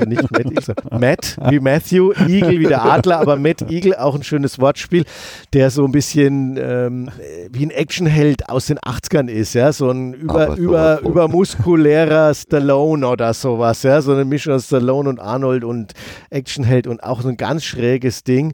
Nicht 0.07 0.31
Matt 0.31 0.45
Eagle, 0.45 0.75
Matt? 0.99 1.37
Wie 1.49 1.59
Matthew, 1.59 2.13
Eagle 2.27 2.59
wie 2.59 2.67
der 2.67 2.85
Adler, 2.85 3.19
aber 3.19 3.35
Matt 3.35 3.61
Eagle, 3.69 3.95
auch 3.99 4.15
ein 4.15 4.23
schönes 4.23 4.59
Wortspiel, 4.59 5.03
der 5.51 5.69
so 5.69 5.83
ein 5.83 5.91
bisschen 5.91 6.57
ähm, 6.57 7.09
wie 7.51 7.65
ein 7.65 7.71
Actionheld 7.71 8.49
aus 8.49 8.67
den 8.67 8.79
80ern 8.79 9.27
ist, 9.27 9.53
ja, 9.53 9.73
so 9.73 9.89
ein 9.89 10.13
über, 10.13 10.55
über, 10.55 11.01
übermuskulärer 11.01 12.33
Stallone 12.33 13.05
oder 13.07 13.33
sowas, 13.33 13.83
ja, 13.83 14.01
so 14.01 14.13
eine 14.13 14.23
Mischung 14.23 14.53
aus 14.53 14.67
Stallone 14.67 15.09
und 15.09 15.19
Arnold 15.19 15.65
und 15.65 15.93
Actionheld 16.29 16.87
und 16.87 17.03
auch 17.03 17.21
so 17.21 17.27
ein 17.27 17.37
ganz 17.37 17.65
schräges 17.65 18.23
Ding. 18.23 18.53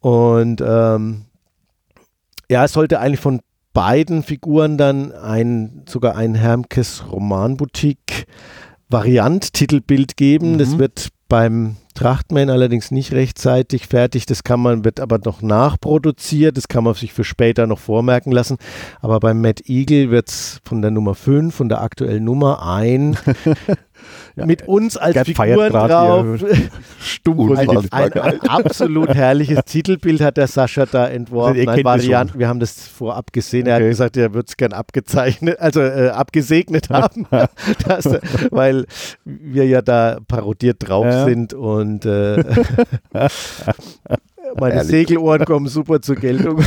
Und 0.00 0.62
ähm, 0.66 1.26
ja, 2.50 2.64
es 2.64 2.72
sollte 2.72 3.00
eigentlich 3.00 3.20
von 3.20 3.40
beiden 3.74 4.22
Figuren 4.22 4.78
dann 4.78 5.12
ein, 5.12 5.82
sogar 5.86 6.16
ein 6.16 6.34
Hermkes 6.34 7.04
Romanboutique 7.12 8.26
Variant 8.88 9.52
Titelbild 9.52 10.16
geben. 10.16 10.52
Mhm. 10.52 10.58
Das 10.58 10.78
wird 10.78 11.08
beim 11.34 11.74
Trachtman 11.94 12.48
allerdings 12.48 12.92
nicht 12.92 13.12
rechtzeitig 13.12 13.88
fertig. 13.88 14.24
Das 14.24 14.44
kann 14.44 14.60
man, 14.60 14.84
wird 14.84 15.00
aber 15.00 15.18
noch 15.24 15.42
nachproduziert. 15.42 16.56
Das 16.56 16.68
kann 16.68 16.84
man 16.84 16.94
sich 16.94 17.12
für 17.12 17.24
später 17.24 17.66
noch 17.66 17.80
vormerken 17.80 18.30
lassen. 18.30 18.56
Aber 19.00 19.18
beim 19.18 19.40
Mad 19.40 19.64
Eagle 19.66 20.12
wird 20.12 20.28
es 20.28 20.60
von 20.64 20.80
der 20.80 20.92
Nummer 20.92 21.16
5, 21.16 21.52
von 21.52 21.68
der 21.68 21.80
aktuellen 21.82 22.22
Nummer 22.22 22.64
ein 22.64 23.16
Ja, 24.36 24.44
mit 24.44 24.66
uns 24.66 24.96
als 24.96 25.14
Gerd 25.14 25.28
Figuren 25.28 25.70
drauf. 25.72 26.26
Stumm 27.00 27.56
Ein, 27.56 27.68
ein, 27.90 28.12
ein 28.12 28.40
absolut 28.42 29.08
herrliches 29.14 29.60
Titelbild 29.64 30.20
hat 30.20 30.36
der 30.36 30.48
Sascha 30.48 30.84
da 30.86 31.06
entworfen. 31.06 31.56
Ihr 31.56 31.62
Ein 31.68 31.76
kennt 31.76 31.86
das 31.86 31.92
Variant, 32.02 32.38
wir 32.38 32.48
haben 32.48 32.58
das 32.60 32.86
vorab 32.88 33.32
gesehen. 33.32 33.66
Er 33.66 33.76
Okay. 33.76 33.84
hat 33.84 33.90
gesagt, 33.90 34.16
er 34.16 34.34
würde 34.34 34.46
es 34.48 34.56
gern 34.56 34.72
abgezeichnet, 34.72 35.58
also 35.60 35.80
äh, 35.80 36.08
abgesegnet 36.08 36.90
haben, 36.90 37.26
dass, 37.86 38.06
weil 38.50 38.86
wir 39.24 39.64
ja 39.66 39.80
da 39.80 40.18
parodiert 40.26 40.86
drauf 40.88 41.06
Ja. 41.06 41.23
sind 41.23 41.23
und 41.54 42.04
äh, 42.04 42.44
meine 44.58 44.74
Ehrlich. 44.76 44.90
Segelohren 44.90 45.44
kommen 45.44 45.66
super 45.66 46.00
zur 46.00 46.16
Geltung. 46.16 46.62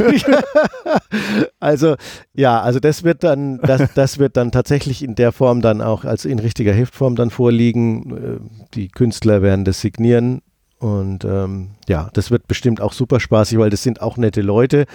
also 1.60 1.96
ja, 2.34 2.62
also 2.62 2.80
das 2.80 3.04
wird 3.04 3.24
dann, 3.24 3.60
das, 3.60 3.94
das 3.94 4.20
wird 4.20 4.38
dann 4.38 4.52
tatsächlich 4.52 5.04
in 5.04 5.16
der 5.16 5.32
Form 5.32 5.62
dann 5.62 5.82
auch 5.82 6.06
als 6.06 6.26
in 6.26 6.40
richtiger 6.40 6.74
Heftform 6.74 7.16
dann 7.16 7.30
vorliegen. 7.30 8.18
Äh, 8.18 8.66
Die 8.74 8.88
Künstler 8.90 9.42
werden 9.42 9.66
das 9.66 9.82
signieren. 9.82 10.42
Und 10.80 11.26
ähm, 11.26 11.72
ja, 11.88 12.10
das 12.14 12.30
wird 12.30 12.48
bestimmt 12.48 12.82
auch 12.82 12.94
super 12.94 13.20
spaßig, 13.20 13.58
weil 13.58 13.72
das 13.72 13.82
sind 13.82 14.02
auch 14.02 14.18
nette 14.18 14.42
Leute. 14.42 14.86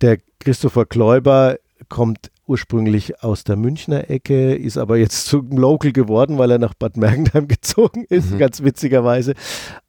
Der 0.00 0.18
Christopher 0.40 0.86
Kläuber 0.86 1.56
kommt 1.88 2.30
ursprünglich 2.46 3.22
aus 3.22 3.44
der 3.44 3.56
Münchner 3.56 4.10
Ecke, 4.10 4.54
ist 4.54 4.78
aber 4.78 4.96
jetzt 4.96 5.26
zum 5.26 5.50
Local 5.50 5.92
geworden, 5.92 6.38
weil 6.38 6.50
er 6.50 6.58
nach 6.58 6.74
Bad 6.74 6.96
Mergentheim 6.96 7.48
gezogen 7.48 8.04
ist, 8.08 8.32
Mhm. 8.32 8.38
ganz 8.38 8.62
witzigerweise. 8.62 9.34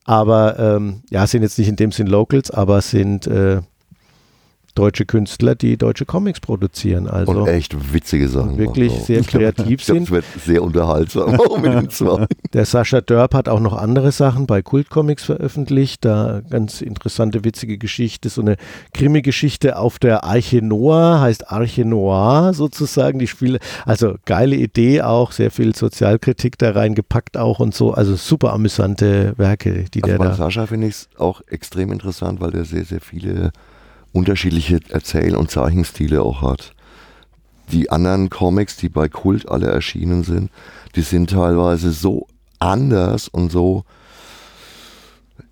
Aber 0.06 0.58
ähm, 0.60 1.02
ja, 1.10 1.28
sind 1.28 1.42
jetzt 1.44 1.58
nicht 1.60 1.68
in 1.68 1.76
dem 1.76 1.92
Sinn 1.92 2.08
Locals, 2.08 2.52
aber 2.52 2.82
sind 2.82 3.28
äh, 3.28 3.62
deutsche 4.78 5.06
Künstler, 5.06 5.56
die 5.56 5.76
deutsche 5.78 6.06
Comics 6.06 6.40
produzieren. 6.40 7.08
Also 7.08 7.32
Und 7.32 7.48
echt 7.48 7.94
witzige 7.94 8.28
Sachen. 8.30 8.58
wirklich 8.58 8.92
auch. 8.92 9.06
sehr 9.06 9.22
kreativ 9.24 9.84
sind. 9.84 10.04
es 10.04 10.12
wird 10.12 10.26
sehr 10.46 10.62
unterhaltsam 10.62 11.40
auch 11.40 11.58
mit 11.58 11.92
zwei. 11.92 12.28
Der 12.54 12.66
Sascha 12.66 13.02
Dörp 13.02 13.34
hat 13.34 13.50
auch 13.50 13.60
noch 13.60 13.74
andere 13.74 14.12
Sachen 14.12 14.46
bei 14.46 14.62
Kultcomics 14.62 15.24
veröffentlicht. 15.24 16.06
Da 16.06 16.42
ganz 16.50 16.82
interessante, 16.82 17.44
witzige 17.44 17.78
Geschichte, 17.78 18.30
so 18.30 18.42
eine 18.42 18.56
Krimi-Geschichte 18.94 19.78
auf 19.78 19.98
der 19.98 20.24
Arche 20.24 20.62
Noah, 20.62 21.22
heißt 21.22 21.52
Arche 21.52 21.84
Noir 21.84 22.54
sozusagen. 22.54 23.18
Die 23.20 23.28
Spiele, 23.28 23.60
also 23.86 24.16
geile 24.26 24.56
Idee 24.56 25.02
auch, 25.02 25.32
sehr 25.32 25.50
viel 25.50 25.76
Sozialkritik 25.76 26.58
da 26.58 26.72
reingepackt 26.72 27.38
auch 27.38 27.60
und 27.60 27.74
so. 27.74 27.94
Also 27.94 28.16
super 28.16 28.54
amüsante 28.54 29.34
Werke, 29.38 29.86
die 29.94 30.04
Also 30.04 30.12
der 30.14 30.18
bei 30.20 30.26
da. 30.28 30.36
Sascha 30.36 30.68
finde 30.68 30.88
ich 30.88 30.94
es 30.94 31.10
auch 31.18 31.42
extrem 31.48 31.92
interessant, 31.92 32.40
weil 32.40 32.52
der 32.52 32.66
sehr, 32.66 32.86
sehr 32.86 33.02
viele 33.02 33.52
unterschiedliche 34.12 34.80
Erzähl- 34.90 35.36
und 35.36 35.52
Zeichenstile 35.52 36.22
auch 36.22 36.42
hat. 36.42 36.74
Die 37.72 37.90
anderen 37.90 38.30
Comics, 38.30 38.78
die 38.78 38.90
bei 38.90 39.10
Kult 39.10 39.50
alle 39.50 39.68
erschienen 39.68 40.24
sind, 40.24 40.52
die 40.96 41.02
sind 41.02 41.30
teilweise 41.32 41.92
so 41.92 42.28
anders 42.60 43.28
und 43.28 43.52
so, 43.52 43.84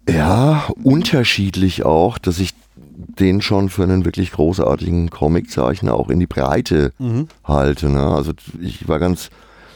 ja, 0.08 0.68
unterschiedlich 0.84 1.84
auch, 1.84 2.18
dass 2.18 2.40
ich 2.40 2.54
den 2.78 3.42
schon 3.42 3.70
für 3.70 3.84
einen 3.84 4.06
wirklich 4.06 4.32
großartigen 4.32 5.10
Comiczeichner 5.10 5.94
auch 5.94 6.10
in 6.10 6.20
die 6.20 6.28
Breite 6.28 6.94
Mhm. 7.00 7.28
halte. 7.44 7.90
Ne? 7.90 8.02
Also 8.04 8.32
ich 8.62 8.88
war 8.88 9.00
ganz 9.00 9.30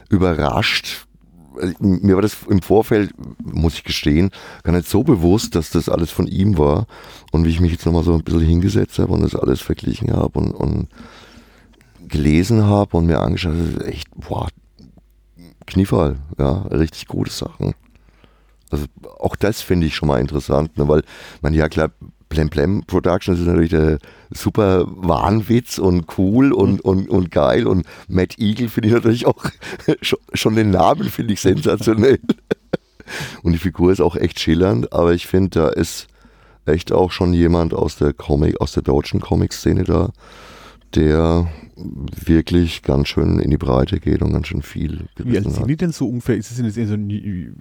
überrascht. 0.09 1.05
Mir 1.79 2.15
war 2.15 2.21
das 2.21 2.37
im 2.49 2.61
Vorfeld, 2.61 3.11
muss 3.43 3.75
ich 3.75 3.83
gestehen, 3.83 4.31
gar 4.63 4.73
nicht 4.73 4.87
so 4.87 5.03
bewusst, 5.03 5.55
dass 5.55 5.69
das 5.69 5.89
alles 5.89 6.11
von 6.11 6.27
ihm 6.27 6.57
war. 6.57 6.87
Und 7.31 7.45
wie 7.45 7.49
ich 7.49 7.59
mich 7.59 7.71
jetzt 7.71 7.85
nochmal 7.85 8.03
so 8.03 8.13
ein 8.13 8.23
bisschen 8.23 8.41
hingesetzt 8.41 8.99
habe 8.99 9.13
und 9.13 9.21
das 9.21 9.35
alles 9.35 9.61
verglichen 9.61 10.13
habe 10.13 10.39
und, 10.39 10.51
und 10.51 10.87
gelesen 12.07 12.65
habe 12.65 12.97
und 12.97 13.05
mir 13.05 13.19
angeschaut 13.19 13.53
habe, 13.53 13.85
echt, 13.85 14.07
boah, 14.15 14.47
Kniefall, 15.65 16.17
ja, 16.37 16.63
richtig 16.63 17.07
gute 17.07 17.31
Sachen. 17.31 17.75
Also 18.71 18.85
auch 19.19 19.35
das 19.35 19.61
finde 19.61 19.87
ich 19.87 19.95
schon 19.95 20.07
mal 20.07 20.19
interessant, 20.19 20.77
ne? 20.77 20.87
weil 20.87 21.03
man 21.41 21.53
ja 21.53 21.69
klar, 21.69 21.91
Plem 22.29 22.49
Plem 22.49 22.83
Productions 22.85 23.39
ist 23.39 23.47
natürlich 23.47 23.71
der 23.71 23.97
super 24.29 24.85
Wahnwitz 24.87 25.79
und 25.79 26.05
cool 26.17 26.53
und, 26.53 26.81
und, 26.81 27.09
und 27.09 27.31
geil 27.31 27.67
und 27.67 27.85
Matt 28.07 28.37
Eagle 28.37 28.69
finde 28.69 28.89
ich 28.89 28.93
natürlich 28.93 29.25
auch 29.25 29.43
schon, 30.01 30.19
schon 30.33 30.55
den 30.55 30.69
Namen 30.71 31.09
finde 31.09 31.33
ich 31.33 31.41
sensationell. 31.41 32.19
Und 33.41 33.53
die 33.53 33.57
Figur 33.57 33.91
ist 33.91 34.01
auch 34.01 34.15
echt 34.15 34.39
schillernd, 34.39 34.93
aber 34.93 35.13
ich 35.13 35.25
finde, 35.25 35.49
da 35.49 35.69
ist 35.69 36.07
echt 36.67 36.91
auch 36.91 37.11
schon 37.11 37.33
jemand 37.33 37.73
aus 37.73 37.95
der 37.95 38.13
Comic, 38.13 38.61
aus 38.61 38.73
der 38.73 38.83
deutschen 38.83 39.19
Comic-Szene 39.19 39.83
da, 39.83 40.11
der 40.93 41.47
wirklich 42.25 42.83
ganz 42.83 43.07
schön 43.07 43.39
in 43.39 43.51
die 43.51 43.57
Breite 43.57 43.99
geht 43.99 44.21
und 44.21 44.33
ganz 44.33 44.47
schön 44.47 44.61
viel 44.61 45.01
Wie 45.17 45.37
alt 45.37 45.51
sind 45.51 45.67
die 45.67 45.77
denn 45.77 45.91
so 45.91 46.07
ungefähr? 46.07 46.35
Ist 46.35 46.51
es 46.51 46.57
denn 46.57 46.65
jetzt 46.65 46.77
eher 46.77 46.87
so 46.87 46.95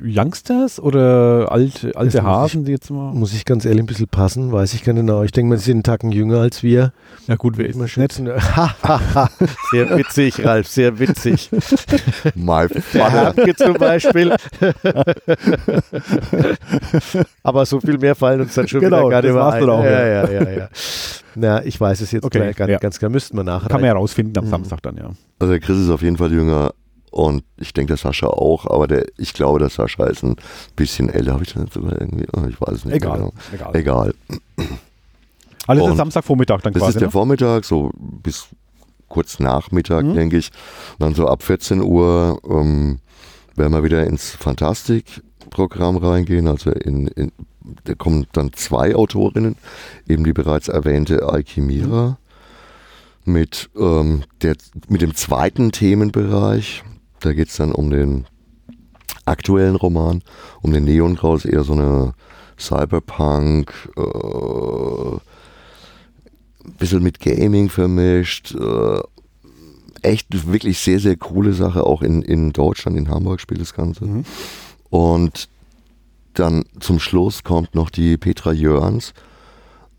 Youngsters 0.02 0.80
oder 0.80 1.50
alte, 1.50 1.94
alte 1.96 2.22
Hasen, 2.22 2.64
die 2.64 2.72
jetzt 2.72 2.90
mal. 2.90 3.12
Muss 3.12 3.32
ich 3.32 3.44
ganz 3.44 3.64
ehrlich 3.64 3.82
ein 3.82 3.86
bisschen 3.86 4.08
passen, 4.08 4.52
weiß 4.52 4.74
ich 4.74 4.84
gar 4.84 4.92
nicht 4.92 5.02
genau. 5.02 5.22
Ich 5.22 5.32
denke 5.32 5.50
mal, 5.50 5.58
sie 5.58 5.64
sind 5.64 5.76
einen 5.76 5.82
Tacken 5.84 6.12
jünger 6.12 6.40
als 6.40 6.62
wir. 6.62 6.92
Ja, 7.26 7.36
gut, 7.36 7.58
wer 7.58 7.66
ist 7.66 7.76
Mal 7.76 7.86
das 7.86 7.96
nicht? 7.96 8.18
sehr 9.70 9.96
witzig, 9.98 10.44
Ralf, 10.44 10.66
sehr 10.66 10.98
witzig. 10.98 11.50
My 12.34 12.68
father. 12.68 13.34
Hermke 13.34 13.54
zum 13.56 13.74
Beispiel. 13.74 14.34
Aber 17.42 17.66
so 17.66 17.80
viel 17.80 17.98
mehr 17.98 18.14
fallen 18.14 18.40
uns 18.40 18.54
dann 18.54 18.68
schon 18.68 18.80
Genau, 18.80 19.08
wieder 19.08 19.10
gar 19.10 19.22
nicht 19.22 19.34
mehr 19.34 19.46
ein. 19.46 19.68
auch, 19.68 19.84
ja, 19.84 20.06
ja. 20.06 20.30
ja, 20.30 20.50
ja. 20.50 20.68
Na, 21.34 21.64
ich 21.64 21.80
weiß 21.80 22.00
es 22.00 22.10
jetzt 22.10 22.24
Okay, 22.24 22.52
gar 22.52 22.66
nicht 22.66 22.72
ja. 22.74 22.78
ganz 22.78 22.98
klar. 22.98 23.10
Müssten 23.10 23.36
wir 23.36 23.44
nachher. 23.44 23.68
Kann 23.68 23.80
man 23.80 23.86
ja 23.88 23.92
rausfinden 24.08 24.36
am 24.38 24.44
Mhm. 24.46 24.50
Samstag 24.50 24.82
dann, 24.82 24.96
ja. 24.96 25.10
Also 25.38 25.52
der 25.52 25.60
Chris 25.60 25.78
ist 25.78 25.90
auf 25.90 26.02
jeden 26.02 26.16
Fall 26.16 26.32
jünger 26.32 26.72
und 27.10 27.42
ich 27.56 27.72
denke 27.72 27.88
der 27.88 27.96
Sascha 27.96 28.26
auch, 28.26 28.66
aber 28.66 28.86
der, 28.86 29.06
ich 29.16 29.32
glaube 29.32 29.58
der 29.58 29.68
Sascha 29.70 30.04
ist 30.06 30.22
ein 30.22 30.36
bisschen 30.76 31.08
älter. 31.08 31.32
Habe 31.32 31.44
ich 31.44 31.52
das 31.52 31.62
nicht 31.62 31.72
sogar 31.72 32.00
irgendwie? 32.00 32.26
Oh, 32.36 32.44
ich 32.48 32.60
weiß 32.60 32.74
es 32.78 32.84
nicht. 32.84 32.94
Egal. 32.96 33.18
Genau. 33.18 33.32
egal. 33.52 33.76
Egal. 33.76 34.14
Alles 35.66 35.84
ist 35.84 35.90
Und 35.90 35.96
Samstagvormittag 35.96 36.60
dann 36.62 36.72
Das 36.72 36.80
quasi. 36.82 36.90
ist 36.96 37.00
der 37.00 37.08
ne? 37.08 37.12
Vormittag, 37.12 37.64
so 37.64 37.90
bis 37.96 38.48
kurz 39.08 39.38
nach 39.40 39.70
Mittag, 39.70 40.04
Mhm. 40.04 40.14
denke 40.14 40.36
ich. 40.38 40.50
Und 40.98 41.00
dann 41.02 41.14
so 41.14 41.26
ab 41.26 41.42
14 41.42 41.80
Uhr 41.82 42.40
ähm, 42.48 42.98
werden 43.56 43.72
wir 43.72 43.82
wieder 43.84 44.06
ins 44.06 44.30
Fantastik-Programm 44.30 45.96
reingehen. 45.98 46.46
Also 46.48 46.70
in, 46.70 47.08
in, 47.08 47.32
da 47.84 47.94
kommen 47.94 48.26
dann 48.32 48.52
zwei 48.54 48.94
Autorinnen, 48.94 49.56
eben 50.06 50.24
die 50.24 50.32
bereits 50.32 50.68
erwähnte 50.68 51.28
Alchimira 51.28 52.18
mit, 53.28 53.70
ähm, 53.78 54.24
der, 54.42 54.56
mit 54.88 55.02
dem 55.02 55.14
zweiten 55.14 55.70
Themenbereich. 55.72 56.82
Da 57.20 57.32
geht 57.32 57.48
es 57.48 57.56
dann 57.56 57.72
um 57.72 57.90
den 57.90 58.26
aktuellen 59.24 59.76
Roman, 59.76 60.22
um 60.62 60.72
den 60.72 60.84
Neongrau, 60.84 61.36
ist 61.36 61.44
eher 61.44 61.64
so 61.64 61.74
eine 61.74 62.14
Cyberpunk, 62.58 63.72
äh, 63.96 65.18
bisschen 66.78 67.02
mit 67.02 67.20
Gaming 67.20 67.68
vermischt. 67.68 68.54
Äh, 68.54 69.00
echt 70.02 70.46
wirklich 70.46 70.78
sehr, 70.78 71.00
sehr 71.00 71.16
coole 71.16 71.52
Sache. 71.52 71.84
Auch 71.84 72.02
in, 72.02 72.22
in 72.22 72.52
Deutschland, 72.52 72.96
in 72.96 73.08
Hamburg 73.08 73.40
spielt 73.40 73.60
das 73.60 73.74
Ganze. 73.74 74.04
Mhm. 74.04 74.24
Und 74.90 75.48
dann 76.34 76.64
zum 76.80 77.00
Schluss 77.00 77.42
kommt 77.42 77.74
noch 77.74 77.90
die 77.90 78.16
Petra 78.16 78.52
Jörns, 78.52 79.12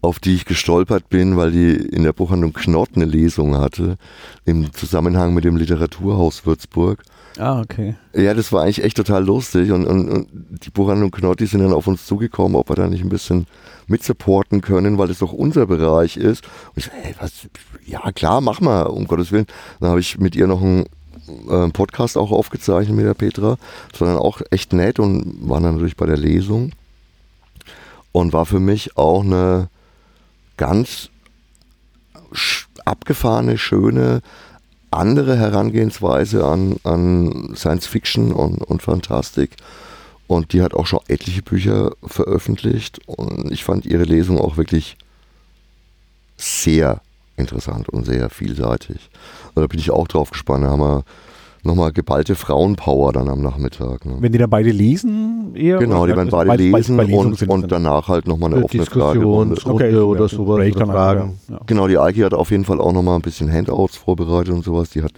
auf 0.01 0.19
die 0.19 0.35
ich 0.35 0.45
gestolpert 0.45 1.09
bin, 1.09 1.35
weil 1.35 1.51
die 1.51 1.75
in 1.75 2.03
der 2.03 2.13
Buchhandlung 2.13 2.53
Knott 2.53 2.89
eine 2.95 3.05
Lesung 3.05 3.57
hatte, 3.57 3.97
im 4.45 4.73
Zusammenhang 4.73 5.33
mit 5.33 5.43
dem 5.43 5.57
Literaturhaus 5.57 6.45
Würzburg. 6.45 7.03
Ah, 7.37 7.61
okay. 7.61 7.95
Ja, 8.13 8.33
das 8.33 8.51
war 8.51 8.63
eigentlich 8.63 8.83
echt 8.83 8.97
total 8.97 9.25
lustig 9.25 9.71
und, 9.71 9.85
und, 9.85 10.09
und 10.09 10.27
die 10.63 10.69
Buchhandlung 10.69 11.11
Knott, 11.11 11.39
die 11.39 11.45
sind 11.45 11.61
dann 11.61 11.73
auf 11.73 11.87
uns 11.87 12.05
zugekommen, 12.05 12.55
ob 12.55 12.69
wir 12.69 12.75
da 12.75 12.87
nicht 12.87 13.03
ein 13.03 13.09
bisschen 13.09 13.45
mitsupporten 13.87 14.61
können, 14.61 14.97
weil 14.97 15.07
das 15.07 15.19
doch 15.19 15.33
unser 15.33 15.65
Bereich 15.65 16.17
ist. 16.17 16.43
Und 16.75 16.77
ich 16.77 16.85
so, 16.85 16.91
ey, 16.91 17.15
was, 17.19 17.47
ja 17.85 18.11
klar, 18.11 18.41
mach 18.41 18.61
mal, 18.61 18.83
um 18.83 19.07
Gottes 19.07 19.31
Willen. 19.31 19.47
Dann 19.79 19.89
habe 19.89 19.99
ich 19.99 20.17
mit 20.19 20.35
ihr 20.35 20.47
noch 20.47 20.61
einen 20.61 20.85
äh, 21.49 21.69
Podcast 21.69 22.17
auch 22.17 22.31
aufgezeichnet 22.31 22.95
mit 22.95 23.05
der 23.05 23.13
Petra. 23.13 23.57
Das 23.91 24.01
war 24.01 24.07
dann 24.07 24.17
auch 24.17 24.41
echt 24.51 24.73
nett 24.73 24.99
und 24.99 25.37
war 25.41 25.59
dann 25.59 25.75
natürlich 25.75 25.97
bei 25.97 26.05
der 26.05 26.17
Lesung. 26.17 26.71
Und 28.11 28.33
war 28.33 28.45
für 28.45 28.59
mich 28.59 28.97
auch 28.97 29.23
eine 29.23 29.69
ganz 30.59 31.09
abgefahrene, 32.83 33.57
schöne, 33.57 34.21
andere 34.91 35.37
Herangehensweise 35.37 36.45
an, 36.45 36.75
an 36.83 37.53
Science 37.55 37.87
Fiction 37.87 38.33
und, 38.33 38.61
und 38.61 38.81
Fantastik. 38.81 39.51
Und 40.27 40.51
die 40.51 40.61
hat 40.61 40.73
auch 40.73 40.85
schon 40.85 40.99
etliche 41.07 41.41
Bücher 41.41 41.93
veröffentlicht. 42.03 42.99
Und 43.07 43.51
ich 43.51 43.63
fand 43.63 43.85
ihre 43.85 44.03
Lesung 44.03 44.37
auch 44.37 44.57
wirklich 44.57 44.97
sehr 46.37 47.01
interessant 47.37 47.87
und 47.87 48.05
sehr 48.05 48.29
vielseitig. 48.29 49.09
Also 49.49 49.61
da 49.61 49.67
bin 49.67 49.79
ich 49.79 49.91
auch 49.91 50.07
drauf 50.09 50.31
gespannt. 50.31 50.65
Da 50.65 50.71
haben 50.71 50.81
wir 50.81 51.03
nochmal 51.63 51.91
geballte 51.91 52.35
Frauenpower 52.35 53.13
dann 53.13 53.29
am 53.29 53.41
Nachmittag. 53.41 54.05
Ne? 54.05 54.17
Wenn 54.19 54.31
die 54.31 54.37
dann 54.37 54.49
beide 54.49 54.71
lesen, 54.71 55.55
eher? 55.55 55.77
Genau, 55.77 56.05
die 56.05 56.15
werden 56.15 56.33
also 56.33 56.37
beide 56.37 56.63
lesen 56.63 56.97
bei 56.97 57.03
Lesung 57.03 57.33
und, 57.33 57.49
und 57.49 57.71
danach 57.71 58.07
halt 58.07 58.27
nochmal 58.27 58.49
eine 58.49 58.57
Eine 58.57 58.65
offene 58.65 58.85
Fragerunde. 58.85 59.55
Diskussionsrunde 59.55 60.05
oder 60.05 60.21
ja, 60.21 60.27
sowas. 60.27 60.73
Oder 60.73 60.85
Fragen. 60.85 61.39
ja. 61.49 61.59
Genau, 61.65 61.87
die 61.87 61.97
Eike 61.97 62.25
hat 62.25 62.33
auf 62.33 62.51
jeden 62.51 62.65
Fall 62.65 62.79
auch 62.79 62.93
nochmal 62.93 63.15
ein 63.15 63.21
bisschen 63.21 63.51
Handouts 63.51 63.97
vorbereitet 63.97 64.53
und 64.53 64.63
sowas. 64.63 64.89
Die 64.91 65.03
hat, 65.03 65.13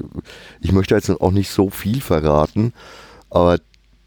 ich 0.60 0.72
möchte 0.72 0.96
jetzt 0.96 1.10
auch 1.10 1.32
nicht 1.32 1.50
so 1.50 1.70
viel 1.70 2.02
verraten, 2.02 2.74
aber 3.30 3.58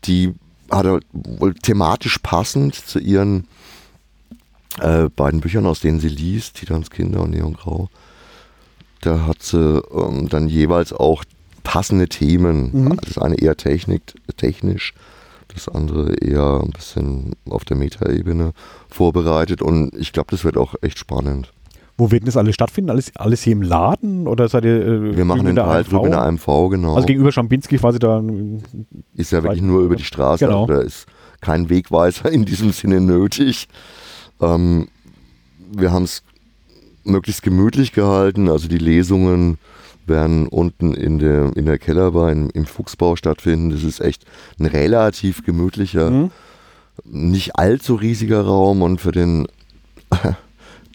die 0.05 0.35
hat 0.71 0.87
halt 0.87 1.07
wohl 1.13 1.55
thematisch 1.55 2.19
passend 2.19 2.75
zu 2.75 2.99
ihren 2.99 3.47
äh, 4.81 5.09
beiden 5.15 5.41
Büchern, 5.41 5.67
aus 5.67 5.81
denen 5.81 6.01
sie 6.01 6.09
liest, 6.09 6.57
Titans 6.57 6.91
Kinder 6.91 7.23
und 7.23 7.31
Neon 7.31 7.55
Grau. 7.55 7.89
Da 9.01 9.27
hat 9.27 9.43
sie 9.43 9.83
ähm, 9.95 10.29
dann 10.29 10.49
jeweils 10.49 10.93
auch 10.93 11.25
passende 11.65 12.09
Themen. 12.09 12.71
Mhm. 12.73 12.97
Das 13.05 13.19
eine 13.19 13.35
eher 13.37 13.57
Technik, 13.57 14.03
technisch, 14.37 14.95
das 15.53 15.69
andere 15.69 16.15
eher 16.15 16.61
ein 16.63 16.71
bisschen 16.71 17.33
auf 17.51 17.65
der 17.65 17.77
Metaebene 17.77 18.53
vorbereitet 18.89 19.61
und 19.63 19.93
ich 19.97 20.13
glaube, 20.13 20.29
das 20.31 20.45
wird 20.45 20.57
auch 20.57 20.75
echt 20.83 20.99
spannend. 20.99 21.53
Wo 21.97 22.11
wird 22.11 22.23
denn 22.23 22.27
das 22.27 22.37
alles 22.37 22.55
stattfinden? 22.57 22.91
Alles, 22.91 23.13
alles 23.17 23.43
hier 23.43 23.53
im 23.53 23.63
Laden? 23.63 24.27
Oder 24.27 24.49
seid 24.49 24.65
ihr. 24.65 24.85
Äh, 24.85 25.17
Wir 25.17 25.25
machen 25.25 25.47
den 25.47 25.55
Teil 25.57 25.85
drüben 25.85 26.07
in 26.07 26.11
der 26.11 26.23
AMV, 26.23 26.47
genau. 26.71 26.95
Also 26.97 27.07
gegenüber 27.07 27.31
Schambinski 27.31 27.79
quasi 27.79 28.01
da. 28.01 28.21
ist 29.15 29.31
ja 29.31 29.43
wirklich 29.45 29.63
nur 29.63 29.83
über 29.83 29.95
die 29.97 30.03
Straße, 30.05 30.45
Genau. 30.45 30.63
also 30.63 30.75
da 30.75 30.81
ist 30.81 31.07
kein 31.41 31.71
Wegweiser 31.71 32.31
in 32.33 32.45
diesem 32.45 32.73
Sinne 32.73 33.01
nötig. 33.01 33.69
Ähm, 34.41 34.89
wir 35.73 35.93
haben 35.93 36.03
es 36.05 36.23
möglichst 37.05 37.43
gemütlich 37.43 37.93
gehalten, 37.93 38.49
also 38.49 38.67
die 38.67 38.79
Lesungen 38.79 39.59
werden 40.07 40.47
unten 40.49 40.95
in 40.95 41.19
der, 41.19 41.51
in 41.57 41.67
der 41.67 41.79
Kellerbar 41.79 42.31
im, 42.33 42.51
im 42.51 42.67
Fuchsbau 42.67 43.17
stattfinden. 43.17 43.71
Das 43.71 43.83
ist 43.85 44.01
echt 44.01 44.25
ein 44.59 44.67
relativ 44.67 45.45
gemütlicher, 45.45 46.11
Mhm. 46.11 46.31
nicht 47.05 47.57
allzu 47.57 47.95
riesiger 47.97 48.43
Raum 48.43 48.83
und 48.83 49.01
für 49.01 49.13
den 49.13 49.47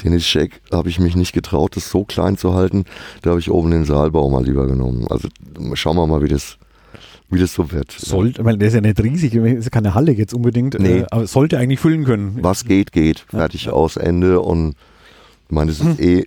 Dennis 0.04 0.26
Scheck 0.26 0.62
habe 0.72 0.90
ich 0.90 1.00
mich 1.00 1.16
nicht 1.16 1.34
getraut, 1.34 1.76
das 1.76 1.90
so 1.90 2.06
klein 2.06 2.38
zu 2.38 2.54
halten. 2.54 2.86
Da 3.22 3.32
habe 3.32 3.40
ich 3.40 3.52
oben 3.52 3.72
den 3.72 3.84
Saalbau 3.86 4.30
mal 4.30 4.44
lieber 4.46 4.66
genommen. 4.66 5.06
Also 5.10 5.28
schauen 5.74 5.98
wir 5.98 6.08
mal, 6.08 6.22
wie 6.24 6.30
das, 6.30 6.58
wie 7.30 7.40
das 7.40 7.54
so 7.54 7.72
wird. 7.72 7.92
Sollte, 7.92 8.46
weil 8.46 8.58
der 8.58 8.70
ist 8.70 8.76
ja 8.76 8.82
nicht 8.82 9.02
riesig, 9.04 9.34
das 9.34 9.44
ist 9.44 9.66
ja 9.66 9.70
keine 9.72 9.96
Halle 9.96 10.14
jetzt 10.14 10.34
unbedingt, 10.34 10.80
Nee. 10.80 11.00
äh, 11.00 11.06
aber 11.12 11.28
sollte 11.28 11.58
eigentlich 11.58 11.82
füllen 11.82 12.06
können. 12.06 12.38
Was 12.42 12.64
geht, 12.64 12.94
geht. 12.94 13.26
Fertig 13.30 13.70
aus, 13.70 13.98
Ende. 13.98 14.40
Und 14.40 14.76
ich 15.50 15.52
meine, 15.56 15.72
es 15.72 15.82
ist 15.82 16.00
eh 16.00 16.26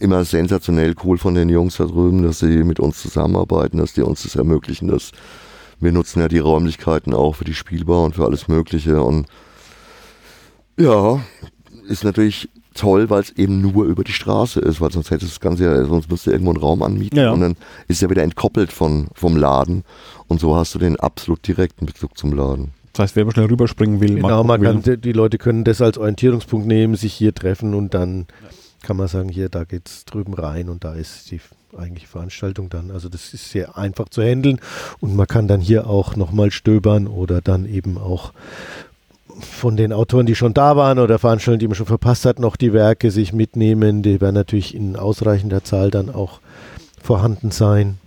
immer 0.00 0.24
sensationell 0.24 0.94
cool 1.04 1.18
von 1.18 1.34
den 1.34 1.48
Jungs 1.48 1.76
da 1.76 1.84
drüben, 1.84 2.22
dass 2.22 2.40
sie 2.40 2.64
mit 2.64 2.80
uns 2.80 3.02
zusammenarbeiten, 3.02 3.78
dass 3.78 3.92
die 3.92 4.02
uns 4.02 4.22
das 4.22 4.36
ermöglichen, 4.36 4.88
dass 4.88 5.12
wir 5.80 5.92
nutzen 5.92 6.20
ja 6.20 6.28
die 6.28 6.38
Räumlichkeiten 6.38 7.12
auch 7.14 7.34
für 7.36 7.44
die 7.44 7.54
Spielbar 7.54 8.02
und 8.02 8.14
für 8.14 8.24
alles 8.24 8.48
Mögliche. 8.48 9.02
Und 9.02 9.26
ja, 10.78 11.20
ist 11.88 12.04
natürlich 12.04 12.48
toll, 12.74 13.10
weil 13.10 13.22
es 13.22 13.30
eben 13.30 13.60
nur 13.60 13.84
über 13.84 14.04
die 14.04 14.12
Straße 14.12 14.60
ist, 14.60 14.80
weil 14.80 14.92
sonst 14.92 15.10
hätte 15.10 15.24
das 15.24 15.40
Ganze 15.40 15.64
ja, 15.64 15.84
sonst 15.84 16.10
müsste 16.10 16.30
irgendwo 16.30 16.50
einen 16.50 16.60
Raum 16.60 16.82
anmieten 16.82 17.16
Ja, 17.16 17.24
ja. 17.24 17.30
und 17.32 17.40
dann 17.40 17.56
ist 17.88 18.02
ja 18.02 18.10
wieder 18.10 18.22
entkoppelt 18.22 18.72
von, 18.72 19.08
vom 19.14 19.36
Laden. 19.36 19.84
Und 20.28 20.40
so 20.40 20.56
hast 20.56 20.74
du 20.74 20.78
den 20.78 20.98
absolut 20.98 21.46
direkten 21.46 21.86
Bezug 21.86 22.16
zum 22.16 22.32
Laden. 22.32 22.72
Das 22.92 23.04
heißt, 23.04 23.16
wer 23.16 23.24
mal 23.26 23.32
schnell 23.32 23.46
rüberspringen 23.46 24.00
will, 24.00 24.14
Genau, 24.16 24.42
man 24.42 24.62
kann, 24.62 24.82
die 24.82 25.12
Leute 25.12 25.36
können 25.36 25.64
das 25.64 25.82
als 25.82 25.98
Orientierungspunkt 25.98 26.66
nehmen, 26.66 26.96
sich 26.96 27.12
hier 27.12 27.34
treffen 27.34 27.74
und 27.74 27.92
dann 27.92 28.26
kann 28.82 28.96
man 28.96 29.08
sagen, 29.08 29.28
hier, 29.28 29.48
da 29.48 29.64
geht's 29.64 30.04
drüben 30.04 30.34
rein 30.34 30.68
und 30.68 30.84
da 30.84 30.94
ist 30.94 31.30
die 31.30 31.40
eigentliche 31.76 32.06
Veranstaltung 32.06 32.68
dann. 32.68 32.90
Also 32.90 33.08
das 33.08 33.34
ist 33.34 33.50
sehr 33.50 33.76
einfach 33.76 34.08
zu 34.08 34.22
handeln 34.22 34.60
und 35.00 35.14
man 35.14 35.26
kann 35.26 35.48
dann 35.48 35.60
hier 35.60 35.86
auch 35.86 36.16
nochmal 36.16 36.50
stöbern 36.50 37.06
oder 37.06 37.40
dann 37.40 37.66
eben 37.66 37.98
auch 37.98 38.32
von 39.40 39.76
den 39.76 39.92
Autoren, 39.92 40.26
die 40.26 40.34
schon 40.34 40.54
da 40.54 40.76
waren 40.76 40.98
oder 40.98 41.18
Veranstaltungen, 41.18 41.58
die 41.58 41.68
man 41.68 41.74
schon 41.74 41.86
verpasst 41.86 42.24
hat, 42.24 42.38
noch 42.38 42.56
die 42.56 42.72
Werke 42.72 43.10
sich 43.10 43.32
mitnehmen. 43.32 44.02
Die 44.02 44.20
werden 44.20 44.34
natürlich 44.34 44.74
in 44.74 44.96
ausreichender 44.96 45.62
Zahl 45.62 45.90
dann 45.90 46.08
auch 46.08 46.40
vorhanden 47.02 47.50
sein. 47.50 47.98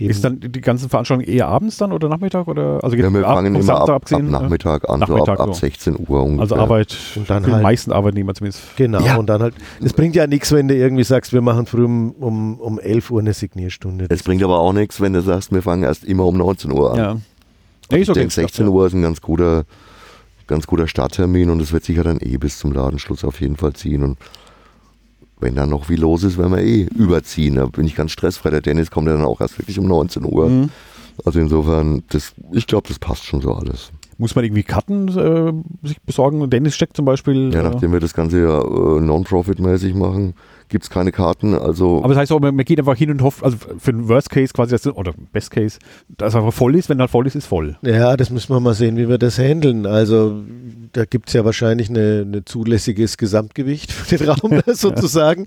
Eben- 0.00 0.10
Ist 0.10 0.24
dann 0.24 0.40
die 0.40 0.60
ganzen 0.62 0.88
Veranstaltungen 0.88 1.28
eher 1.28 1.46
abends 1.48 1.76
dann 1.76 1.92
oder 1.92 2.08
Nachmittag? 2.08 2.48
Oder, 2.48 2.82
also 2.82 2.96
Ja, 2.96 3.12
wir 3.12 3.26
ab- 3.28 3.34
fangen 3.36 3.52
vom 3.52 3.62
immer 3.62 3.80
ab, 3.82 4.08
Samstag 4.08 4.18
ab 4.34 4.42
Nachmittag 4.42 4.88
an, 4.88 5.00
Nachmittag 5.00 5.26
so 5.26 5.32
ab, 5.32 5.40
ab 5.40 5.46
so. 5.54 5.60
16 5.60 5.96
Uhr 6.08 6.22
ungefähr. 6.22 6.40
Also 6.40 6.56
Arbeit, 6.56 6.96
Und 7.16 7.28
dann 7.28 7.42
für 7.42 7.48
die 7.50 7.54
halt- 7.56 7.62
meisten 7.62 7.92
Arbeitnehmer 7.92 8.32
zumindest. 8.34 8.62
Genau, 8.76 9.00
Ja. 9.02 9.16
und 9.16 9.26
dann 9.28 9.42
halt, 9.42 9.54
es 9.82 9.92
bringt 9.92 10.16
ja 10.16 10.26
nichts, 10.26 10.52
wenn 10.52 10.68
du 10.68 10.74
irgendwie 10.74 11.04
sagst, 11.04 11.32
wir 11.34 11.42
machen 11.42 11.66
früh 11.66 11.84
um, 11.84 12.12
um, 12.12 12.58
um 12.58 12.78
11 12.78 13.10
Uhr 13.10 13.20
eine 13.20 13.34
Signierstunde. 13.34 14.06
Es 14.08 14.22
bringt 14.22 14.42
aber 14.42 14.58
auch 14.58 14.72
nichts, 14.72 15.00
wenn 15.02 15.12
du 15.12 15.20
sagst, 15.20 15.52
wir 15.52 15.60
fangen 15.60 15.82
erst 15.82 16.04
immer 16.04 16.24
um 16.24 16.36
19 16.38 16.72
Uhr 16.72 16.92
an. 16.92 16.96
Ja. 16.98 17.14
Nee, 17.14 17.96
ich 17.96 18.02
ist 18.02 18.08
okay. 18.10 18.20
denke, 18.20 18.32
16 18.34 18.68
Uhr 18.68 18.86
ist 18.86 18.94
ein 18.94 19.02
ganz 19.02 19.20
guter, 19.20 19.64
ganz 20.46 20.66
guter 20.66 20.88
Starttermin 20.88 21.50
und 21.50 21.60
es 21.60 21.72
wird 21.72 21.84
sicher 21.84 22.04
dann 22.04 22.18
eh 22.20 22.38
bis 22.38 22.58
zum 22.58 22.72
Ladenschluss 22.72 23.22
auf 23.24 23.40
jeden 23.40 23.56
Fall 23.56 23.74
ziehen. 23.74 24.02
Und 24.02 24.18
wenn 25.40 25.54
dann 25.54 25.70
noch 25.70 25.86
viel 25.86 26.00
los 26.00 26.22
ist, 26.22 26.38
werden 26.38 26.52
wir 26.52 26.62
eh 26.62 26.86
überziehen. 26.94 27.56
Da 27.56 27.66
bin 27.66 27.86
ich 27.86 27.94
ganz 27.94 28.12
stressfrei. 28.12 28.50
Der 28.50 28.60
Dennis 28.60 28.90
kommt 28.90 29.08
ja 29.08 29.14
dann 29.14 29.24
auch 29.24 29.40
erst 29.40 29.58
wirklich 29.58 29.78
um 29.78 29.86
19 29.86 30.24
Uhr. 30.24 30.48
Mhm. 30.48 30.70
Also 31.24 31.40
insofern, 31.40 32.02
das, 32.08 32.32
ich 32.52 32.66
glaube, 32.66 32.88
das 32.88 32.98
passt 32.98 33.24
schon 33.24 33.40
so 33.40 33.52
alles. 33.52 33.90
Muss 34.18 34.34
man 34.34 34.44
irgendwie 34.44 34.62
Karten 34.62 35.08
äh, 35.08 35.86
sich 35.86 36.00
besorgen? 36.02 36.48
Dennis 36.50 36.74
steckt 36.74 36.96
zum 36.96 37.04
Beispiel. 37.04 37.52
Ja, 37.52 37.60
äh, 37.60 37.62
nachdem 37.64 37.92
wir 37.92 38.00
das 38.00 38.14
Ganze 38.14 38.42
ja 38.42 38.60
äh, 38.60 39.00
non-profit-mäßig 39.00 39.94
machen, 39.94 40.34
gibt 40.70 40.84
es 40.84 40.90
keine 40.90 41.12
Karten. 41.12 41.54
Also 41.54 41.98
aber 41.98 42.08
das 42.08 42.18
heißt 42.18 42.32
auch, 42.32 42.40
man 42.40 42.54
man 42.54 42.64
geht 42.64 42.78
einfach 42.78 42.96
hin 42.96 43.10
und 43.10 43.20
hofft, 43.22 43.44
also 43.44 43.58
für 43.78 43.92
den 43.92 44.08
Worst 44.08 44.30
Case 44.30 44.52
quasi, 44.54 44.70
dass- 44.70 44.86
oder 44.86 45.12
Best 45.32 45.50
Case, 45.50 45.78
dass 46.08 46.30
es 46.32 46.36
einfach 46.36 46.52
voll 46.54 46.74
ist. 46.76 46.88
Wenn 46.88 46.98
halt 47.00 47.10
voll 47.10 47.26
ist, 47.26 47.34
ist 47.34 47.46
voll. 47.46 47.76
Ja, 47.82 48.16
das 48.16 48.30
müssen 48.30 48.54
wir 48.54 48.60
mal 48.60 48.74
sehen, 48.74 48.96
wie 48.96 49.08
wir 49.08 49.18
das 49.18 49.38
handeln. 49.38 49.84
Also 49.84 50.42
da 50.92 51.04
gibt 51.04 51.28
es 51.28 51.34
ja 51.34 51.44
wahrscheinlich 51.44 51.90
eine, 51.90 52.24
eine 52.26 52.44
zulässiges 52.44 53.16
Gesamtgewicht 53.18 53.92
für 53.92 54.16
den 54.16 54.28
Raum 54.30 54.60
sozusagen. 54.66 55.46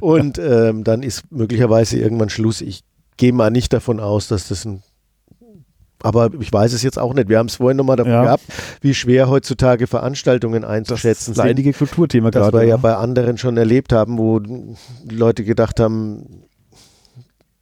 Und 0.00 0.38
ähm, 0.38 0.84
dann 0.84 1.02
ist 1.02 1.30
möglicherweise 1.32 1.98
irgendwann 1.98 2.28
Schluss. 2.30 2.60
Ich 2.60 2.82
gehe 3.16 3.32
mal 3.32 3.50
nicht 3.50 3.72
davon 3.72 4.00
aus, 4.00 4.28
dass 4.28 4.48
das 4.48 4.64
ein 4.64 4.82
aber 6.02 6.30
ich 6.40 6.52
weiß 6.52 6.72
es 6.72 6.82
jetzt 6.82 6.98
auch 6.98 7.14
nicht. 7.14 7.28
Wir 7.28 7.38
haben 7.38 7.46
es 7.46 7.56
vorhin 7.56 7.76
nochmal 7.76 7.96
davon 7.96 8.12
Ja. 8.12 8.22
gehabt, 8.24 8.44
wie 8.80 8.94
schwer 8.94 9.28
heutzutage 9.28 9.86
Veranstaltungen 9.86 10.64
einzuschätzen 10.64 11.32
das 11.32 11.36
sind. 11.36 11.46
leidige 11.46 11.72
Kulturthema 11.72 12.30
Das 12.30 12.42
gerade. 12.50 12.58
wir 12.58 12.64
ja 12.68 12.76
bei 12.76 12.94
anderen 12.96 13.38
schon 13.38 13.56
erlebt 13.56 13.92
haben, 13.92 14.18
wo 14.18 14.38
die 14.40 15.14
Leute 15.14 15.44
gedacht 15.44 15.80
haben, 15.80 16.44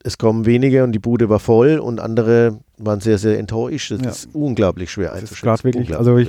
es 0.02 0.16
kommen 0.16 0.46
wenige 0.46 0.84
und 0.84 0.92
die 0.92 0.98
Bude 1.00 1.28
war 1.28 1.40
voll 1.40 1.78
und 1.78 2.00
andere 2.00 2.60
waren 2.78 3.00
sehr, 3.00 3.18
sehr 3.18 3.38
enttäuscht. 3.38 3.90
Das 3.90 4.00
Ja. 4.02 4.08
ist 4.10 4.28
unglaublich 4.32 4.90
schwer 4.90 5.08
Das 5.10 5.16
ist 5.16 5.22
einzuschätzen. 5.22 5.46
gerade 5.46 5.64
wirklich, 5.64 5.96
also 5.98 6.16
ich 6.16 6.28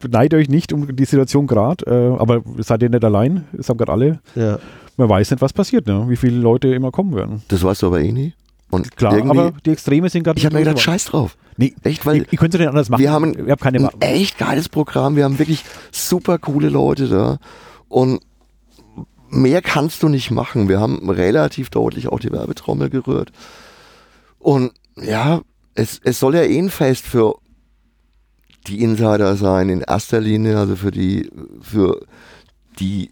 beneide 0.00 0.36
euch 0.36 0.48
nicht 0.48 0.72
um 0.72 0.94
die 0.96 1.04
Situation 1.04 1.46
gerade, 1.46 1.84
äh, 1.86 2.20
aber 2.20 2.42
seid 2.58 2.82
ihr 2.82 2.88
nicht 2.90 3.04
allein, 3.04 3.44
das 3.52 3.68
haben 3.68 3.76
gerade 3.78 3.92
alle. 3.92 4.18
ja. 4.34 4.58
Man 4.98 5.10
weiß 5.10 5.30
nicht, 5.30 5.42
was 5.42 5.52
passiert, 5.52 5.86
ne? 5.86 6.06
wie 6.08 6.16
viele 6.16 6.38
Leute 6.38 6.68
immer 6.68 6.90
kommen 6.90 7.14
werden. 7.14 7.42
das 7.48 7.62
weißt 7.62 7.82
du 7.82 7.88
aber 7.88 8.00
eh 8.00 8.12
nie. 8.12 8.32
Und 8.70 8.96
Klar, 8.96 9.14
aber 9.28 9.52
die 9.64 9.70
Extreme 9.70 10.08
sind 10.08 10.24
gerade 10.24 10.38
ich 10.38 10.44
habe 10.44 10.56
mir 10.56 10.64
gedacht, 10.64 10.80
scheiß 10.80 11.06
drauf. 11.06 11.36
Nee, 11.56 11.74
Echt, 11.84 12.04
weil 12.04 12.18
ihr, 12.18 12.26
ihr 12.30 12.38
könnt 12.38 12.54
es 12.54 12.60
nicht 12.60 12.68
anders 12.68 12.88
machen. 12.88 13.00
wir 13.00 13.12
haben 13.12 13.34
habt 13.48 13.62
keine 13.62 13.78
ein 13.78 14.00
echt 14.00 14.38
geiles 14.38 14.68
Programm. 14.68 15.16
Wir 15.16 15.24
haben 15.24 15.38
wirklich 15.38 15.64
super 15.92 16.38
coole 16.38 16.68
Leute 16.68 17.08
da. 17.08 17.38
Und 17.88 18.20
mehr 19.28 19.62
kannst 19.62 20.02
du 20.02 20.08
nicht 20.08 20.30
machen. 20.30 20.68
Wir 20.68 20.80
haben 20.80 21.08
relativ 21.08 21.70
deutlich 21.70 22.08
auch 22.08 22.20
die 22.20 22.32
Werbetrommel 22.32 22.90
gerührt. 22.90 23.30
Und 24.38 24.72
ja, 24.96 25.40
es, 25.74 26.00
es 26.04 26.18
soll 26.18 26.34
ja 26.34 26.42
eh 26.42 26.58
ein 26.58 26.70
Fest 26.70 27.06
für 27.06 27.36
die 28.66 28.82
Insider 28.82 29.36
sein, 29.36 29.68
in 29.68 29.80
erster 29.80 30.20
Linie, 30.20 30.58
also 30.58 30.76
für 30.76 30.90
die, 30.90 31.30
für 31.60 32.04
die, 32.78 33.10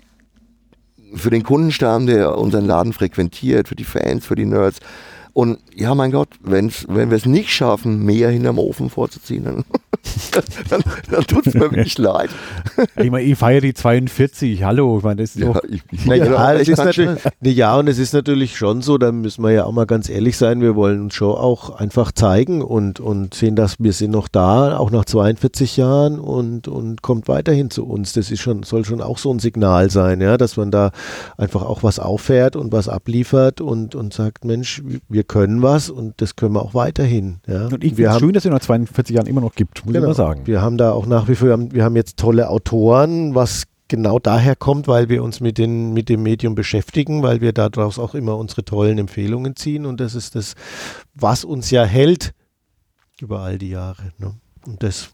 für 1.15 1.31
den 1.31 1.45
Kundenstamm, 1.45 2.07
der 2.07 2.37
unseren 2.37 2.67
Laden 2.67 2.93
frequentiert, 2.93 3.69
für 3.69 3.77
die 3.77 3.85
Fans, 3.85 4.27
für 4.27 4.35
die 4.35 4.47
Nerds. 4.47 4.81
Und 5.35 5.59
ja, 5.74 5.97
mein 5.97 6.12
Gott, 6.12 6.28
wenn's, 6.45 6.87
wenn 6.89 7.11
wir 7.11 7.16
es 7.16 7.26
nicht 7.26 7.51
schaffen, 7.51 8.05
mehr 8.05 8.30
hinterm 8.30 8.57
Ofen 8.61 8.89
vorzuziehen, 8.89 9.43
dann, 9.43 9.64
dann, 10.70 10.82
dann 11.11 11.24
tut 11.24 11.49
es 11.49 11.55
mir 11.55 11.62
wirklich 11.72 11.99
leid. 11.99 12.30
Ich 12.97 13.11
meine, 13.11 13.24
ich 13.24 13.37
feiere 13.37 13.61
die 13.61 13.74
42, 13.74 14.62
hallo, 14.62 14.99
ich 14.99 15.05
meine, 15.05 15.22
das 15.22 15.35
ist. 15.35 15.43
Ja, 15.43 15.61
ich, 15.68 15.82
ich 15.91 16.07
Na 16.07 16.16
mach 16.16 16.26
ja, 16.26 16.49
auch 16.49 16.61
es 16.61 16.68
ist 16.68 16.78
natürlich, 16.78 17.24
ne, 17.41 17.51
ja, 17.51 17.76
und 17.76 17.89
es 17.89 17.99
ist 17.99 18.12
natürlich 18.12 18.57
schon 18.57 18.82
so, 18.82 18.99
da 18.99 19.11
müssen 19.11 19.43
wir 19.43 19.51
ja 19.51 19.64
auch 19.64 19.72
mal 19.72 19.87
ganz 19.87 20.09
ehrlich 20.09 20.37
sein, 20.37 20.61
wir 20.61 20.76
wollen 20.76 21.01
uns 21.03 21.14
schon 21.14 21.35
auch 21.35 21.70
einfach 21.70 22.12
zeigen 22.12 22.62
und, 22.62 23.01
und 23.01 23.35
sehen, 23.35 23.57
dass 23.57 23.76
wir 23.78 23.93
sind 23.93 24.12
noch 24.12 24.28
da, 24.28 24.78
auch 24.78 24.91
nach 24.91 25.05
42 25.05 25.76
Jahren 25.76 26.18
und, 26.18 26.68
und 26.68 27.03
kommt 27.03 27.26
weiterhin 27.28 27.70
zu 27.70 27.85
uns. 27.85 28.12
Das 28.12 28.30
ist 28.30 28.41
schon, 28.41 28.62
soll 28.62 28.85
schon 28.85 29.01
auch 29.01 29.18
so 29.18 29.32
ein 29.32 29.41
Signal 29.41 29.91
sein, 29.91 30.20
ja, 30.20 30.37
dass 30.37 30.57
man 30.57 30.70
da 30.70 30.93
einfach 31.37 31.62
auch 31.62 31.82
was 31.82 31.99
auffährt 31.99 32.57
und 32.57 32.72
was 32.72 32.89
abliefert 32.89 33.61
und, 33.61 33.95
und 33.95 34.12
sagt, 34.14 34.45
Mensch, 34.45 34.82
wir 35.09 35.24
können 35.25 35.62
was 35.62 35.91
und 35.91 36.20
das 36.20 36.37
können 36.37 36.55
wir 36.55 36.62
auch 36.62 36.75
weiterhin. 36.75 37.39
Ja. 37.47 37.66
Und 37.66 37.83
ich 37.85 37.97
wir 37.97 38.11
finde 38.11 38.11
es 38.11 38.18
schön, 38.20 38.33
dass 38.35 38.45
es 38.45 38.51
nach 38.51 38.61
42 38.61 39.16
Jahren 39.16 39.27
immer 39.27 39.41
noch 39.41 39.55
gibt, 39.55 39.85
muss 39.85 39.93
Genau. 39.93 40.07
ich 40.07 40.09
mal 40.09 40.14
sagen. 40.14 40.47
Wir 40.47 40.62
haben 40.62 40.77
da 40.79 40.93
auch 40.93 41.07
nach 41.07 41.29
wie 41.29 41.35
vor, 41.35 41.49
wir 41.49 41.53
haben, 41.53 41.72
wir 41.72 41.85
haben 41.85 41.97
jetzt 41.97 42.16
tolle 42.18 42.49
Autoren, 42.51 43.35
was 43.35 43.64
genau 43.89 44.18
daher 44.18 44.57
kommt, 44.57 44.89
weil 44.89 45.09
wir 45.09 45.22
uns 45.22 45.41
mit, 45.41 45.59
den, 45.59 45.93
mit 45.93 46.09
dem 46.09 46.22
Medium 46.22 46.55
beschäftigen, 46.55 47.22
weil 47.22 47.41
wir 47.41 47.53
daraus 47.53 47.99
auch 47.99 48.14
immer 48.14 48.37
unsere 48.37 48.64
tollen 48.64 48.99
Empfehlungen 48.99 49.57
ziehen 49.57 49.87
und 49.87 50.01
das 50.01 50.14
ist 50.14 50.35
das, 50.35 50.55
was 51.14 51.45
uns 51.45 51.70
ja 51.70 51.85
hält 51.85 52.33
über 53.20 53.41
all 53.41 53.59
die 53.59 53.70
Jahre. 53.70 54.12
Ne? 54.18 54.35
Und 54.66 54.83
das 54.83 55.11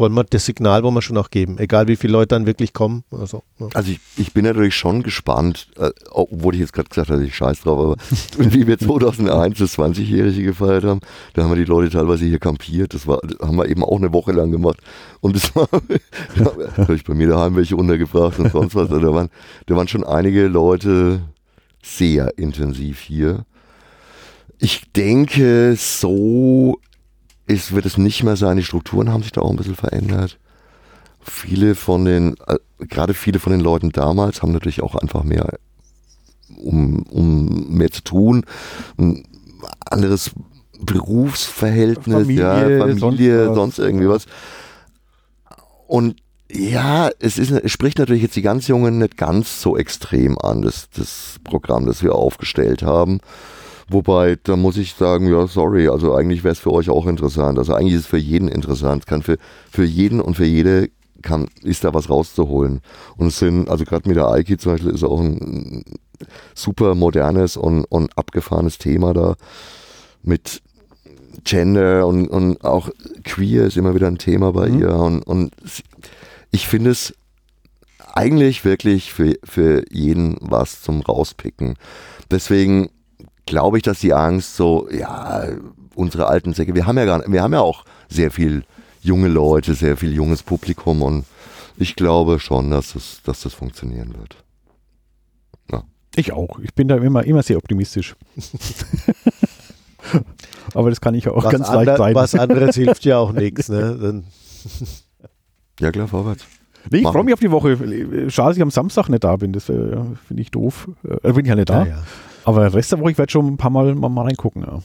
wollen 0.00 0.14
wir, 0.14 0.24
das 0.24 0.46
Signal 0.46 0.82
wollen 0.82 0.94
wir 0.94 1.02
schon 1.02 1.16
auch 1.16 1.30
geben, 1.30 1.58
egal 1.58 1.86
wie 1.86 1.94
viele 1.94 2.14
Leute 2.14 2.28
dann 2.28 2.46
wirklich 2.46 2.72
kommen. 2.72 3.04
Also, 3.12 3.42
ne? 3.58 3.68
Also 3.74 3.92
ich, 3.92 4.00
ich 4.16 4.32
bin 4.32 4.44
natürlich 4.44 4.74
schon 4.74 5.02
gespannt, 5.02 5.68
äh, 5.78 5.90
obwohl 6.10 6.54
ich 6.54 6.60
jetzt 6.60 6.72
gerade 6.72 6.88
gesagt 6.88 7.10
habe, 7.10 7.22
ich 7.22 7.36
scheiß 7.36 7.60
drauf, 7.60 7.78
aber 7.78 7.96
wie 8.52 8.66
wir 8.66 8.78
2001 8.78 9.58
das 9.58 9.78
20-Jährige 9.78 10.42
gefeiert 10.42 10.84
haben, 10.84 11.00
da 11.34 11.44
haben 11.44 11.50
wir 11.50 11.56
die 11.56 11.64
Leute 11.64 11.90
teilweise 11.90 12.24
hier 12.24 12.40
kampiert, 12.40 12.94
das 12.94 13.06
war, 13.06 13.20
das 13.22 13.38
haben 13.46 13.56
wir 13.56 13.68
eben 13.68 13.84
auch 13.84 13.98
eine 13.98 14.12
Woche 14.12 14.32
lang 14.32 14.50
gemacht 14.50 14.78
und 15.20 15.36
das 15.36 15.54
war, 15.54 15.68
da 15.70 16.52
habe 16.78 16.94
ich 16.94 17.04
bei 17.04 17.14
mir 17.14 17.28
daheim 17.28 17.54
welche 17.54 17.76
untergebracht 17.76 18.38
und 18.38 18.50
sonst 18.50 18.74
was, 18.74 18.90
also 18.90 19.00
da 19.00 19.14
waren, 19.14 19.28
da 19.66 19.76
waren 19.76 19.86
schon 19.86 20.02
einige 20.02 20.48
Leute 20.48 21.20
sehr 21.82 22.36
intensiv 22.38 23.00
hier. 23.00 23.44
Ich 24.58 24.92
denke, 24.92 25.74
so 25.76 26.78
ist, 27.50 27.72
wird 27.74 27.86
es 27.86 27.98
nicht 27.98 28.22
mehr 28.22 28.36
sein. 28.36 28.56
Die 28.56 28.62
Strukturen 28.62 29.10
haben 29.10 29.22
sich 29.22 29.32
da 29.32 29.40
auch 29.40 29.50
ein 29.50 29.56
bisschen 29.56 29.76
verändert. 29.76 30.38
Viele 31.20 31.74
von 31.74 32.04
den, 32.04 32.36
äh, 32.46 32.56
gerade 32.86 33.12
viele 33.12 33.38
von 33.38 33.52
den 33.52 33.60
Leuten 33.60 33.90
damals 33.90 34.42
haben 34.42 34.52
natürlich 34.52 34.82
auch 34.82 34.94
einfach 34.94 35.22
mehr, 35.24 35.58
um, 36.56 37.02
um 37.02 37.74
mehr 37.76 37.90
zu 37.90 38.02
tun, 38.02 38.44
ein 38.96 39.24
anderes 39.84 40.30
Berufsverhältnis, 40.80 42.22
Familie, 42.22 42.78
ja, 42.78 42.86
Familie, 42.86 43.44
sonst 43.46 43.54
sonst, 43.54 43.78
irgendwie 43.78 44.08
was. 44.08 44.26
Und 45.86 46.16
ja, 46.50 47.10
es, 47.18 47.38
ist, 47.38 47.50
es 47.50 47.70
spricht 47.70 47.98
natürlich 47.98 48.22
jetzt 48.22 48.36
die 48.36 48.42
ganz 48.42 48.66
Jungen 48.66 48.98
nicht 48.98 49.16
ganz 49.16 49.60
so 49.60 49.76
extrem 49.76 50.38
an, 50.38 50.62
das, 50.62 50.88
das 50.90 51.36
Programm, 51.44 51.86
das 51.86 52.02
wir 52.02 52.14
aufgestellt 52.14 52.82
haben. 52.82 53.20
Wobei, 53.92 54.36
da 54.42 54.54
muss 54.54 54.76
ich 54.76 54.94
sagen, 54.94 55.28
ja, 55.28 55.48
sorry, 55.48 55.88
also 55.88 56.14
eigentlich 56.14 56.44
wäre 56.44 56.52
es 56.52 56.60
für 56.60 56.72
euch 56.72 56.88
auch 56.90 57.06
interessant. 57.06 57.58
Also 57.58 57.74
eigentlich 57.74 57.94
ist 57.94 58.00
es 58.02 58.06
für 58.06 58.18
jeden 58.18 58.46
interessant. 58.46 59.06
Kann 59.06 59.22
für, 59.22 59.36
für 59.68 59.84
jeden 59.84 60.20
und 60.20 60.36
für 60.36 60.44
jede 60.44 60.90
kann, 61.22 61.48
ist 61.62 61.82
da 61.82 61.92
was 61.92 62.08
rauszuholen. 62.08 62.82
Und 63.16 63.26
es 63.28 63.40
sind, 63.40 63.68
also 63.68 63.84
gerade 63.84 64.08
mit 64.08 64.16
der 64.16 64.28
Aiki 64.28 64.58
zum 64.58 64.72
Beispiel 64.72 64.92
ist 64.92 65.02
auch 65.02 65.20
ein 65.20 65.84
super 66.54 66.94
modernes 66.94 67.56
und, 67.56 67.84
und 67.84 68.16
abgefahrenes 68.16 68.78
Thema 68.78 69.12
da 69.12 69.34
mit 70.22 70.62
Gender 71.42 72.06
und, 72.06 72.28
und 72.28 72.64
auch 72.64 72.90
Queer 73.24 73.64
ist 73.64 73.76
immer 73.76 73.94
wieder 73.94 74.06
ein 74.06 74.18
Thema 74.18 74.52
bei 74.52 74.68
Mhm. 74.68 74.78
ihr. 74.78 74.94
Und, 74.94 75.22
und 75.22 75.52
ich 76.52 76.68
finde 76.68 76.90
es 76.90 77.12
eigentlich 78.14 78.64
wirklich 78.64 79.12
für, 79.12 79.34
für 79.42 79.84
jeden 79.90 80.36
was 80.40 80.82
zum 80.82 81.00
Rauspicken. 81.00 81.74
Deswegen 82.30 82.90
glaube 83.50 83.76
ich, 83.76 83.82
dass 83.82 84.00
die 84.00 84.14
Angst 84.14 84.56
so, 84.56 84.88
ja, 84.90 85.48
unsere 85.94 86.26
alten 86.26 86.54
Säcke, 86.54 86.74
wir 86.74 86.86
haben 86.86 86.96
ja 86.96 87.04
gar 87.04 87.18
nicht, 87.18 87.30
wir 87.30 87.42
haben 87.42 87.52
ja 87.52 87.60
auch 87.60 87.84
sehr 88.08 88.30
viel 88.30 88.64
junge 89.02 89.28
Leute, 89.28 89.74
sehr 89.74 89.96
viel 89.96 90.14
junges 90.14 90.42
Publikum 90.42 91.02
und 91.02 91.24
ich 91.76 91.96
glaube 91.96 92.38
schon, 92.38 92.70
dass 92.70 92.94
das, 92.94 93.20
dass 93.24 93.42
das 93.42 93.54
funktionieren 93.54 94.14
wird. 94.18 94.36
Ich 96.16 96.32
auch. 96.32 96.58
Ich 96.60 96.74
bin 96.74 96.88
da 96.88 96.96
immer, 96.96 97.24
immer 97.24 97.42
sehr 97.42 97.56
optimistisch. 97.56 98.16
Aber 100.74 100.90
das 100.90 101.00
kann 101.00 101.14
ich 101.14 101.28
auch 101.28 101.44
was, 101.44 101.52
ganz 101.52 101.72
leicht 101.72 101.96
sein. 101.96 102.14
was 102.14 102.34
anderes 102.34 102.74
hilft 102.82 103.04
ja 103.04 103.18
auch 103.18 103.32
nichts. 103.32 103.68
Ne? 103.68 104.24
Ja, 105.78 105.92
klar, 105.92 106.08
vorwärts. 106.08 106.44
Nee, 106.90 106.98
ich 106.98 107.06
freue 107.06 107.24
mich 107.24 107.34
auf 107.34 107.40
die 107.40 107.50
Woche. 107.50 108.30
Schade, 108.30 108.48
dass 108.48 108.56
ich 108.56 108.62
am 108.62 108.70
Samstag 108.70 109.08
nicht 109.08 109.22
da 109.22 109.36
bin. 109.36 109.52
Das 109.52 109.68
äh, 109.68 109.96
finde 110.26 110.42
ich 110.42 110.50
doof. 110.50 110.88
Äh, 111.22 111.32
bin 111.32 111.44
ich 111.44 111.48
ja 111.48 111.54
nicht 111.54 111.68
da. 111.68 111.84
ja, 111.84 111.86
ja, 111.86 112.02
Aber 112.44 112.60
den 112.64 112.72
Rest 112.72 112.92
der 112.92 113.00
Woche, 113.00 113.10
ich 113.12 113.18
werde 113.18 113.30
schon 113.32 113.46
ein 113.46 113.56
paar 113.56 113.70
Mal, 113.70 113.94
mal, 113.94 114.08
mal 114.08 114.22
reingucken. 114.24 114.62
Ja. 114.62 114.80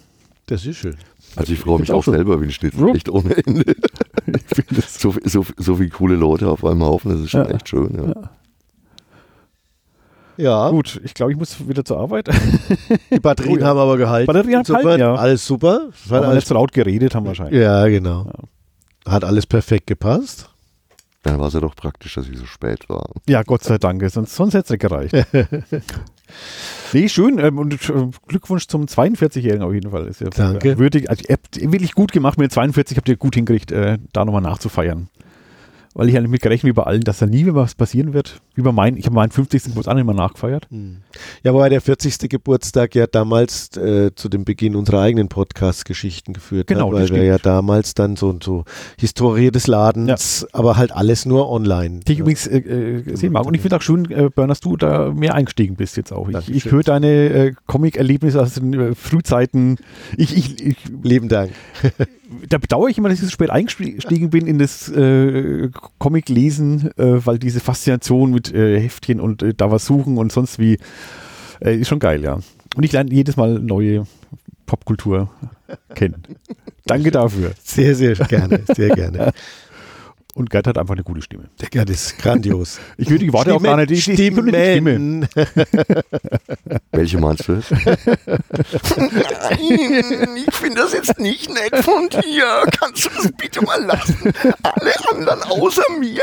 das 0.47 0.66
ist 0.66 0.78
schön. 0.78 0.95
Also 1.36 1.51
ich 1.53 1.60
freue 1.60 1.80
mich 1.80 1.91
auch 1.91 1.97
auch 1.97 2.03
selber 2.14 2.39
wie 2.39 2.45
ein 2.45 2.51
Schnitt, 2.51 2.74
Ja. 2.76 2.88
echt 2.93 3.10
ohne 3.10 3.36
Ende. 3.38 3.76
Das 4.72 4.99
So, 4.99 5.14
so, 5.24 5.45
so 5.58 5.76
viele 5.76 5.89
coole 5.89 6.16
Leute 6.16 6.47
auf 6.49 6.64
einem 6.64 6.84
Haufen, 6.84 7.12
das 7.12 7.22
ist 7.22 7.32
schon 7.32 7.45
Ja. 7.45 7.51
echt 7.56 7.68
schön. 7.70 7.95
Ja. 8.16 8.30
Ja, 10.38 10.70
gut. 10.70 10.99
Ich 11.06 11.14
glaube, 11.14 11.32
ich 11.32 11.38
muss 11.38 11.66
wieder 11.68 11.86
zur 11.86 11.97
Arbeit. 11.99 12.28
die 13.12 13.20
Batterien 13.20 13.56
Oh 13.58 13.62
ja. 13.62 13.68
haben 13.68 13.80
aber 13.80 13.97
gehalten. 13.97 14.28
Batterien 14.28 14.58
haben 14.60 14.64
gehalten, 14.66 14.99
ja. 14.99 15.16
Alles 15.16 15.45
super. 15.47 15.89
Es 15.93 16.03
hat 16.06 16.12
Weil 16.12 16.22
wir 16.22 16.28
alles, 16.28 16.36
nicht 16.41 16.47
so 16.47 16.53
laut 16.56 16.74
geredet 16.74 17.16
haben 17.16 17.26
wahrscheinlich. 17.26 17.62
ja, 17.62 17.88
genau. 17.88 18.30
Hat 19.08 19.24
alles 19.24 19.45
perfekt 19.45 19.88
gepasst. 19.88 20.49
Dann 21.24 21.39
war 21.39 21.47
es 21.47 21.53
ja 21.53 21.60
doch 21.62 21.76
praktisch, 21.76 22.16
dass 22.16 22.28
ich 22.28 22.38
so 22.38 22.45
spät 22.45 22.88
war. 22.89 23.10
Ja, 23.30 23.43
Gott 23.43 23.64
sei 23.64 23.78
Dank. 23.78 24.03
Sonst, 24.12 24.36
sonst 24.36 24.53
hätte 24.56 24.66
es 24.66 24.70
nicht 24.72 24.82
gereicht. 24.82 25.14
nee, 26.93 27.09
schön. 27.09 27.39
Ähm, 27.39 27.57
und 27.57 27.73
äh, 27.89 28.07
Glückwunsch 28.27 28.67
zum 28.67 28.86
42-Jährigen 28.86 29.63
auf 29.63 29.73
jeden 29.73 29.91
Fall. 29.91 30.07
Ist 30.07 30.21
ja 30.21 30.29
Danke. 30.29 30.77
Würdig. 30.77 31.09
Also, 31.09 31.23
ihr 31.27 31.33
habt 31.33 31.59
wirklich 31.59 31.93
gut 31.93 32.11
gemacht. 32.11 32.38
Mit 32.38 32.51
42 32.51 32.97
habt 32.97 33.09
ihr 33.09 33.17
gut 33.17 33.36
hingekriegt, 33.36 33.71
äh, 33.71 33.97
da 34.13 34.25
nochmal 34.25 34.41
nachzufeiern. 34.41 35.09
Weil 35.98 36.10
ich 36.10 36.16
ja 36.16 36.22
damit 36.22 36.41
gerechnet 36.41 36.70
wie 36.70 36.74
bei 36.74 36.84
allen, 36.84 37.02
dass 37.02 37.20
da 37.20 37.26
nie 37.26 37.46
mehr 37.46 37.56
was 37.56 37.74
passieren 37.74 38.12
wird. 38.12 38.41
Wie 38.54 38.62
bei 38.62 38.74
meinen, 38.74 38.98
ich 38.98 39.06
habe 39.06 39.16
meinen 39.16 39.32
50. 39.32 39.64
Geburtstag 39.64 39.96
mehr 39.96 40.14
nachgefeiert. 40.14 40.68
Ja, 41.41 41.54
wobei 41.54 41.70
der 41.70 41.80
40. 41.80 42.30
Geburtstag 42.30 42.96
ja 42.96 43.08
damals 43.08 43.78
äh, 43.78 44.14
zu 44.14 44.28
dem 44.28 44.43
Beginn 44.43 44.76
unserer 44.76 45.00
eigenen 45.00 45.30
Podcast-Geschichten 45.30 46.34
geführt 46.34 46.68
Genau, 46.68 46.88
hat, 46.88 47.10
weil 47.10 47.10
wir 47.12 47.24
ja 47.24 47.38
damals 47.38 47.93
dann 47.93 48.18
so, 48.18 48.38
so 48.43 48.66
Historie 49.00 49.52
des 49.52 49.68
Ladens, 49.68 50.46
aber 50.52 50.76
halt 50.76 50.91
alles 50.91 51.26
nur 51.26 51.50
online. 51.50 52.02
Die 52.06 52.12
ich 52.12 52.20
übrigens 52.20 52.46
äh, 52.46 52.58
äh, 52.58 53.16
sehen 53.16 53.32
mag. 53.32 53.46
Und 53.46 53.54
ich 53.54 53.62
finde 53.62 53.78
auch 53.78 53.82
schön, 53.82 54.12
äh, 54.12 54.30
Bern, 54.30 54.50
dass 54.50 54.60
du 54.60 54.76
da 54.76 55.14
mehr 55.14 55.34
eingestiegen 55.34 55.78
bist 55.78 55.96
jetzt 55.96 56.12
auch. 56.12 56.28
Ich, 56.28 56.54
ich 56.54 56.72
höre 56.72 56.84
deine 56.84 57.08
äh, 57.08 57.54
Comic-Erlebnisse 57.68 58.41
aus 58.41 58.56
den 58.56 58.74
äh, 58.74 58.96
Frühzeiten. 58.96 59.78
Ich, 60.18 60.36
ich, 60.36 60.62
ich, 60.62 60.78
Lieben 61.04 61.30
Dank. 61.30 61.52
da 62.50 62.58
bedauere 62.58 62.89
ich 62.89 62.98
immer, 62.98 63.10
dass 63.10 63.20
ich 63.20 63.26
so 63.26 63.32
spät 63.32 63.50
eingestiegen 63.50 64.30
bin 64.30 64.48
in 64.48 64.60
das 64.60 64.89
äh, 64.89 65.70
Comic-Lesen, 65.97 66.91
äh, 66.97 67.25
weil 67.25 67.39
diese 67.39 67.59
Faszination 67.59 68.31
mit 68.31 68.53
äh, 68.53 68.79
Heftchen 68.79 69.19
und 69.19 69.43
äh, 69.43 69.53
da 69.55 69.71
was 69.71 69.86
suchen 69.86 70.17
und 70.17 70.31
sonst 70.31 70.59
wie 70.59 70.77
äh, 71.59 71.75
ist 71.75 71.88
schon 71.88 71.99
geil, 71.99 72.23
ja. 72.23 72.39
Und 72.75 72.83
ich 72.83 72.91
lerne 72.91 73.11
jedes 73.11 73.38
Mal 73.38 73.59
neue 73.59 74.05
Popkultur 74.65 75.29
kennen. 75.93 76.23
Danke 76.86 77.11
dafür. 77.11 77.53
Sehr, 77.63 77.95
sehr 77.95 78.15
gerne. 78.15 78.61
Sehr 78.75 78.89
gerne. 78.89 79.33
Und 80.36 80.49
Gerd 80.49 80.67
hat 80.67 80.77
einfach 80.77 80.95
eine 80.95 81.03
gute 81.05 81.21
Stimme. 81.21 81.45
Der 81.61 81.69
Gerd 81.69 81.89
ist 81.89 82.17
grandios. 82.19 82.77
Ich 82.97 83.09
würde, 83.09 83.23
ich 83.23 83.31
warte 83.31 83.53
auch 83.55 83.63
gar 83.63 83.77
nicht. 83.77 83.89
Ich, 83.91 83.99
ich, 84.09 84.19
ich, 84.19 84.19
ich, 84.19 84.36
die 84.36 84.41
Stimme. 84.51 84.91
Stimmen. 84.93 85.27
Welche 86.91 87.17
meinst 87.19 87.47
du? 87.47 87.53
Nein, 88.97 90.38
ich 90.47 90.53
finde 90.53 90.81
das 90.81 90.91
jetzt 90.93 91.17
nicht 91.19 91.49
nett 91.49 91.77
von 91.83 92.09
dir. 92.09 92.63
Kannst 92.77 93.05
du 93.05 93.09
das 93.15 93.31
bitte 93.31 93.63
mal 93.63 93.81
lassen? 93.86 94.33
Alle 94.61 94.93
anderen 95.11 95.41
außer 95.43 95.83
mir 95.99 96.21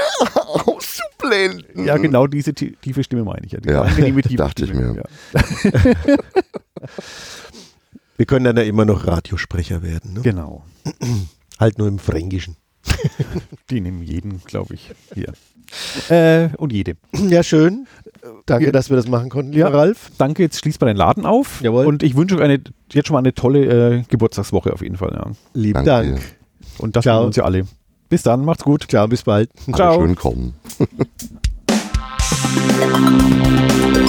auszublenden. 0.66 1.86
Ja, 1.86 1.96
genau 1.96 2.26
diese 2.26 2.52
tie- 2.52 2.76
tiefe 2.82 3.02
Stimme 3.04 3.24
meine 3.24 3.46
ich 3.46 3.52
ja. 3.52 3.60
Ja, 3.64 3.84
tiefe 3.86 4.36
dachte 4.36 4.64
ich 4.64 4.70
Stimme. 4.70 4.92
mir. 4.92 5.04
Ja. 5.32 5.84
Wir 8.18 8.26
können 8.26 8.44
dann 8.44 8.56
ja 8.58 8.62
immer 8.64 8.84
noch 8.84 9.06
Radiosprecher 9.06 9.82
werden. 9.82 10.12
Ne? 10.14 10.20
Genau. 10.20 10.64
Halt 11.58 11.78
nur 11.78 11.88
im 11.88 11.98
Fränkischen. 11.98 12.56
Die 13.70 13.80
nehmen 13.80 14.02
jeden, 14.02 14.42
glaube 14.44 14.74
ich, 14.74 14.90
hier. 15.14 15.32
Äh, 16.10 16.50
und 16.58 16.72
jede. 16.72 16.96
Ja, 17.28 17.42
schön. 17.42 17.86
Danke, 18.46 18.66
Ja. 18.66 18.72
dass 18.72 18.90
wir 18.90 18.96
das 18.96 19.08
machen 19.08 19.30
konnten, 19.30 19.52
lieber 19.52 19.70
Ja. 19.70 19.74
Ralf. 19.76 20.10
Danke, 20.18 20.42
jetzt 20.42 20.58
schließt 20.58 20.80
mal 20.80 20.88
den 20.88 20.96
Laden 20.96 21.24
auf. 21.24 21.60
Jawohl. 21.62 21.86
Und 21.86 22.02
ich 22.02 22.14
wünsche 22.16 22.36
euch 22.36 22.42
eine, 22.42 22.60
jetzt 22.92 23.06
schon 23.08 23.14
mal 23.14 23.20
eine 23.20 23.34
tolle 23.34 23.98
äh, 24.00 24.02
Geburtstagswoche 24.08 24.72
auf 24.72 24.82
jeden 24.82 24.96
Fall. 24.96 25.12
Ja. 25.14 25.30
Lieben 25.54 25.84
Dank. 25.84 26.16
dir. 26.16 26.22
Und 26.78 26.96
das 26.96 27.04
freuen 27.04 27.26
uns 27.26 27.36
ja 27.36 27.44
alle. 27.44 27.66
Bis 28.08 28.22
dann, 28.22 28.44
macht's 28.44 28.64
gut. 28.64 28.84
Ciao, 28.88 29.08
bis 29.08 29.22
bald. 29.22 29.48
Alle 29.66 29.76
Ciao. 29.76 30.00
schön 30.00 30.14
kommen. 30.16 30.54